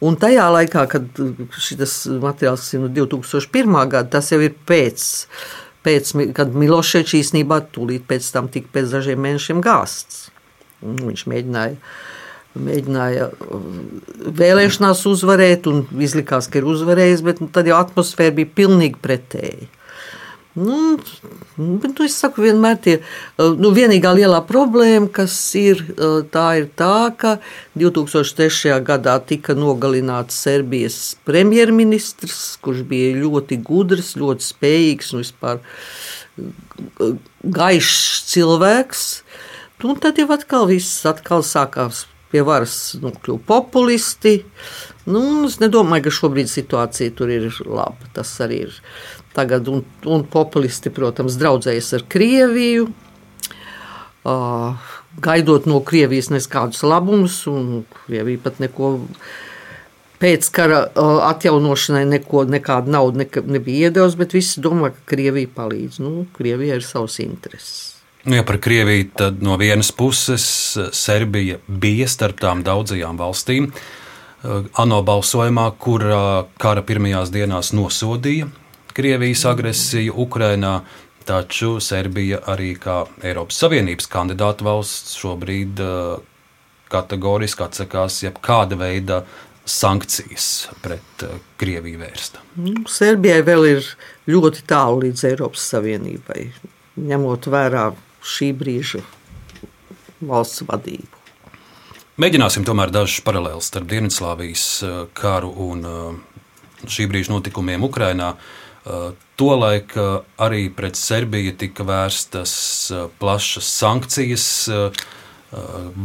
Un 0.00 0.16
tajā 0.16 0.46
laikā, 0.48 0.86
kad 0.88 1.18
šis 1.60 2.06
materiāls 2.22 2.70
ir 2.72 2.86
no 2.86 2.88
2001. 2.88 3.74
gada, 3.92 4.08
tas 4.16 4.30
jau 4.32 4.38
ir 4.40 4.54
pēc, 4.66 5.02
pēc 5.84 6.14
kad 6.36 6.56
Miloševičs 6.56 7.18
īstenībā 7.18 7.60
tūlīt 7.74 8.06
pēc 8.08 8.30
tam 8.32 8.48
tika 8.48 8.72
pēc 8.78 8.94
dažiem 8.96 9.20
mēnešiem 9.20 9.60
gāsts. 9.64 10.30
Viņš 10.80 11.26
mēģināja 11.28 11.76
mēģināja 12.58 13.28
uh, 13.30 13.66
vēlēšanās 14.40 15.04
uzvarēt, 15.10 15.68
un 15.70 15.84
izlikās, 16.02 16.50
ka 16.50 16.60
ir 16.60 16.70
uzvarējis, 16.70 17.26
bet 17.26 17.44
tad 17.54 17.70
jau 17.70 17.78
atmosfēra 17.78 18.34
bija 18.40 18.54
pilnīgi 18.62 18.98
pretēja. 19.02 19.68
Nu, 20.58 20.98
bet, 21.56 21.92
nu, 21.94 22.04
es 22.04 22.16
saku, 22.18 22.42
vienmēr 22.42 22.80
tie 22.82 22.96
uh, 22.98 23.52
nu, 23.54 23.70
vienīgā 23.76 24.10
lielā 24.18 24.40
problēma, 24.48 25.06
kas 25.14 25.36
ir, 25.58 25.84
uh, 25.94 26.24
tā 26.26 26.46
ir 26.58 26.66
tā, 26.74 27.12
ka 27.14 27.36
2003. 27.78 28.74
gadā 28.86 29.14
tika 29.22 29.54
nogalināts 29.54 30.42
Serbijas 30.42 30.98
premjerministrs, 31.28 32.58
kurš 32.64 32.82
bija 32.90 33.14
ļoti 33.22 33.60
gudrs, 33.62 34.16
ļoti 34.18 34.48
spējīgs 34.50 35.14
un 35.14 35.22
vispār 35.22 35.62
gaišs 37.60 38.24
cilvēks. 38.34 39.08
Nu, 39.80 39.94
un 39.94 40.00
tad 40.02 40.18
jau 40.18 40.32
atkal 40.34 40.66
viss 40.68 41.06
atkal 41.08 41.46
sākās 41.46 42.08
pie 42.30 42.44
varas 42.46 42.76
nu, 43.02 43.12
kļuva 43.14 43.42
populisti. 43.48 44.38
Nu, 45.10 45.22
es 45.48 45.58
nedomāju, 45.62 46.06
ka 46.06 46.14
šobrīd 46.20 46.50
situācija 46.50 47.14
tur 47.18 47.32
ir 47.32 47.50
laba. 47.66 48.10
Tas 48.14 48.32
arī 48.44 48.64
ir 48.68 48.80
tagad, 49.36 49.68
un, 49.70 49.84
un 50.06 50.24
populisti, 50.30 50.92
protams, 50.94 51.38
draudzējas 51.40 51.92
ar 51.98 52.06
Krieviju. 52.10 52.88
Uh, 54.20 54.90
gaidot 55.24 55.66
no 55.70 55.80
Krievijas 55.86 56.28
nekādus 56.32 56.82
labumus, 56.84 57.42
un 57.50 57.84
Krievija 58.04 58.42
pat 58.44 58.60
neko 58.60 58.92
pēc 60.20 60.50
kara 60.52 60.82
uh, 60.84 61.22
atjaunošanai 61.30 62.04
neko, 62.10 62.44
nekādu 62.52 62.92
naudu 62.92 63.22
neka, 63.22 63.42
nebija 63.48 63.88
iedevusi, 63.88 64.20
bet 64.20 64.36
visi 64.36 64.60
domā, 64.60 64.92
ka 64.92 65.14
Krievija 65.14 65.48
palīdz. 65.56 66.02
Nu, 66.04 66.26
Krievija 66.36 66.76
ir 66.76 66.84
savs 66.84 67.16
intereses. 67.24 67.99
Nu, 68.24 68.36
ja 68.36 68.44
par 68.44 68.60
Krieviju, 68.60 69.08
tad 69.16 69.42
no 69.42 69.56
vienas 69.56 69.92
puses 69.92 70.44
Serbija 70.92 71.56
bija 71.66 72.08
starp 72.08 72.40
tām 72.40 72.64
daudzajām 72.66 73.18
valstīm. 73.20 73.70
Eh, 73.70 74.70
ANO 74.80 75.02
balsojumā, 75.02 75.70
kur 75.78 76.04
kara 76.60 76.82
pirmajās 76.82 77.32
dienās 77.32 77.72
nosodīja 77.76 78.50
Krievijas 78.92 79.44
agresiju 79.46 80.14
Ukrajinā, 80.16 80.80
taču 81.24 81.78
Serbija 81.80 82.40
arī 82.50 82.74
kā 82.80 83.04
Eiropas 83.22 83.60
Savienības 83.62 84.08
kandidāta 84.10 84.66
valsts 84.66 85.14
šobrīd 85.20 85.80
eh, 85.84 86.18
kategoriski 86.90 87.64
atsakās 87.64 88.18
jebkāda 88.24 88.78
veida 88.80 89.22
sankcijas 89.64 90.50
pret 90.82 91.24
eh, 91.26 91.38
Krieviju 91.60 92.02
vērsta. 92.02 92.42
Nu, 92.58 92.82
Serbijai 92.90 93.44
vēl 93.46 93.68
ir 93.70 93.90
ļoti 94.30 94.66
tālu 94.68 95.04
līdz 95.06 95.26
Eiropas 95.30 95.68
Savienībai, 95.74 96.48
ņemot 97.00 97.50
vērā 97.52 97.90
šī 98.24 98.52
brīža 98.56 99.02
valsts 100.20 100.64
vadību. 100.68 101.20
Mēģināsim 102.20 102.66
tomēr 102.68 102.92
dažus 102.92 103.22
paralēlus 103.24 103.70
starp 103.70 103.86
Dienvidslāvijas 103.88 104.64
eh, 104.84 104.96
karu 105.16 105.52
un 105.68 105.86
eh, 105.88 106.40
šī 106.84 107.06
brīža 107.08 107.32
notikumiem 107.32 107.86
Ukrajinā. 107.86 108.34
Eh, 108.34 109.06
tolaik 109.40 109.94
arī 110.36 110.66
pret 110.76 111.00
Serbiju 111.00 111.54
tika 111.56 111.86
vērstas 111.88 112.52
plašas 113.16 113.70
sankcijas, 113.72 114.44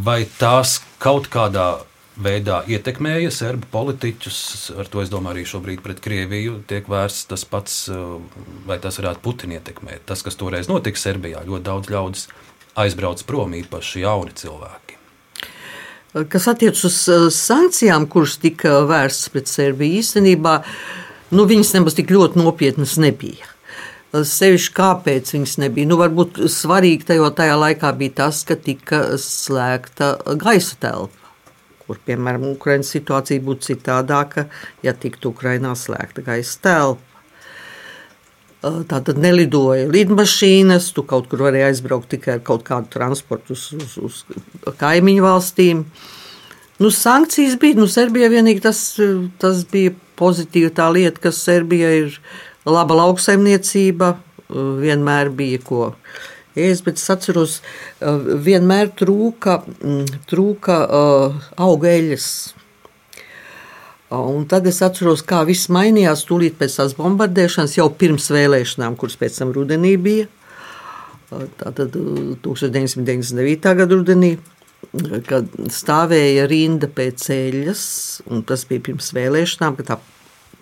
vai 0.07 0.22
tās 0.39 0.78
kaut 1.03 1.28
kādā 1.28 1.66
veidā 1.74 1.95
ietekmēja 2.16 3.32
serbu 3.32 3.68
politiķus. 3.72 4.72
Ar 4.80 4.88
to 4.88 5.01
es 5.03 5.11
domāju, 5.11 5.36
arī 5.36 5.45
šobrīd 5.45 5.84
pret 5.84 5.99
Krieviju 5.99 6.61
tiek 6.68 6.88
vērsts 6.88 7.28
tas 7.28 7.45
pats, 7.45 7.89
vai 8.66 8.80
tas 8.80 8.99
varētu 9.01 9.22
Putinu 9.22 9.57
ietekmēt. 9.59 10.05
Tas, 10.05 10.24
kas 10.24 10.36
toreiz 10.36 10.70
notika 10.72 10.97
Serbijā, 10.97 11.43
ļoti 11.45 11.66
daudz 11.66 11.91
ļaudis 11.91 12.28
aizbrauc 12.76 13.24
prom, 13.28 13.55
īpaši 13.55 14.03
jauni 14.03 14.36
cilvēki. 14.36 14.95
Kas 16.32 16.47
attiecas 16.47 16.86
uz 16.88 16.97
uh, 17.11 17.26
sankcijām, 17.34 18.05
kuras 18.07 18.38
tika 18.39 18.86
vērstas 18.88 19.34
pret 19.34 19.51
Serbiju, 19.51 19.99
īstenībā 19.99 20.61
nu, 21.36 21.43
viņas 21.43 21.74
nemaz 21.76 21.97
tik 21.97 22.13
ļoti 22.16 22.39
nopietnas 22.39 22.95
nebija. 23.01 23.51
Sevišķi 24.16 24.72
kāpēc 24.78 25.34
viņas 25.36 25.57
nebija. 25.59 25.89
Nu, 25.89 25.97
varbūt 25.99 26.39
svarīgi 26.47 27.09
tajā, 27.09 27.28
tajā 27.36 27.57
laikā 27.59 27.91
bija 27.99 28.22
tas, 28.22 28.45
ka 28.47 28.55
tika 28.55 29.01
slēgta 29.20 30.13
gaisa 30.39 30.80
telpa, 30.80 31.25
kur, 31.88 32.00
piemēram, 32.08 32.48
Ukraiņas 32.56 32.94
situācija 32.98 33.44
būtu 33.46 33.70
citādāka, 33.72 34.48
ja 34.86 34.94
tiktu 34.94 35.32
Ukrainā 35.34 35.76
slēgta 35.78 36.26
gaisa 36.26 36.58
telpa. 36.66 37.12
Tā 38.66 38.98
tad 39.06 39.20
nelidoja 39.22 39.86
lidmašīnas, 39.94 40.90
tu 40.96 41.04
kaut 41.06 41.28
kur 41.30 41.44
varēji 41.46 41.68
aizbraukt 41.68 42.10
tikai 42.16 42.40
ar 42.40 42.44
kaut 42.46 42.64
kādu 42.66 42.90
transportu 42.96 43.54
uz, 43.54 43.68
uz, 43.78 43.98
uz 44.02 44.78
kaimiņu 44.80 45.26
valstīm. 45.26 45.84
Nu, 46.82 46.90
sankcijas 46.90 47.60
bija, 47.62 47.78
nu, 47.78 47.86
Serbija 47.92 48.32
vienīgi 48.34 48.64
tas, 48.66 48.80
tas 49.40 49.62
bija 49.70 49.94
pozitīva 50.18 50.74
tā 50.74 50.90
lieta, 50.96 51.22
ka 51.28 51.32
Serbija 51.36 51.92
ir 52.00 52.18
laba 52.66 52.98
lauksaimniecība, 53.04 54.16
vienmēr 54.82 55.30
bija 55.36 55.62
ko 55.66 55.92
ēst, 56.56 56.86
bet 56.88 57.01
es 57.01 57.10
atceros, 57.14 57.60
vienmēr 58.01 58.93
trūka, 58.99 59.62
trūka 60.32 60.82
augeļas 61.66 62.30
Un 64.10 64.43
tad 64.45 64.68
es 64.70 64.84
atceros, 64.86 65.24
kā 65.26 65.41
viss 65.47 65.70
mainījās 65.74 66.28
tūlīt 66.30 66.60
pēc 66.60 66.78
tās 66.78 66.93
bombardēšanas, 66.97 67.74
jau 67.80 67.88
pirms 67.89 68.30
vēlēšanām, 68.30 68.97
kuras 69.01 69.18
pēc 69.18 69.39
tam 69.41 69.53
rudenī 69.56 69.95
bija. 69.97 70.28
Tātad 71.32 71.95
1999. 72.45 73.74
gada 73.82 73.97
rudenī, 73.97 74.36
kad 75.26 75.49
stāvēja 75.74 76.45
rinda 76.47 76.88
pēc 76.88 77.26
eļļas, 77.34 77.86
un 78.30 78.45
tas 78.45 78.68
bija 78.70 78.86
pirms 78.91 79.10
vēlēšanām, 79.18 79.80
ka 79.80 79.88
tā, 79.89 79.97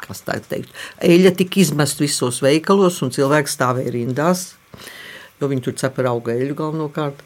kas 0.01 0.23
tā 0.23 0.39
teikt, 0.47 0.71
eļļa 1.03 1.35
tika 1.43 1.59
izmest 1.65 1.99
visos 2.01 2.39
veikalos, 2.45 3.01
un 3.03 3.11
cilvēki 3.13 3.51
stāvēja 3.51 3.93
rindās, 3.99 4.53
jo 5.41 5.51
viņi 5.51 5.65
tur 5.67 5.77
cep 5.79 6.01
ar 6.01 6.13
auga 6.13 6.35
eļļu 6.35 6.57
galvenokārt. 6.59 7.23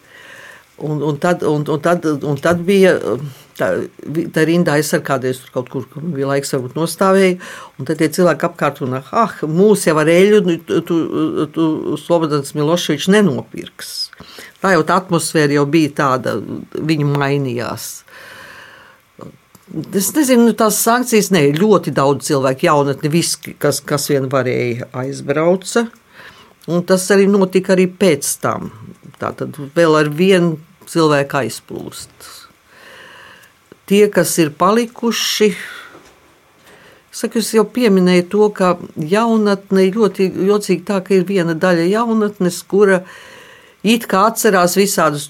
Un, 0.77 1.01
un, 1.01 1.15
tad, 1.17 1.41
un, 1.41 1.63
un, 1.65 1.79
tad, 1.81 2.03
un 2.05 2.37
tad 2.37 2.59
bija 2.65 2.91
tā, 3.57 3.69
tā 4.33 4.43
rinda 4.45 4.75
aizsargāties 4.77 5.39
tur 5.41 5.53
kaut 5.55 5.71
kur, 5.73 5.87
kur 5.89 6.03
bija 6.13 6.29
laiks, 6.29 6.53
varbūt 6.53 6.77
nostāvēja. 6.77 7.39
Un 7.79 7.89
tad 7.89 7.97
tie 7.97 8.11
cilvēki 8.13 8.45
apkārt 8.45 8.83
un 8.85 8.99
ah, 8.99 9.33
mūs 9.49 9.87
jau 9.89 9.97
ar 9.97 10.11
eļu, 10.13 10.43
nu, 10.45 10.57
tu, 10.69 10.81
tu, 10.85 10.99
tu 11.55 11.97
Slobodans 11.97 12.53
Miloševičs 12.57 13.09
nenopirks. 13.15 13.95
Tā 14.61 14.75
jau 14.75 14.85
tā 14.85 14.99
atmosfēra 15.01 15.57
jau 15.57 15.65
bija 15.69 15.95
tāda, 16.03 16.37
viņa 16.77 17.09
mainījās. 17.09 17.89
Es 19.97 20.13
nezinu, 20.15 20.45
nu, 20.47 20.53
tās 20.55 20.77
sankcijas, 20.79 21.33
ne, 21.33 21.47
ļoti 21.57 21.91
daudz 21.95 22.29
cilvēku, 22.29 22.69
jaunatni, 22.69 23.11
visi, 23.11 23.57
kas, 23.59 23.81
kas 23.83 24.07
vien 24.13 24.29
varēja, 24.31 24.87
aizbrauca. 24.95 25.89
Un 26.67 26.83
tas 26.83 27.05
arī 27.15 27.29
notika 27.31 27.75
arī 27.75 27.87
pēc 27.87 28.27
tam. 28.43 28.71
Tā 29.17 29.31
tad 29.37 29.55
vēl 29.75 29.95
ar 30.01 30.09
vienu 30.13 30.57
cilvēku 30.87 31.41
aizplūst. 31.41 32.27
Tie, 33.87 34.03
kas 34.11 34.33
ir 34.43 34.51
palikuši, 34.59 35.53
saku, 37.15 37.39
es 37.39 37.53
jau 37.55 37.63
pieminēju 37.71 38.25
to, 38.33 38.49
ka 38.55 38.75
jaunatne 38.99 39.87
ļoti 39.95 40.27
jocīgi 40.49 40.83
tā, 40.87 40.99
ka 41.05 41.15
ir 41.15 41.23
viena 41.29 41.55
daļa 41.55 41.87
jaunatnes, 41.93 42.59
kura 42.67 42.99
it 43.87 44.09
kā 44.11 44.25
atcerās 44.27 44.75
visādus 44.75 45.29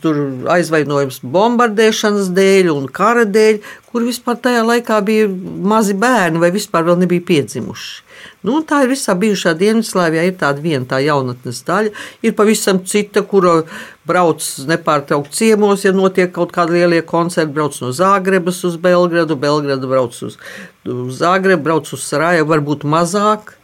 aizvainojumus 0.58 1.22
bombardēšanas 1.22 2.34
dēļ 2.34 2.72
un 2.74 2.90
kara 2.90 3.28
dēļ, 3.30 3.62
kur 3.92 4.08
vispār 4.08 4.42
tajā 4.42 4.66
laikā 4.66 5.00
bija 5.06 5.30
mazi 5.30 5.94
bērni 5.94 6.42
vai 6.42 6.50
vispār 6.56 6.90
vēl 6.90 6.98
nebija 7.06 7.28
piedzimuši. 7.30 8.07
Nu, 8.48 8.62
tā 8.64 8.84
ir 8.86 8.92
visā 8.94 9.16
bijušā 9.18 9.54
Dienvidslāvijā. 9.60 10.28
Ir 10.30 10.38
tāda 10.40 10.64
viena 10.64 10.86
tā 10.88 11.02
jaunatnes 11.04 11.64
daļa, 11.68 11.94
ir 12.24 12.36
pavisam 12.38 12.80
cita, 12.88 13.24
kura 13.28 13.62
brauc 14.08 14.46
nepārtraukti 14.70 15.36
ciemos, 15.42 15.84
ja 15.86 15.94
notiek 15.96 16.32
kaut 16.36 16.54
kādi 16.56 16.78
lielie 16.78 17.02
koncerti. 17.06 17.54
Brauc 17.56 17.78
no 17.84 17.92
Zāgrebas 17.96 18.64
uz 18.68 18.78
Belgradu, 18.82 19.36
Belgradu 19.40 19.90
brauc 19.92 20.18
uz, 20.24 20.40
Zāgrebu, 20.86 21.64
brauc 21.66 21.92
uz 21.94 22.06
Sarajevu, 22.08 22.52
varbūt 22.54 22.88
mazāk. 22.88 23.58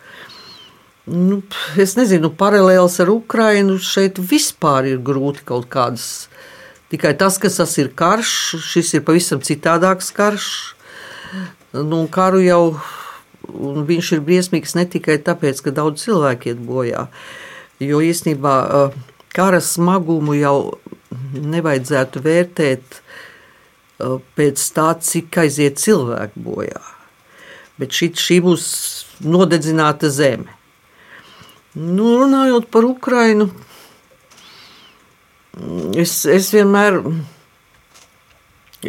Nu, 1.04 1.42
es 1.76 1.98
nezinu, 2.00 2.30
paralēls 2.40 3.02
ar 3.04 3.10
Ukrajinu 3.12 3.76
šeit 3.84 4.22
vispār 4.24 4.88
ir 4.94 5.02
grūti 5.04 5.44
kaut 5.48 5.68
kādas. 5.72 6.30
Tikai 6.94 7.12
tas, 7.20 7.40
ka 7.42 7.50
tas 7.52 7.74
ir 7.82 7.90
karš, 7.98 8.32
šis 8.62 8.94
ir 8.96 9.04
pavisam 9.04 9.42
citādāks 9.44 10.14
karš. 10.16 10.48
Nu, 11.74 12.06
karu 12.08 12.40
jau 12.46 12.64
viņš 13.50 14.12
ir 14.18 14.24
briesmīgs 14.26 14.76
ne 14.78 14.86
tikai 14.90 15.18
tāpēc, 15.24 15.62
ka 15.66 15.76
daudz 15.76 16.06
cilvēku 16.06 16.54
iet 16.54 16.62
bojā, 16.64 17.08
jo 17.84 18.00
īstenībā 18.04 18.56
kara 19.34 19.60
smagumu 19.64 20.38
jau 20.38 20.58
nevajadzētu 21.34 22.24
vērtēt 22.24 23.00
pēc 24.38 24.66
tā, 24.76 24.90
cik 25.00 25.38
aiziet 25.44 25.80
cilvēku 25.82 26.44
bojā. 26.44 26.82
Bet 27.80 27.96
šī, 27.96 28.12
šī 28.20 28.40
būs 28.46 28.66
nodedzināta 29.26 30.12
zeme. 30.14 30.52
Nu, 31.74 32.20
runājot 32.22 32.68
par 32.70 32.86
Ukrajinu, 32.86 33.48
es, 35.98 36.20
es, 36.30 36.52
vienmēr, 36.54 37.00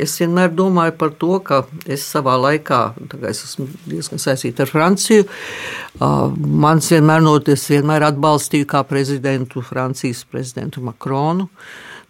es 0.01 0.17
vienmēr 0.21 0.53
domāju 0.55 0.95
par 1.01 1.15
to, 1.21 1.39
ka 1.45 1.63
es 1.91 2.05
savā 2.07 2.37
laikā, 2.41 2.81
es 3.31 3.45
esmu 3.49 3.67
diezgan 3.87 4.23
saistīta 4.23 4.65
ar 4.65 4.73
Franciju, 4.73 5.27
mans 6.65 6.91
vienmēr 6.93 7.25
noties, 7.25 7.67
vienmēr 7.73 8.07
atbalstīju 8.11 8.69
kā 8.71 8.85
prezidentu, 8.89 9.65
Francijas 9.65 10.25
prezidentu 10.31 10.85
Makronu. 10.85 11.49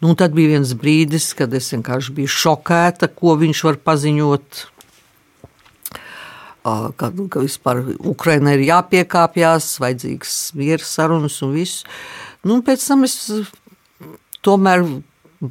Nu, 0.02 0.12
tad 0.18 0.34
bija 0.36 0.56
viens 0.56 0.74
brīdis, 0.76 1.30
kad 1.38 1.52
es 1.56 1.70
vienkārši 1.72 2.12
biju 2.16 2.32
šokēta, 2.32 3.08
ko 3.14 3.38
viņš 3.40 3.64
var 3.68 3.78
paziņot 3.88 4.64
ka, 6.64 7.10
ka 7.12 7.42
vispār 7.42 7.82
Ukraiņai 8.00 8.56
ir 8.56 8.66
jāpiekāpjas, 8.70 9.74
vajadzīgs 9.84 10.36
miera 10.58 10.84
sarunas 10.84 11.40
un 11.44 11.52
viss. 11.56 11.84
Nu, 12.44 12.60
pēc 12.64 12.84
tam 12.88 13.04
es 13.04 13.18
tomēr 14.44 14.84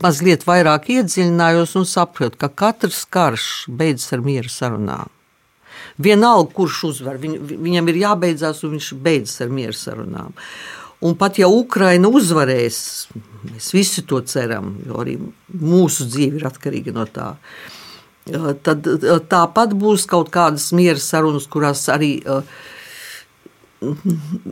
mazliet 0.01 0.45
vairāk 0.47 0.89
iedziļinājos 0.93 1.75
un 1.79 1.89
sapratu, 1.89 2.39
ka 2.41 2.49
katrs 2.49 3.03
karš 3.05 3.49
beidzas 3.67 4.15
ar 4.15 4.23
miera 4.25 4.51
sarunām. 4.51 5.11
Vienalga, 6.01 6.49
kurš 6.55 6.79
uzvar, 6.89 7.19
viņ, 7.21 7.37
viņam 7.61 7.91
ir 7.91 7.99
jābeidzās, 8.01 8.63
un 8.65 8.77
viņš 8.77 8.93
beidzas 9.03 9.43
ar 9.45 9.53
miera 9.53 9.77
sarunām. 9.77 10.33
Un 11.03 11.17
pat 11.19 11.37
ja 11.37 11.49
Ukraina 11.51 12.07
uzvarēs, 12.07 12.79
mēs 13.51 13.69
visi 13.75 14.05
to 14.07 14.21
ceram, 14.23 14.77
jo 14.87 15.01
arī 15.03 15.17
mūsu 15.59 16.07
dzīve 16.07 16.39
ir 16.39 16.47
atkarīga 16.47 16.95
no 16.95 17.05
tā. 17.11 17.33
Uh, 17.33 17.83
tad 18.63 18.87
tāpat 19.29 19.73
būs 19.75 20.05
kaut 20.07 20.31
kādas 20.31 20.71
miera 20.75 20.99
sarunas, 20.99 21.47
kurās 21.51 21.83
arī 21.91 22.21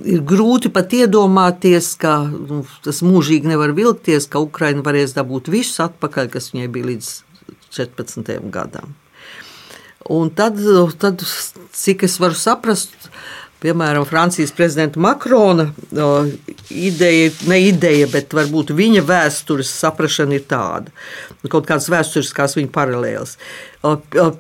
ir 0.06 0.24
grūti 0.28 0.72
pat 0.74 0.94
iedomāties, 0.96 1.94
ka 2.02 2.20
nu, 2.30 2.62
tas 2.86 3.02
mūžīgi 3.06 3.52
nevar 3.52 3.76
vilkties, 3.78 4.28
ka 4.32 4.42
Ukraina 4.44 4.84
varēs 4.86 5.16
dabūt 5.18 5.52
visu 5.52 5.84
atpakaļ, 5.86 6.32
kas 6.34 6.52
viņai 6.54 6.72
bija 6.74 6.90
līdz 6.92 7.12
14. 7.78 8.34
gadam. 8.54 8.96
Un 10.12 10.32
tad, 10.34 10.58
tad, 11.00 11.22
cik 11.78 12.08
es 12.08 12.18
varu 12.20 12.36
saprast, 12.36 12.96
piemēram, 13.62 14.08
Francijas 14.10 14.54
prezidenta 14.58 15.00
Makrona 15.00 15.68
ideja, 16.74 17.30
ne 17.48 17.60
ideja, 17.68 18.10
bet 18.12 18.34
varbūt 18.34 18.74
viņa 18.76 19.06
vēstures 19.06 19.70
saprāšana 19.84 20.40
ir 20.40 20.48
tāda, 20.50 20.94
kaut 21.46 21.70
kādas 21.70 21.90
vēsturiskās 21.94 22.58
viņa 22.58 22.74
paralēlas. 22.74 23.38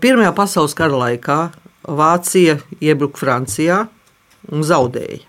Pirmajā 0.02 0.34
pasaules 0.38 0.78
kara 0.78 1.06
laikā 1.06 1.42
Vācija 1.82 2.60
iebruka 2.82 3.22
Francijā 3.22 3.84
un 4.50 4.66
zaudēja. 4.66 5.28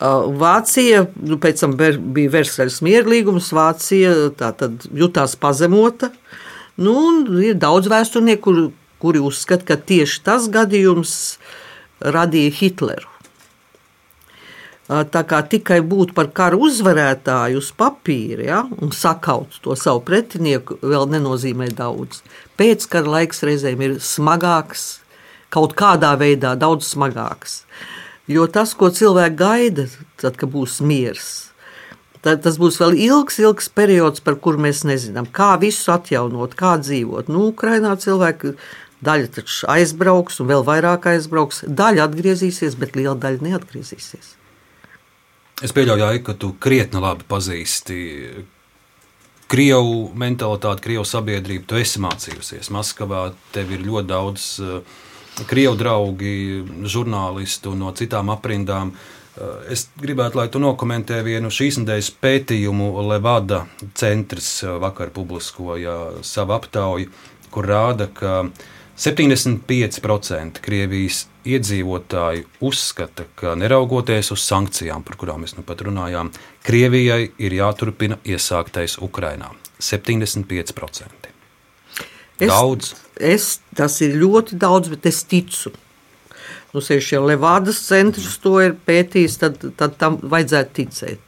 Vācija, 0.00 1.02
nu, 1.28 1.36
pēc 1.36 1.60
tam 1.60 1.74
bija 1.76 2.32
Versaļas 2.32 2.78
mierlīgums, 2.86 3.50
Vācija 3.52 4.14
jutās 4.96 5.36
pazemota. 5.36 6.08
Nu, 6.80 6.94
ir 7.44 7.58
daudz 7.60 7.90
vēsturnieku, 7.92 8.42
kuri, 8.46 8.64
kuri 9.02 9.20
uzskata, 9.20 9.66
ka 9.68 9.76
tieši 9.76 10.22
tas 10.24 10.48
gadījums 10.48 11.14
radīja 12.00 12.56
Hitleru. 12.56 13.08
tā 14.88 15.20
kā 15.22 15.42
tikai 15.46 15.82
būt 15.86 16.14
par 16.16 16.32
karu 16.34 16.64
uzvarētāju 16.66 17.60
uz 17.60 17.68
papīra 17.76 18.42
ja, 18.42 18.62
un 18.82 18.90
sakaut 18.90 19.60
to 19.62 19.76
savu 19.78 20.00
pretinieku, 20.00 20.80
vēl 20.82 21.06
nenozīmē 21.12 21.68
daudz. 21.76 22.24
Pēckara 22.58 23.06
laiks 23.18 23.44
reizēm 23.46 23.84
ir 23.86 24.00
smagāks, 24.00 25.02
kaut 25.52 25.76
kādā 25.78 26.14
veidā 26.20 26.54
daudz 26.58 26.88
smagāks. 26.94 27.62
Jo 28.30 28.46
tas, 28.46 28.76
ko 28.78 28.90
cilvēki 28.94 29.38
gaida, 29.38 29.86
tad, 30.20 30.36
kad 30.38 30.52
būs 30.52 30.78
miers, 30.86 31.30
tad 32.22 32.44
tas 32.44 32.60
būs 32.60 32.78
vēl 32.78 32.94
ilgs, 33.08 33.40
ilgs 33.42 33.70
periods, 33.74 34.22
par 34.22 34.38
kuru 34.38 34.62
mēs 34.66 34.84
nezinām, 34.86 35.26
kā 35.26 35.56
visu 35.62 35.90
atjaunot, 35.94 36.54
kā 36.58 36.76
dzīvot. 36.82 37.32
Nu, 37.32 37.48
Ukrainā 37.50 37.96
cilvēki 37.98 38.54
daļa 39.04 39.32
taču 39.34 39.66
aizbrauks, 39.72 40.38
un 40.42 40.50
vēl 40.52 40.62
vairāk 40.66 41.08
aizbrauks. 41.14 41.64
Daļa 41.66 42.06
atgriezīsies, 42.06 42.76
bet 42.78 42.94
liela 42.98 43.16
daļa 43.18 43.48
neatgriezīsies. 43.48 44.36
Es 45.60 45.74
pieļauju, 45.76 46.22
ka 46.24 46.36
tu 46.40 46.54
krietni 46.62 47.02
labi 47.02 47.26
pazīsti 47.28 47.98
Krievu 49.50 50.12
mentalitāti, 50.14 50.84
Krievu 50.84 51.04
sabiedrību. 51.08 51.66
Tu 51.68 51.80
esi 51.82 52.00
mācījusies 52.00 52.70
Maskavā, 52.72 53.32
tev 53.52 53.72
ir 53.74 53.82
ļoti 53.82 54.08
daudz 54.08 54.44
uh, 54.62 55.00
Krievu 55.48 55.76
draugi, 55.78 56.34
žurnālisti 56.84 57.72
no 57.78 57.92
citām 57.96 58.32
aprindām. 58.34 58.92
Uh, 58.92 59.62
es 59.72 59.86
gribētu, 60.00 60.40
lai 60.40 60.48
tu 60.52 60.60
nokomentē 60.62 61.22
vienu 61.24 61.52
šīs 61.54 61.80
nedēļas 61.80 62.10
pētījumu. 62.20 62.90
Levada 63.08 63.64
centrs 63.94 64.50
uh, 64.66 64.76
vakar 64.82 65.12
publiskoja 65.14 65.96
savu 66.26 66.56
aptauju, 66.58 67.12
kur 67.54 67.68
rāda, 67.70 68.10
ka 68.12 68.42
75% 69.00 70.60
Krievijas 70.60 71.22
iedzīvotāji 71.48 72.44
uzskata, 72.68 73.24
ka 73.38 73.54
neraugoties 73.56 74.32
uz 74.34 74.44
sankcijām, 74.44 75.06
par 75.06 75.16
kurām 75.20 75.46
mēs 75.46 75.56
nu 75.56 75.64
pat 75.64 75.86
runājām, 75.86 76.34
Krievijai 76.66 77.30
ir 77.40 77.58
jāturpina 77.62 78.20
iesāktais 78.28 78.98
Ukrainā. 79.00 79.54
75%. 79.80 81.29
Es, 82.40 82.50
daudz. 82.50 82.92
Es, 83.20 83.48
tas 83.76 84.00
ir 84.04 84.16
ļoti 84.20 84.58
daudz, 84.60 84.90
bet 84.92 85.08
es 85.10 85.22
ticu. 85.28 85.72
Nu, 86.70 86.82
Sevišķi, 86.84 87.16
ja 87.16 87.24
Levādas 87.24 87.80
centrs 87.82 88.36
to 88.42 88.54
ir 88.62 88.76
pētījis, 88.86 89.40
tad, 89.42 89.58
tad 89.78 89.96
tam 90.00 90.20
vajadzētu 90.22 90.76
ticēt. 90.78 91.26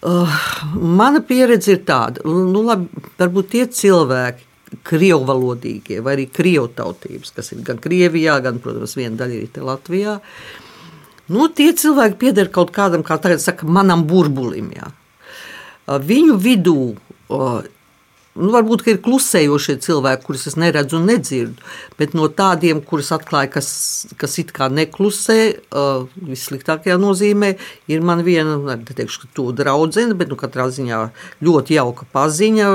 Uh, 0.00 0.36
mana 0.72 1.20
pieredze 1.26 1.74
ir 1.74 1.82
tāda, 1.84 2.22
nu, 2.24 2.62
labi, 2.64 3.02
varbūt 3.20 3.50
tie 3.52 3.66
cilvēki, 3.68 4.46
krievu 4.86 5.26
valodīgie, 5.28 5.98
vai 6.00 6.14
arī 6.14 6.26
krievu 6.30 6.70
tautības, 6.72 7.34
kas 7.36 7.50
ir 7.52 7.64
gan 7.66 7.80
Krievijā, 7.82 8.38
gan, 8.44 8.60
protams, 8.62 8.94
viena 8.96 9.18
daļa 9.18 9.40
ir 9.42 9.66
Latvijā. 9.66 10.16
Nu, 11.30 11.48
tie 11.54 11.72
cilvēki 11.76 12.18
pieder 12.22 12.50
kaut 12.54 12.70
kādam, 12.74 13.02
kā 13.06 13.18
tagad 13.22 13.42
saka, 13.42 13.66
manam 13.66 14.06
burbulim. 14.08 14.70
Jā. 14.74 14.90
Viņu 16.06 16.38
vidū 16.38 16.78
Nu, 18.38 18.52
varbūt 18.54 18.84
ir 18.86 19.00
klusējošie 19.02 19.74
cilvēki, 19.82 20.22
kurus 20.22 20.44
es 20.46 20.54
neredzu 20.54 21.00
un 21.00 21.08
nedzirdu, 21.10 21.64
bet 21.98 22.12
no 22.14 22.28
tādiem, 22.30 22.78
kurus 22.86 23.08
atklāja, 23.16 23.48
kas, 23.56 23.70
kas 24.20 24.36
it 24.38 24.52
kā 24.54 24.68
neklusē, 24.70 25.38
uh, 25.74 26.04
vissliktākajā 26.28 26.94
nozīmē, 27.02 27.48
ir 27.90 28.04
man 28.06 28.22
viena, 28.22 28.54
neteikšu, 28.70 29.24
ka 29.24 29.30
to 29.34 29.48
draudzene, 29.58 30.14
bet 30.14 30.30
nu, 30.30 30.38
katrā 30.38 30.68
ziņā 30.70 31.00
ļoti 31.42 31.74
jauka 31.74 32.06
paziņa, 32.14 32.68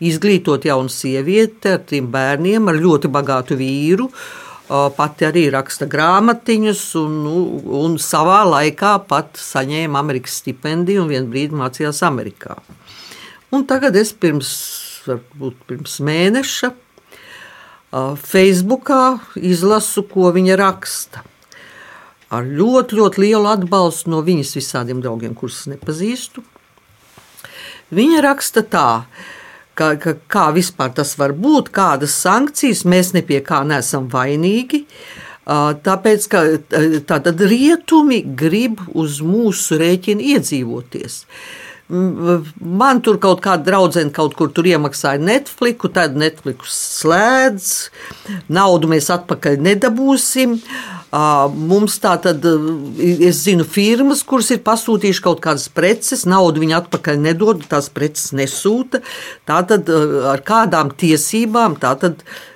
izglītot 0.00 0.64
jaunu 0.70 0.88
sievieti 0.88 1.74
ar 1.74 1.82
trim 1.84 2.08
bērniem, 2.14 2.72
ar 2.72 2.80
ļoti 2.80 3.10
bagātu 3.12 3.58
vīru. 3.60 4.08
Uh, 4.08 4.86
pati 4.96 5.26
arī 5.28 5.42
raksta 5.52 5.84
grāmatiņas, 5.92 6.86
un, 7.02 7.18
nu, 7.26 7.42
un 7.82 7.98
savā 8.00 8.38
laikā 8.48 8.94
pat 9.10 9.36
saņēma 9.36 10.00
Amerikas 10.00 10.38
stipendiju 10.40 11.04
un 11.04 11.12
vienu 11.12 11.28
brīdi 11.28 11.60
mācījās 11.60 12.00
Amerikā. 12.08 12.56
Un 13.52 13.66
tagad 13.68 13.98
es 14.00 14.14
pirms 14.16 14.48
varbūt 15.08 15.66
pirms 15.68 15.98
mēneša, 16.04 16.72
Facebookā 17.92 19.18
izlasu, 19.36 20.06
ko 20.08 20.30
viņa 20.32 20.56
raksta. 20.56 21.22
Ar 22.32 22.46
ļoti, 22.48 22.96
ļoti 22.96 23.20
lielu 23.20 23.50
atbalstu 23.50 24.08
no 24.08 24.22
viņas 24.24 24.54
visādiem 24.56 25.02
draugiem, 25.04 25.34
kurus 25.36 25.66
nepazīstu. 25.68 26.40
Viņa 27.92 28.22
raksta 28.24 28.62
tā, 28.64 29.04
ka, 29.76 29.90
ka, 30.00 30.14
kā 30.32 30.46
vispār 30.56 30.94
tas 30.96 31.12
var 31.20 31.34
būt, 31.36 31.68
kādas 31.76 32.16
sankcijas 32.24 32.86
mēs 32.88 33.12
pie 33.28 33.42
kā 33.44 33.60
neesam 33.68 34.08
vainīgi. 34.08 34.86
Tāpēc, 35.44 36.28
ka 36.32 36.42
tātad 37.04 37.44
rietumi 37.50 38.22
grib 38.22 38.80
uz 38.94 39.20
mūsu 39.20 39.76
rēķina 39.76 40.24
iedzīvoties. 40.36 41.24
Man 41.90 43.02
tur 43.04 43.18
kaut 43.20 43.42
kāda 43.44 43.66
draudzene 43.66 44.12
kaut 44.14 44.32
kur 44.38 44.52
iemaksāja 44.64 45.20
Netflix, 45.20 45.90
tad 45.92 46.14
Netflix 46.16 46.72
slēdz, 47.02 47.68
naudu 48.48 48.88
mēs 48.88 49.10
atpakaļ 49.12 49.58
nedabūsim. 49.66 50.56
Mums 51.12 51.98
tā 52.00 52.14
tad, 52.24 52.46
es 52.96 53.42
zinu, 53.44 53.66
firmas, 53.68 54.22
kuras 54.24 54.48
ir 54.54 54.62
pasūtījušas 54.64 55.24
kaut 55.26 55.42
kādas 55.44 55.68
preces, 55.68 56.24
naudu 56.24 56.62
viņi 56.62 56.78
atpakaļ 56.78 57.20
nedod, 57.26 57.66
tās 57.68 57.90
preces 57.92 58.32
nesūta. 58.32 59.02
Tātad 59.44 59.92
ar 60.32 60.40
kādām 60.48 60.94
tiesībām 60.96 61.76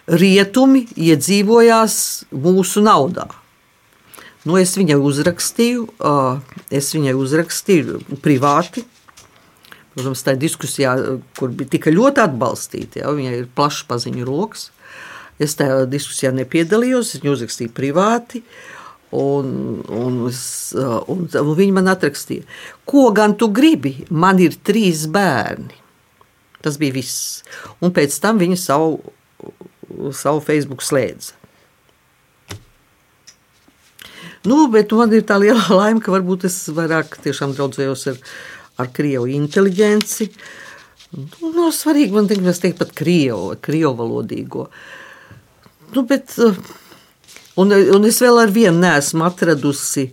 rietumi 0.06 0.86
iedzīvojās 0.96 1.98
mūsu 2.32 2.80
naudā. 2.86 3.28
Nu, 4.46 4.56
es 4.56 4.76
viņai 4.78 4.96
uzrakstīju, 5.02 5.88
es 6.70 6.92
viņai 6.94 7.16
uzrakstīju 7.18 8.20
privāti 8.24 8.86
Protams, 9.96 10.20
tā 10.26 10.34
diskusijā, 10.36 10.92
kur 11.38 11.52
tika 11.72 11.88
ļoti 11.88 12.20
atbalstīta, 12.20 13.00
ja, 13.00 13.12
viņai 13.16 13.30
ir 13.38 13.46
plašs 13.56 13.86
paziņu 13.88 14.26
lokus. 14.28 14.66
Es 15.40 15.56
tajā 15.56 15.86
diskusijā 15.88 16.34
nepiedalījos, 16.36 17.14
es 17.14 17.22
viņu 17.22 17.32
uzrakstīju 17.32 17.72
privāti. 17.76 18.42
Un, 19.16 19.48
un, 19.88 20.18
un, 20.28 21.22
un 21.24 21.54
viņi 21.56 21.72
man 21.72 21.88
atrakstīja, 21.88 22.44
ko 22.84 23.06
gan 23.16 23.38
tu 23.40 23.48
gribi? 23.56 23.94
Man 24.12 24.42
ir 24.42 24.58
trīs 24.68 25.06
bērni. 25.08 25.78
Tas 26.60 26.76
bija 26.82 26.98
viss. 26.98 27.40
Un 27.80 27.94
pēc 27.96 28.18
tam 28.20 28.36
viņa 28.42 28.58
savu, 28.60 28.98
savu 30.12 30.42
Facebook 30.44 30.84
slēdza. 30.84 31.38
Nu, 34.46 34.66
bet 34.70 34.92
man 34.92 35.14
ir 35.16 35.24
tā 35.24 35.40
liela 35.40 35.64
laime, 35.80 36.04
ka 36.04 36.12
varbūt 36.12 36.44
es 36.50 36.58
vairāk 36.76 37.16
tiešām 37.24 37.56
draudzējos 37.56 38.06
ar 38.12 38.20
viņu 38.20 38.55
ar 38.76 38.92
krievu 38.92 39.28
inteligenci. 39.32 40.28
Nu, 41.16 41.52
nav 41.54 41.70
svarīgi 41.72 42.12
man 42.12 42.28
liekas, 42.30 42.60
teikt 42.60 42.80
pat 42.82 42.92
krievu, 42.96 43.54
krievu 43.62 43.94
valodīgo. 44.00 44.66
Nu, 45.94 46.02
bet, 46.08 46.34
eh, 46.42 46.58
un, 47.56 47.72
un 47.72 48.08
es 48.08 48.20
vēl 48.22 48.42
ar 48.42 48.52
vienu 48.52 48.82
neesmu 48.82 49.24
atradusi 49.26 50.10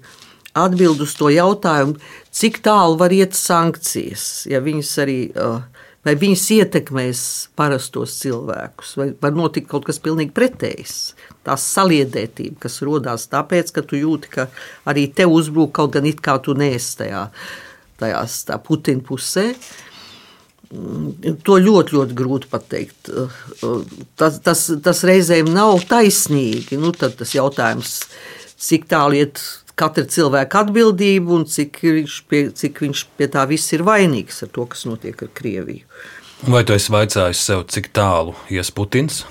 atbildi 0.54 1.04
uz 1.04 1.16
to 1.18 1.32
jautājumu, 1.34 1.98
cik 2.32 2.62
tālu 2.66 3.00
var 3.02 3.14
iet 3.16 3.34
sankcijas, 3.38 4.46
ja 4.50 4.62
viņas 4.64 4.98
arī. 5.04 5.20
Eh, 5.34 5.62
vai 6.04 6.18
viņas 6.20 6.42
ietekmēs 6.58 7.20
parastos 7.56 8.18
cilvēkus, 8.20 8.96
vai 9.00 9.06
var 9.24 9.36
notikt 9.38 9.70
kaut 9.72 9.86
kas 9.88 10.02
pilnīgi 10.04 10.34
pretējs. 10.36 10.98
Tā 11.48 11.56
saliedētība, 11.60 12.58
kas 12.66 12.82
radās 12.84 13.30
tāpēc, 13.32 13.72
ka 13.72 13.84
tu 13.88 14.00
jūti, 14.00 14.32
ka 14.36 14.50
arī 14.90 15.06
tev 15.16 15.32
uzbrūk 15.32 15.72
kaut 15.80 15.96
gan 15.96 16.08
it 16.10 16.20
kā 16.24 16.36
tu 16.44 16.58
neesi 16.60 16.98
tajā 17.00 17.30
tajās 18.02 18.44
Putina 18.66 19.04
pusē. 19.06 19.52
Mm, 20.74 21.40
to 21.46 21.60
ļoti, 21.62 21.98
ļoti 21.98 22.18
grūti 22.18 22.50
pateikt. 22.50 23.12
Tas, 24.20 24.40
tas, 24.46 24.64
tas 24.86 25.04
reizēm 25.06 25.52
nav 25.54 25.84
taisnīgi. 25.90 26.80
Nu, 26.82 26.94
tad 26.98 27.20
tas 27.20 27.36
jautājums, 27.36 28.00
cik 28.58 28.90
tālu 28.90 29.22
iet 29.22 29.44
katra 29.80 30.06
cilvēka 30.10 30.66
atbildība 30.66 31.34
un 31.38 31.46
cik 31.50 31.80
viņš, 31.84 32.18
pie, 32.30 32.44
cik 32.58 32.84
viņš 32.86 33.06
pie 33.18 33.30
tā 33.34 33.46
viss 33.50 33.74
ir 33.74 33.86
vainīgs 33.86 34.44
ar 34.46 34.52
to, 34.54 34.68
kas 34.70 34.86
notiek 34.90 35.26
ar 35.26 35.32
Krieviju. 35.34 35.86
Vai 36.44 36.66
tu 36.68 36.76
esi 36.76 36.92
vaicājis 36.92 37.40
sev, 37.40 37.64
cik 37.72 37.94
tālu 37.96 38.36
ies 38.52 38.70
Putins? 38.76 39.24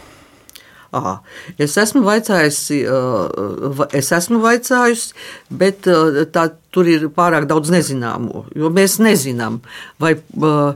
Aha. 0.93 1.14
Es 1.57 1.78
esmu 1.80 2.03
vaicājusi, 2.05 2.82
uh, 2.84 3.84
es 3.97 4.11
esmu 4.12 4.43
vaicājusi, 4.43 5.14
bet 5.49 5.88
uh, 5.88 6.26
tā, 6.28 6.51
tur 6.72 6.88
ir 6.90 7.07
pārāk 7.16 7.47
daudz 7.49 7.72
nezināmo. 7.72 8.45
Mēs 8.53 8.99
nezinām, 9.01 9.62
vai 10.03 10.18
uh, 10.20 10.74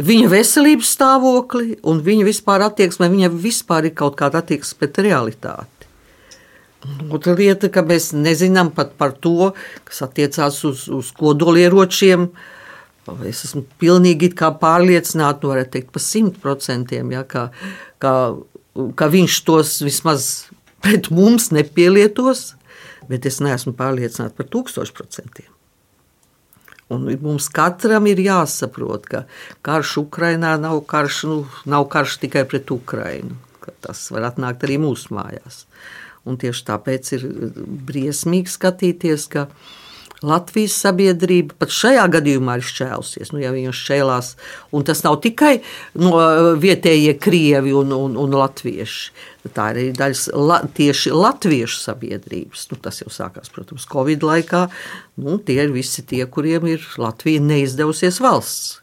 viņa 0.00 0.30
veselības 0.32 0.94
stāvokli 0.96 1.76
un 1.84 2.00
viņa 2.04 2.24
vispār 2.30 2.64
attieksme, 2.64 3.04
vai 3.04 3.16
viņa 3.18 3.30
vispār 3.42 3.90
ir 3.90 3.94
kaut 3.98 4.16
kāda 4.20 4.40
attieksme 4.40 4.80
pret 4.80 5.02
realitāti. 5.04 5.88
Otra 7.12 7.34
lieta, 7.38 7.68
ka 7.70 7.84
mēs 7.86 8.10
nezinām 8.16 8.72
pat 8.74 8.96
par 8.98 9.12
to, 9.22 9.52
kas 9.86 10.00
attiecās 10.08 10.62
uz, 10.66 10.88
uz 10.90 11.12
kodolieročiem. 11.14 12.30
Es 13.28 13.44
esmu 13.46 13.66
pilnīgi 13.82 14.32
pārliecināta, 14.38 15.44
nu, 15.44 15.52
varētu 15.52 15.76
teikt, 15.76 15.92
par 15.94 16.02
simt 16.02 16.40
procentiem, 16.42 17.12
ja, 17.14 17.22
ka, 17.28 17.50
ka 18.02 18.14
ka 18.96 19.08
viņš 19.12 19.38
tos 19.46 19.78
vismaz 19.84 20.28
pret 20.82 21.10
mums 21.14 21.50
nepielietos. 21.54 22.54
bet 23.10 23.26
es 23.26 23.40
neesmu 23.42 23.74
pārliecināta 23.76 24.36
par 24.38 24.46
tūkstošu 24.48 24.94
procentiem. 24.96 25.50
Un 26.92 27.06
mums 27.24 27.48
katram 27.52 28.06
ir 28.10 28.20
jāsaprot, 28.20 29.06
ka 29.08 29.24
karš 29.64 29.96
Ukrainā 30.04 30.54
nav 30.60 30.82
karš, 30.88 31.22
nu, 31.28 31.38
nav 31.68 31.88
karš 31.92 32.18
tikai 32.22 32.44
pret 32.48 32.70
Ukrainu. 32.70 33.38
Tas 33.82 34.04
var 34.14 34.28
atnākt 34.30 34.66
arī 34.66 34.78
mūsu 34.82 35.14
mājās. 35.16 35.64
Un 36.28 36.38
tieši 36.38 36.66
tāpēc 36.68 37.12
ir 37.16 37.24
briesmīgi 37.88 38.52
skatīties, 38.52 39.26
ka 39.32 39.48
Latvijas 40.26 40.76
sabiedrība 40.84 41.56
pat 41.60 41.72
šajā 41.74 42.04
gadījumā 42.16 42.58
ir 42.58 42.66
šķēlusies. 42.66 43.32
Nu, 43.34 43.40
ja 43.42 43.52
viņi 43.54 43.74
šķēlās, 43.76 44.32
un 44.74 44.86
tas 44.88 45.02
nav 45.06 45.18
tikai 45.24 45.56
no 46.00 46.12
vietējie 46.62 47.16
krievi 47.22 47.74
un, 47.76 47.94
un, 47.96 48.18
un 48.20 48.36
latvieši. 48.38 49.12
Tā 49.50 49.72
ir 49.72 49.80
arī 49.80 49.86
daļa 49.98 50.36
la, 50.38 50.60
tieši 50.76 51.10
latviešu 51.16 51.80
sabiedrības. 51.82 52.68
Nu, 52.70 52.78
tas 52.82 53.02
jau 53.02 53.10
sākās, 53.10 53.50
protams, 53.54 53.88
Covid 53.90 54.22
laikā. 54.26 54.68
Nu, 55.22 55.40
tie 55.42 55.58
ir 55.64 55.74
visi 55.74 56.06
tie, 56.06 56.22
kuriem 56.30 56.68
ir 56.76 56.86
Latvija 57.02 57.42
neizdevusies 57.42 58.22
valsts. 58.22 58.78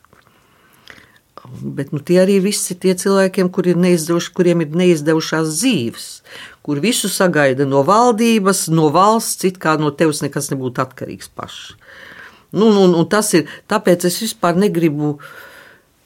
Bet 1.50 1.94
nu, 1.96 2.02
tie 2.06 2.20
arī 2.22 2.38
visi 2.44 2.76
tie 2.78 2.94
cilvēkiem, 3.00 3.50
kur 3.50 3.66
ir 3.72 3.80
kuriem 4.36 4.62
ir 4.62 4.76
neizdevušās 4.76 5.50
dzīves, 5.56 6.08
kur 6.70 6.78
visu 6.84 7.10
sagaida 7.10 7.66
no 7.66 7.82
valdības, 7.82 8.68
no 8.70 8.92
valsts, 8.94 9.48
it 9.50 9.56
kā 9.58 9.74
no 9.82 9.90
tevis 9.90 10.22
nekas 10.22 10.52
nebūtu 10.54 10.84
atkarīgs 10.84 11.32
pašs. 11.34 11.72
Nu, 12.54 12.68
nu, 12.74 12.84
nu, 12.90 13.02
tas 13.10 13.32
ir 13.34 13.50
tāpēc 13.70 14.06
es 14.06 14.20
vispār 14.22 14.58
negribu 14.58 15.16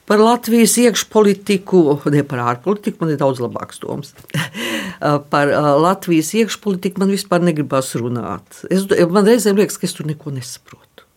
par 0.08 0.24
Latvijas 0.24 0.78
iekšpolitiku, 0.80 1.84
ne 2.16 2.24
par 2.28 2.46
ārpolitiku, 2.46 3.04
man 3.04 3.12
ir 3.12 3.20
daudz 3.20 3.44
labāks 3.44 3.84
domas. 3.84 4.14
par 5.34 5.52
Latvijas 5.84 6.32
iekšpolitiku 6.40 7.04
man 7.04 7.12
vispār 7.12 7.44
negribas 7.44 7.92
runāt. 8.00 8.64
Es, 8.72 8.88
man 9.12 9.28
reizēm 9.28 9.60
liekas, 9.60 9.80
ka 9.80 9.88
es 9.88 10.00
tur 10.00 10.08
neko 10.08 10.32
nesaprotu. 10.32 11.08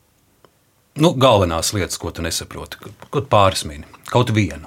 Nu, 0.99 1.15
galvenās 1.15 1.71
lietas, 1.77 2.03
ko 2.03 2.11
tu 2.11 2.27
nesaproti, 2.27 2.83
kaut 3.15 3.31
pāris 3.31 3.63
mini, 3.69 3.87
kaut 4.11 4.35
vienu. 4.35 4.67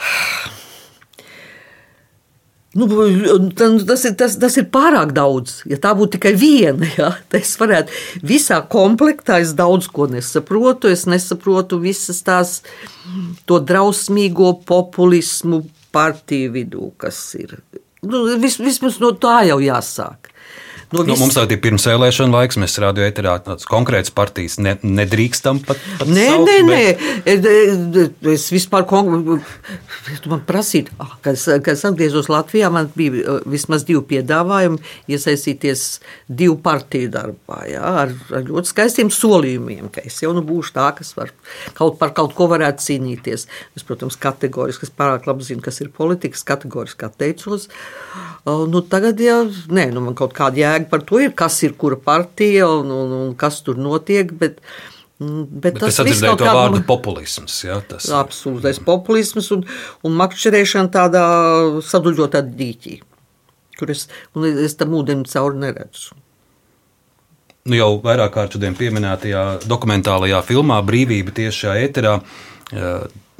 Nu, 2.74 2.88
tas, 3.54 4.04
ir, 4.04 4.16
tas, 4.18 4.34
tas 4.42 4.56
ir 4.58 4.66
pārāk 4.74 5.12
daudz. 5.14 5.60
Ja 5.70 5.78
tā 5.78 5.92
būtu 5.94 6.16
tikai 6.16 6.34
viena, 6.38 6.88
ja, 6.98 7.12
tad 7.30 7.40
es 7.40 7.54
varētu 7.60 8.26
visā 8.26 8.58
komplektā. 8.70 9.38
Es 9.44 9.54
daudz 9.54 9.86
ko 9.94 10.08
nesaprotu. 10.10 10.90
Es 10.90 11.06
nesaprotu 11.10 11.78
visas 11.82 12.22
tās 12.26 12.58
drausmīgo 13.46 14.56
populismu 14.66 15.62
partiju 15.94 16.54
vidū, 16.56 16.90
kas 16.98 17.20
ir. 17.38 17.60
Nu, 18.04 18.26
vis, 18.42 18.58
vismaz 18.60 18.98
no 19.00 19.14
tā 19.16 19.44
jau 19.48 19.60
jāsāk. 19.62 20.33
No 20.92 21.02
nu, 21.06 21.16
mums 21.18 21.34
tagad 21.36 21.54
ir 21.54 21.60
pirmsvēlēšana 21.64 22.34
laiks, 22.34 22.58
mēs 22.60 22.76
rādījām, 22.82 23.12
ka 23.16 23.38
tādas 23.46 23.66
konkrētas 23.68 24.12
partijas 24.14 24.58
ne, 24.62 24.74
nedrīkstam 24.84 25.62
pat. 25.64 25.80
pat 26.00 26.10
nē, 26.10 26.26
saukt, 26.28 26.50
nē, 26.68 26.80
bet... 27.24 27.40
nē. 27.94 28.04
Es 28.34 28.46
vispār 28.52 28.84
prasīju, 30.48 30.92
ah, 31.02 31.16
kad, 31.24 31.40
kad 31.64 31.72
es 31.72 31.84
atgriezos 31.88 32.28
Latvijā, 32.32 32.70
man 32.74 32.90
bija 32.96 33.22
uh, 33.22 33.40
vismaz 33.48 33.86
divi 33.88 34.02
piedāvājumi 34.12 34.80
iesaistīties 35.14 35.86
divu 36.28 36.58
partiju 36.64 37.10
darbā, 37.16 37.62
jā, 37.70 37.82
ar, 38.04 38.14
ar 38.34 38.46
ļoti 38.46 38.74
skaistiem 38.74 39.12
solījumiem, 39.14 39.88
ka 39.94 40.04
es 40.04 40.20
jau 40.22 40.34
nu 40.36 40.44
būšu 40.46 40.76
tā, 40.76 40.90
kas 40.98 41.14
var 41.18 41.32
kaut 41.78 41.98
par 42.02 42.14
kaut 42.16 42.36
ko 42.36 42.50
varētu 42.52 42.84
cīnīties. 42.90 43.48
Es, 43.74 43.86
protams, 43.86 44.20
kategoriski, 44.20 44.88
es 44.88 44.94
pārāk 44.94 45.28
labi 45.30 45.46
zinu, 45.48 45.64
kas 45.64 45.80
ir 45.80 45.92
politikas, 45.94 46.44
kategoriski 46.46 47.08
atteicos. 47.08 47.70
Uh, 47.70 48.33
nu, 48.44 48.82
tagad, 48.84 49.20
ja 49.24 49.38
nē, 49.44 49.86
nu, 49.94 50.02
man 50.04 50.16
kaut 50.18 50.34
kāda 50.36 50.60
jēga 50.60 50.88
par 50.90 51.04
to 51.08 51.20
ir, 51.24 51.32
kas 51.36 51.62
ir 51.64 51.76
kura 51.80 51.96
partija 51.96 52.66
un, 52.68 52.90
un, 52.92 53.14
un 53.20 53.30
kas 53.40 53.62
tur 53.64 53.78
notiek. 53.80 54.32
Bet, 54.40 54.58
mm, 55.22 55.46
Bet, 55.48 55.78
bet 55.78 55.80
tas 55.86 56.00
ir 56.04 56.12
to 56.12 56.34
kādu... 56.40 56.50
vārdu 56.58 56.82
populisms. 56.88 57.56
Jā, 57.64 57.78
tas 57.88 58.10
absolūtais 58.12 58.82
populisms 58.84 59.48
un, 59.56 59.64
un 60.04 60.18
makšķerēšana 60.20 60.92
tādā 60.92 61.24
saduļotā 61.88 62.44
dīķī, 62.50 62.98
kur 63.80 63.94
es, 63.94 64.08
es 64.66 64.76
tam 64.80 64.92
ūdeni 65.00 65.24
cauri 65.30 65.64
neredzu. 65.64 66.20
Nu, 67.64 67.78
jau 67.78 67.94
vairāk 68.04 68.34
kārt 68.34 68.58
šodien 68.58 68.74
pieminētajā 68.76 69.44
dokumentālajā 69.64 70.42
filmā 70.44 70.82
Brīvība 70.84 71.32
tiešā 71.32 71.78
ēterā 71.86 72.18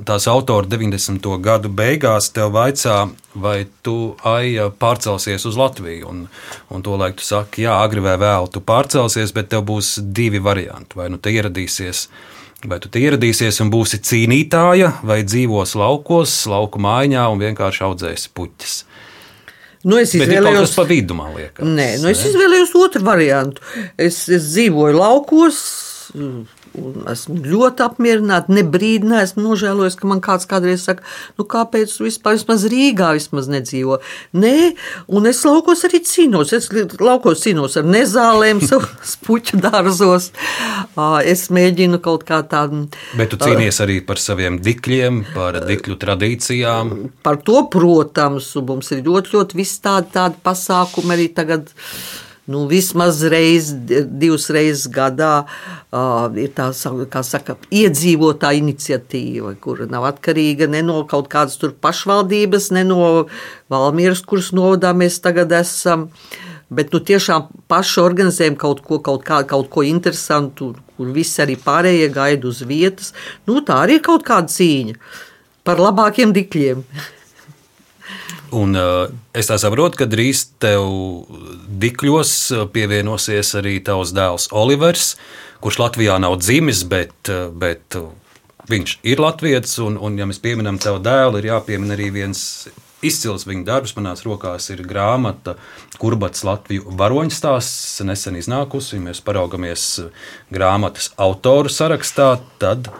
tās 0.04 0.26
autora 0.28 0.66
90. 0.68 1.28
gadu 1.42 1.70
beigās 1.70 2.30
te 2.34 2.44
vaicā, 2.50 2.96
vai 3.34 3.66
tu 3.82 4.14
aija 4.26 4.68
pārcelsies 4.70 5.46
uz 5.46 5.58
Latviju. 5.58 6.10
Un, 6.10 6.24
un 6.70 6.84
to 6.84 6.96
laiku 7.00 7.22
tu 7.22 7.28
saki, 7.28 7.64
jā, 7.66 7.76
agri 7.82 8.02
vai 8.04 8.16
vēl 8.20 8.50
tu 8.52 8.62
pārcelsies, 8.64 9.34
bet 9.36 9.52
tev 9.54 9.66
būs 9.70 9.96
divi 10.04 10.42
varianti. 10.42 10.98
Vai 10.98 11.10
nu 11.12 11.20
te 11.22 11.32
ieradīsies, 11.34 12.08
vai 12.66 12.80
tu 12.82 12.90
te 12.90 13.02
ieradīsies 13.02 13.60
un 13.64 13.70
būsi 13.72 14.02
cīnītāja, 14.04 14.96
vai 15.06 15.22
dzīvos 15.26 15.76
laukos, 15.78 16.42
lauku 16.50 16.82
mājā 16.82 17.28
un 17.30 17.46
vienkārši 17.46 17.86
audzēsi 17.86 18.34
puķis. 18.34 18.82
Nu, 19.84 19.98
es 20.00 20.14
izvēlējos 20.16 20.72
to 20.72 20.86
vidu, 20.88 21.16
man 21.18 21.34
liekas. 21.36 21.60
Nē, 21.60 21.88
nu, 22.00 22.08
es 22.08 22.22
izvēlējos 22.24 22.72
otru 22.80 23.04
variantu. 23.04 23.60
Es, 24.00 24.22
es 24.32 24.46
dzīvoju 24.54 24.96
laukos, 24.96 25.58
esmu 27.10 27.38
ļoti 27.44 27.84
apmierināta. 27.84 28.52
Ne 28.54 28.64
brīdi 28.66 29.08
neesmu 29.10 29.44
nožēlojis, 29.44 29.96
ka 30.00 30.08
man 30.10 30.22
kāds 30.24 30.48
kādreiz 30.50 30.84
saka, 30.86 31.04
nu 31.38 31.46
kāpēc 31.48 31.92
tu 31.94 32.06
vispār 32.06 32.36
vismaz 32.38 32.66
Rīgā 32.70 33.12
vismaz 33.16 33.48
nedzīvo. 33.52 34.00
Nē, 34.40 34.54
un 35.14 35.30
es 35.30 35.44
laukos 35.46 35.84
arī 35.88 36.02
cīnos. 36.06 36.54
Es 36.56 36.70
laukos 37.00 37.44
cīnos 37.44 37.78
ar 37.80 37.88
nezālēm, 37.88 38.62
savos 38.68 39.16
puķu 39.24 39.60
dārzos. 39.64 40.30
Es 41.24 41.46
mēģinu 41.54 42.00
kaut 42.04 42.26
kā 42.28 42.42
tādu. 42.50 42.86
Bet 43.18 43.32
tu 43.32 43.40
cīnies 43.40 43.80
arī 43.84 44.00
par 44.06 44.20
saviem 44.22 44.58
dikļiem, 44.64 45.24
par 45.34 45.60
dikļu 45.68 45.98
tradīcijām. 46.02 46.94
Par 47.24 47.40
to, 47.46 47.64
protams, 47.72 48.50
mums 48.66 48.92
ir 48.94 49.04
ļoti, 49.06 49.34
ļoti 49.36 49.62
visi 49.62 49.80
tādi, 49.84 50.12
tādi 50.14 50.40
pasākumi 50.44 51.16
arī 51.16 51.30
tagad 51.34 51.70
nu, 52.46 52.66
vismaz 52.68 53.22
reiz, 53.32 53.70
divas 54.04 54.50
reizes 54.52 54.88
gadā 54.92 55.44
uh, 55.44 56.28
ir 56.36 56.52
tā 56.56 56.68
saka, 56.76 57.56
iedzīvotā 57.72 58.52
iniciatīva, 58.58 59.54
kur 59.64 59.84
nav 59.90 60.08
atkarīga 60.10 60.68
ne 60.70 60.82
no 60.84 61.02
kaut 61.08 61.30
kādas 61.32 61.56
pašvaldības, 61.80 62.70
ne 62.76 62.84
no 62.88 63.04
Valmieras, 63.72 64.20
kuras 64.28 64.52
novadā 64.56 64.92
mēs 64.96 65.20
tagad 65.24 65.52
esam. 65.56 66.10
Bet 66.74 66.94
nu, 66.94 67.00
tiešām 67.00 67.48
paši 67.70 68.00
organizējam 68.02 68.56
kaut 68.60 68.80
ko, 68.84 68.98
kaut, 69.04 69.22
kā, 69.26 69.42
kaut 69.48 69.68
ko 69.70 69.84
interesantu, 69.86 70.72
kur 70.96 71.10
visi 71.14 71.42
arī 71.44 71.58
pārējie 71.60 72.08
gaida 72.12 72.48
uz 72.48 72.62
vietas. 72.66 73.12
Nu, 73.46 73.60
tā 73.64 73.82
arī 73.84 74.00
ir 74.00 74.04
kaut 74.04 74.24
kāda 74.26 74.50
cīņa 74.50 74.96
par 75.64 75.80
labākiem 75.80 76.32
dikļiem. 76.34 76.82
Un, 78.52 78.76
uh, 78.76 79.08
es 79.34 79.48
saprotu, 79.48 79.98
ka 80.02 80.06
drīz 80.10 80.44
tev 80.62 80.84
dikļos 81.80 82.34
pievienosies 82.74 83.54
arī 83.58 83.78
tavs 83.84 84.12
dēls 84.14 84.50
Olivers, 84.52 85.14
kurš 85.64 85.80
Latvijā 85.80 86.18
nav 86.22 86.36
dzimis, 86.42 86.84
bet, 86.90 87.16
uh, 87.32 87.48
bet 87.48 87.96
uh, 87.98 88.12
viņš 88.70 88.98
ir 89.06 89.22
latviečs. 89.22 89.78
Un, 89.84 89.98
un, 89.98 90.18
ja 90.20 90.28
mēs 90.28 90.42
pieminam 90.44 90.78
tevu 90.82 91.02
dēlu, 91.04 91.40
ir 91.40 91.50
jāpiemina 91.54 91.96
arī 91.96 92.10
viens 92.14 92.44
izcils 93.04 93.46
viņa 93.48 93.64
darbs. 93.68 93.94
Manās 93.98 94.24
rokās 94.26 94.70
ir 94.72 94.84
grāmata 94.88 95.56
Kurbats 96.00 96.44
Latviju 96.46 96.94
varoņstāsts, 96.98 98.02
nesen 98.08 98.38
iznākusi. 98.40 98.98
Ja 98.98 99.08
mēs 99.08 99.22
paraugamies 99.24 99.88
grāmatas 100.54 101.12
autoru 101.20 101.72
sarakstā, 101.72 102.34
tad 102.62 102.92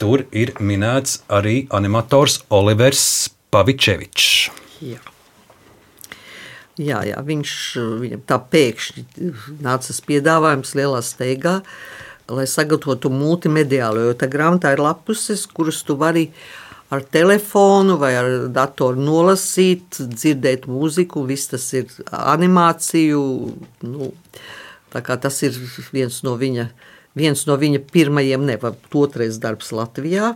tur 0.00 0.26
ir 0.32 0.56
minēts 0.60 1.20
arī 1.28 1.64
animators 1.74 2.42
Olivers 2.50 3.06
Pavičevičs. 3.52 4.65
Jā. 4.84 5.00
Jā, 6.76 7.00
jā, 7.08 7.16
viņš 7.24 7.50
viņam 8.02 8.22
tā 8.28 8.36
pēkšņi 8.52 9.04
nāca 9.64 9.88
tas 9.88 10.00
piedāvājums 10.04 10.74
lielā 10.76 11.00
steigā, 11.00 11.62
lai 12.28 12.44
sagatavotu 12.50 13.08
multimediālo. 13.08 14.02
Jo 14.10 14.16
tā 14.18 14.28
grāmatā 14.28 14.74
ir 14.74 14.82
lapuses, 14.84 15.46
kuras 15.48 15.80
tu 15.88 15.96
vari 15.96 16.26
ar 16.92 17.00
telefonu 17.00 17.96
vai 18.02 18.12
ar 18.18 18.28
datoru 18.52 19.00
nolasīt, 19.00 19.96
dzirdēt 20.04 20.68
mūziku, 20.68 21.24
viss 21.24 21.48
tas 21.54 21.64
ir 21.78 21.88
animāciju. 22.12 23.22
Nu, 23.88 24.10
tas 24.92 25.42
ir 25.48 25.56
viens 25.96 26.20
no 26.28 26.36
viņa, 26.36 26.68
viens 27.16 27.46
no 27.48 27.56
viņa 27.56 27.86
pirmajiem, 27.88 28.44
nevar 28.52 28.76
otrais 28.92 29.40
darbs 29.40 29.72
Latvijā 29.72 30.34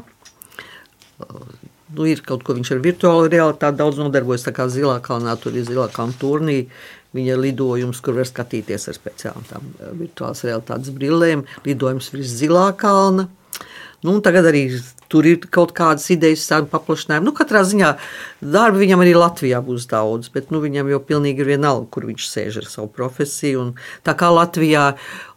nu, 1.97 2.07
ir 2.09 2.23
kaut 2.27 2.45
ko 2.47 2.57
viņš 2.57 2.73
ar 2.75 2.83
virtuālo 2.85 3.27
realitāti 3.31 3.81
daudz 3.81 4.01
nodarbojas. 4.01 4.47
Tā 4.47 4.55
kā 4.57 4.69
zilā 4.71 4.99
kalnā 5.05 5.37
tur 5.41 5.57
ir 5.57 5.67
zilā 5.69 5.89
kalna 5.95 6.17
turnī. 6.21 6.63
Viņa 7.17 7.37
lidojums, 7.41 7.99
kur 8.07 8.15
var 8.21 8.29
skatīties 8.29 8.87
ar 8.87 8.95
speciālām 8.95 9.47
eh, 9.51 9.91
virtuālās 10.05 10.45
realitātes 10.47 10.95
brillēm, 10.95 11.43
lidojums 11.67 12.13
virs 12.15 12.37
zilā 12.39 12.69
kalna. 12.79 13.27
Nu, 14.01 14.17
tagad 14.25 14.47
arī 14.49 14.65
tur 15.11 15.27
ir 15.27 15.43
kaut 15.53 15.75
kādas 15.77 16.07
idejas, 16.15 16.47
tādu 16.49 16.71
paplašinājumu. 16.71 17.27
Nu, 17.27 17.33
katrā 17.37 17.61
ziņā 17.67 17.91
darba 18.41 18.79
viņam 18.81 19.03
arī 19.03 19.13
Latvijā 19.19 19.59
būs 19.65 19.89
daudz, 19.91 20.31
bet 20.33 20.53
nu, 20.55 20.63
viņam 20.63 20.89
jau 20.93 21.01
pilnīgi 21.05 21.43
ir 21.43 21.51
vienalga, 21.51 21.89
kur 21.93 22.07
viņš 22.09 22.29
sēž 22.31 22.61
ar 22.63 22.69
savu 22.71 22.89
profesiju. 22.95 23.65
Un 23.65 23.73
tā 24.07 24.15
kā 24.17 24.31
Latvijā 24.33 24.85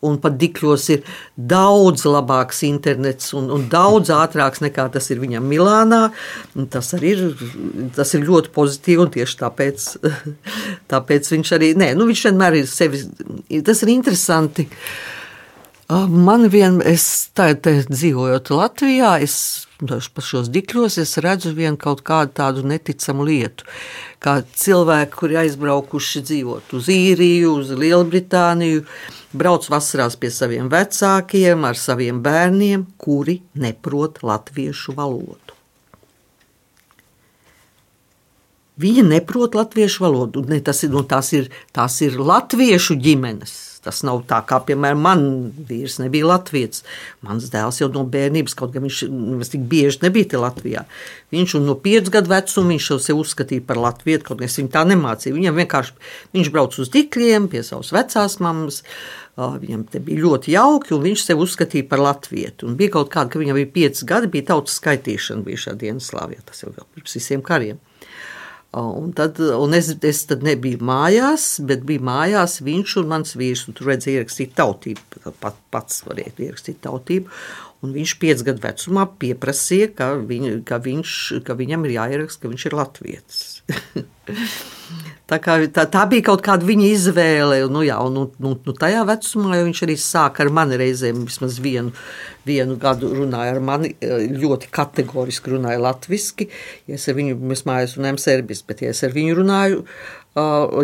un 0.06 0.20
pat 0.24 0.38
Dikļos 0.40 0.86
ir 0.96 1.02
daudz 1.36 2.06
labāks 2.08 2.64
internets 2.68 3.34
un, 3.36 3.50
un 3.52 3.66
daudz 3.72 4.14
ātrāks 4.14 4.64
nekā 4.64 4.86
tas 4.94 5.10
ir 5.12 5.20
viņam 5.24 5.50
Milānā, 5.50 6.04
tas 6.72 6.94
arī 6.96 7.16
ir, 7.18 7.50
tas 7.98 8.14
ir 8.16 8.24
ļoti 8.30 8.54
pozitīvi 8.56 9.04
un 9.04 9.12
tieši 9.18 9.42
tāpēc, 9.42 9.90
tāpēc 10.94 11.34
viņš 11.34 11.52
arī, 11.58 11.74
nē, 11.82 11.92
nu 12.00 12.08
viņš 12.08 12.24
vienmēr 12.30 12.62
ir 12.62 12.72
sevi, 12.72 13.04
tas 13.66 13.84
ir 13.84 13.94
interesanti. 13.98 14.70
Man 15.92 16.48
vien, 16.48 16.78
es 16.88 17.30
tagad 17.36 17.90
dzīvojot 17.92 18.50
Latvijā, 18.56 19.18
es 19.20 19.68
pa 19.84 20.24
šos 20.24 20.48
dikļos, 20.54 20.96
es 21.02 21.18
redzu 21.20 21.52
vienu 21.58 21.76
kaut 21.78 22.06
kādu 22.08 22.32
tādu 22.40 22.64
neticamu 22.64 23.26
lietu. 23.28 23.68
Kā 24.24 24.38
cilvēki, 24.48 25.12
kuri 25.20 25.42
aizbraukuši 25.42 26.22
dzīvot 26.24 26.72
uz 26.80 26.88
īriju, 26.88 27.58
uz 27.60 27.74
Lielbritāniju, 27.76 28.86
brauc 29.36 29.68
vasarās 29.68 30.16
pie 30.16 30.32
saviem 30.32 30.72
vecākiem, 30.72 31.68
ar 31.68 31.76
saviem 31.76 32.24
bērniem, 32.24 32.88
kuri 32.98 33.42
neprot 33.60 34.24
latviešu 34.24 34.96
valodu. 34.96 35.60
Viņa 38.80 39.04
neprot 39.12 39.54
latviešu 39.54 40.08
valodu. 40.08 40.48
Ne, 40.48 40.64
tas, 40.64 40.80
ir, 40.88 40.96
nu, 40.96 41.04
tās, 41.04 41.36
ir, 41.36 41.52
tās 41.76 42.00
ir 42.02 42.16
latviešu 42.18 42.96
ģimenes. 43.04 43.73
Tas 43.84 44.00
nav 44.08 44.22
tā, 44.30 44.40
kā, 44.48 44.62
piemēram, 44.64 45.02
man 45.04 45.24
vīrs 45.68 45.98
nebija 46.00 46.30
latviečs. 46.30 46.86
Mans 47.26 47.50
dēls 47.52 47.82
jau 47.82 47.90
no 47.92 48.06
bērnības, 48.08 48.56
kaut 48.60 48.72
gan 48.76 48.86
viņš 48.88 49.02
tik 49.52 49.66
bieži 49.72 50.06
nebija 50.06 50.40
Latvijā. 50.40 50.86
Viņš 51.34 51.58
no 51.66 51.76
5 51.84 52.12
gadu 52.14 52.32
vecuma 52.32 52.72
viņš 52.72 52.90
jau 52.94 53.00
sev 53.02 53.20
uzskatīja 53.20 53.66
par 53.68 53.82
latviešu, 53.84 54.24
kaut 54.30 54.40
gan 54.40 54.48
es 54.48 54.58
viņu 54.60 54.72
tā 54.74 54.86
nemācīju. 54.88 55.36
Viņam 55.36 55.60
vienkārši 55.60 55.98
viņš 56.38 56.52
brauc 56.54 56.80
uz 56.80 56.92
dikļiem 56.94 57.50
pie 57.52 57.64
savas 57.68 57.92
vecās 57.96 58.40
mammas. 58.44 58.82
Viņam 59.36 59.88
te 59.90 60.00
bija 60.04 60.22
ļoti 60.24 60.54
jauki, 60.54 60.94
un 60.94 61.08
viņš 61.08 61.24
sev 61.26 61.42
uzskatīja 61.44 61.88
par 61.90 62.04
latviešu. 62.06 62.70
Bija 62.78 62.96
kaut 63.00 63.10
kāda, 63.14 63.34
ka 63.34 63.42
viņam 63.42 63.58
bija 63.60 63.72
5 63.80 64.04
gadi, 64.10 64.30
bija 64.36 64.52
tautas 64.52 64.78
skaitīšana 64.80 65.44
bijušā 65.48 65.74
Dienaslāvijā. 65.82 66.46
Tas 66.48 66.62
jau 66.64 66.72
bija 66.72 66.86
pirms 66.94 67.18
visiem 67.18 67.42
kariem. 67.46 67.82
Un 68.74 69.12
tad, 69.14 69.38
un 69.38 69.76
es, 69.78 69.92
es 70.02 70.24
tad 70.26 70.42
nebiju 70.46 70.80
mājās, 70.82 71.44
bet 71.68 71.84
bija 71.86 72.02
mājās 72.08 72.58
viņš 72.66 72.96
un 73.04 73.12
mans 73.12 73.36
vīrs. 73.38 73.68
Un 73.70 73.78
tur 73.78 73.92
redzēja, 73.92 74.24
ierakstīt 74.24 74.56
tautību. 74.58 75.22
Pat, 75.44 75.60
pats 75.74 76.02
varēja 76.08 76.34
ierakstīt 76.48 76.82
tautību. 76.86 77.30
Un 77.84 77.94
viņš 77.94 78.16
piecus 78.22 78.46
gadu 78.48 78.64
vecumā 78.64 79.06
pieprasīja, 79.22 79.92
ka, 79.98 80.10
viņ, 80.26 80.64
ka, 80.66 80.80
viņš, 80.82 81.18
ka 81.46 81.58
viņam 81.60 81.86
ir 81.86 81.98
jāieraksta, 82.00 82.46
ka 82.46 82.54
viņš 82.54 82.70
ir 82.70 82.78
latviečs. 82.80 83.42
Tā, 85.34 85.40
kā, 85.42 85.54
tā, 85.74 85.88
tā 85.90 86.04
bija 86.06 86.28
kaut 86.28 86.44
kāda 86.46 86.68
viņa 86.68 86.90
izvēle. 86.94 87.56
Nu, 87.74 87.82
jā, 87.82 87.96
un, 88.06 88.14
nu, 88.14 88.24
nu, 88.44 88.52
nu, 88.54 88.74
tajā 88.78 89.02
vecumā 89.10 89.64
viņš 89.66 89.80
arī 89.88 89.96
sāka 89.98 90.44
ar 90.44 90.52
mani 90.54 90.78
reizēm, 90.78 91.24
vismaz 91.26 91.56
vienu, 91.64 91.90
vienu 92.46 92.76
gadu 92.78 93.10
runāja 93.16 93.56
ar 93.56 93.62
mani, 93.66 93.96
ļoti 94.04 94.68
kategoriski 94.70 95.56
runāja 95.56 95.80
latviešu. 95.82 96.46
Ja 96.86 97.00
es 97.00 97.08
ar 97.10 97.18
viņu, 97.18 97.40
mēs 97.50 97.64
mājās 97.66 97.96
runājam 97.98 98.20
serbiski, 98.22 98.68
bet 98.70 98.84
ja 98.86 98.92
es 98.94 99.02
ar 99.08 99.16
viņu 99.16 99.40
runāju, 99.40 99.80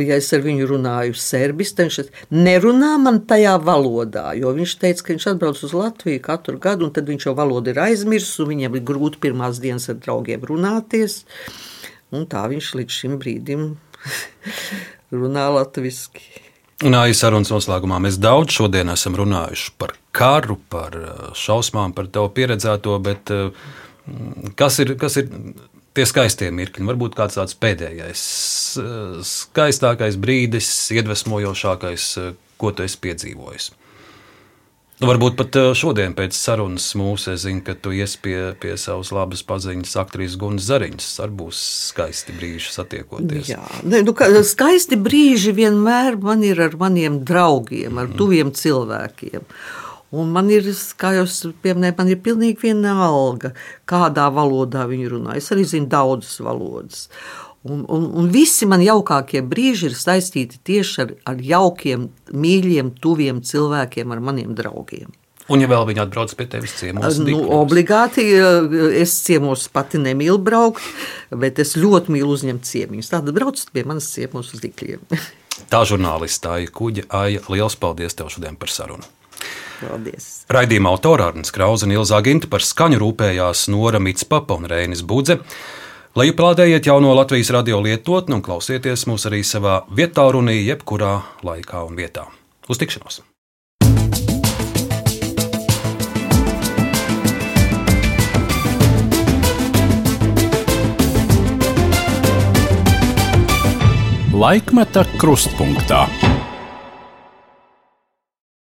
ja 0.02 0.18
es 0.18 0.30
ar 0.34 0.42
viņu 0.48 0.70
runāju 0.72 1.18
serbiski, 1.22 1.78
tad 1.78 1.92
viņš 1.92 2.24
nerunā 2.34 2.96
man 3.04 3.20
tajā 3.30 3.54
valodā, 3.68 4.32
jo 4.40 4.56
viņš 4.56 4.74
teica, 4.82 5.04
ka 5.04 5.14
viņš 5.14 5.28
atbrauc 5.36 5.62
uz 5.68 5.76
Latviju 5.78 6.24
katru 6.26 6.58
gadu, 6.64 6.88
un 6.88 6.96
tad 6.96 7.12
viņš 7.12 7.28
jau 7.28 7.36
valodu 7.38 7.70
ir 7.70 7.84
aizmirsis, 7.86 8.40
un 8.42 8.50
viņam 8.56 8.80
ir 8.80 8.88
grūti 8.90 9.22
pirmās 9.28 9.62
dienas 9.62 9.86
ar 9.94 10.02
draugiem 10.02 10.50
runāties. 10.50 11.20
Un 12.10 12.26
tā 12.26 12.48
viņš 12.50 12.72
līdz 12.80 12.98
šim 13.04 13.20
brīdim 13.22 13.68
runā 15.22 15.48
latviešu. 15.56 16.24
Un 16.88 16.96
arī 16.96 17.16
sarunas 17.18 17.52
noslēgumā 17.52 17.98
mēs 18.06 18.20
daudz 18.24 18.56
šodien 18.56 18.88
esam 18.94 19.18
runājuši 19.20 19.74
par 19.82 19.98
karu, 20.16 20.56
par 20.72 20.96
šausmām, 21.36 21.92
par 21.98 22.08
tavu 22.08 22.30
pieredzēto, 22.38 22.94
bet 23.04 23.34
kas 24.60 24.80
ir, 24.80 24.94
kas 25.02 25.20
ir 25.20 25.28
tie 25.98 26.06
skaistie 26.08 26.48
mirkļi? 26.56 26.88
Varbūt 26.88 27.18
kāds 27.20 27.36
tāds 27.36 27.58
pēdējais, 27.60 28.24
skaistākais 29.28 30.16
brīdis, 30.24 30.72
iedvesmojošākais, 30.96 32.08
ko 32.62 32.72
tu 32.72 32.88
esi 32.88 33.04
piedzīvojis? 33.04 33.74
Nu, 35.00 35.08
varbūt 35.08 35.38
pat 35.40 35.56
šodien 35.80 36.12
pēc 36.12 36.36
sarunas 36.36 36.90
mūsu 37.00 37.32
es 37.32 37.46
zinu, 37.46 37.62
ka 37.64 37.72
tu 37.80 37.94
ies 37.96 38.18
pie, 38.20 38.52
pie 38.60 38.74
savas 38.76 39.14
labas 39.16 39.46
paziņas 39.48 39.96
aktrises 40.02 40.36
Gunas 40.40 40.68
Zariņas. 40.68 41.08
Ar 41.24 41.32
būs 41.32 41.60
skaisti 41.88 42.36
brīži 42.36 42.74
satiekoties. 42.76 43.54
Jā, 43.54 43.62
ne, 43.88 44.02
nu, 44.04 44.16
skaisti 44.44 45.00
brīži 45.00 45.56
vienmēr 45.56 46.20
man 46.20 46.44
ir 46.44 46.60
ar 46.68 46.76
maniem 46.82 47.22
draugiem, 47.24 48.02
ar 48.02 48.12
tuviem 48.20 48.52
cilvēkiem. 48.52 49.48
Un 50.20 50.32
man 50.34 50.50
ir, 50.52 50.66
kā 51.00 51.14
jau 51.16 51.26
pieminēju, 51.64 51.96
man 52.00 52.12
ir 52.12 52.20
pilnīgi 52.26 52.64
vienalga, 52.64 53.54
kādā 53.88 54.26
valodā 54.34 54.88
viņi 54.90 55.12
runā. 55.14 55.36
Es 55.40 55.52
arī 55.54 55.68
zinu 55.70 55.88
daudzas 55.92 56.42
valodas. 56.44 57.06
Un, 57.68 57.84
un, 57.92 58.06
un 58.16 58.30
visi 58.32 58.68
man 58.70 58.80
jaukākie 58.80 59.42
brīži 59.44 59.90
ir 59.90 59.96
saistīti 60.00 60.62
tieši 60.64 61.02
ar, 61.04 61.16
ar 61.28 61.42
jaukiem, 61.44 62.08
mīļiem, 62.32 62.94
tuviem 63.04 63.42
cilvēkiem, 63.44 64.14
ar 64.16 64.22
maniem 64.24 64.54
draugiem. 64.56 65.12
Un, 65.50 65.64
ja 65.64 65.68
vēl 65.68 65.88
viņi 65.90 66.04
atbrauc 66.04 66.32
pie 66.38 66.46
tevis 66.46 66.76
ciemos, 66.78 67.18
tad 67.18 67.26
nu, 67.26 67.42
obligāti 67.58 68.24
es 69.02 69.16
ciemos 69.26 69.66
pati 69.74 69.98
nemīlu 70.00 70.38
braukt, 70.46 70.86
bet 71.34 71.60
es 71.60 71.74
ļoti 71.74 72.14
mīlu 72.14 72.36
uzņemt 72.38 72.68
ciemiņus. 72.70 73.10
Tātad 73.10 73.34
braucat 73.36 73.74
pie 73.74 73.84
manas 73.90 74.12
ciemos 74.14 74.54
uz 74.54 74.62
dikļiem. 74.64 75.02
Tā 75.74 75.82
žurnāliste 75.90 76.54
Aija 76.54 76.70
Kuģa, 76.72 77.10
Aija, 77.18 77.42
liels 77.52 77.76
paldies 77.82 78.16
tev 78.16 78.30
šodien 78.32 78.56
par 78.62 78.72
sarunu. 78.72 79.10
Paldies. 79.80 80.30
Raidījuma 80.52 80.94
autora 80.94 81.32
Arnēs 81.32 81.52
Krausa 81.56 81.88
un 81.88 81.96
Ilza 81.96 82.20
Ginta 82.24 82.50
par 82.52 82.64
skaņu 82.64 83.00
rūpējās 83.02 83.68
Nora 83.74 84.00
Mitspapa 84.04 84.58
un 84.60 84.70
Rēnis 84.70 85.02
Budze. 85.08 85.40
Lai 86.20 86.34
plādējiet 86.36 86.84
jauno 86.84 87.14
Latvijas 87.16 87.48
radio 87.56 87.78
lietotni 87.80 88.36
un 88.36 88.42
klausieties 88.44 89.06
mūs 89.08 89.24
arī 89.30 89.38
savā 89.48 89.78
vietā, 89.96 90.26
runī, 90.36 90.58
jebkurā 90.68 91.14
laikā 91.48 91.86
un 91.88 91.96
vietā. 91.96 92.26
Uz 92.68 92.82
tikšanos! 92.82 93.22
Laikmeta 104.36 105.06
krustpunktā. 105.24 106.04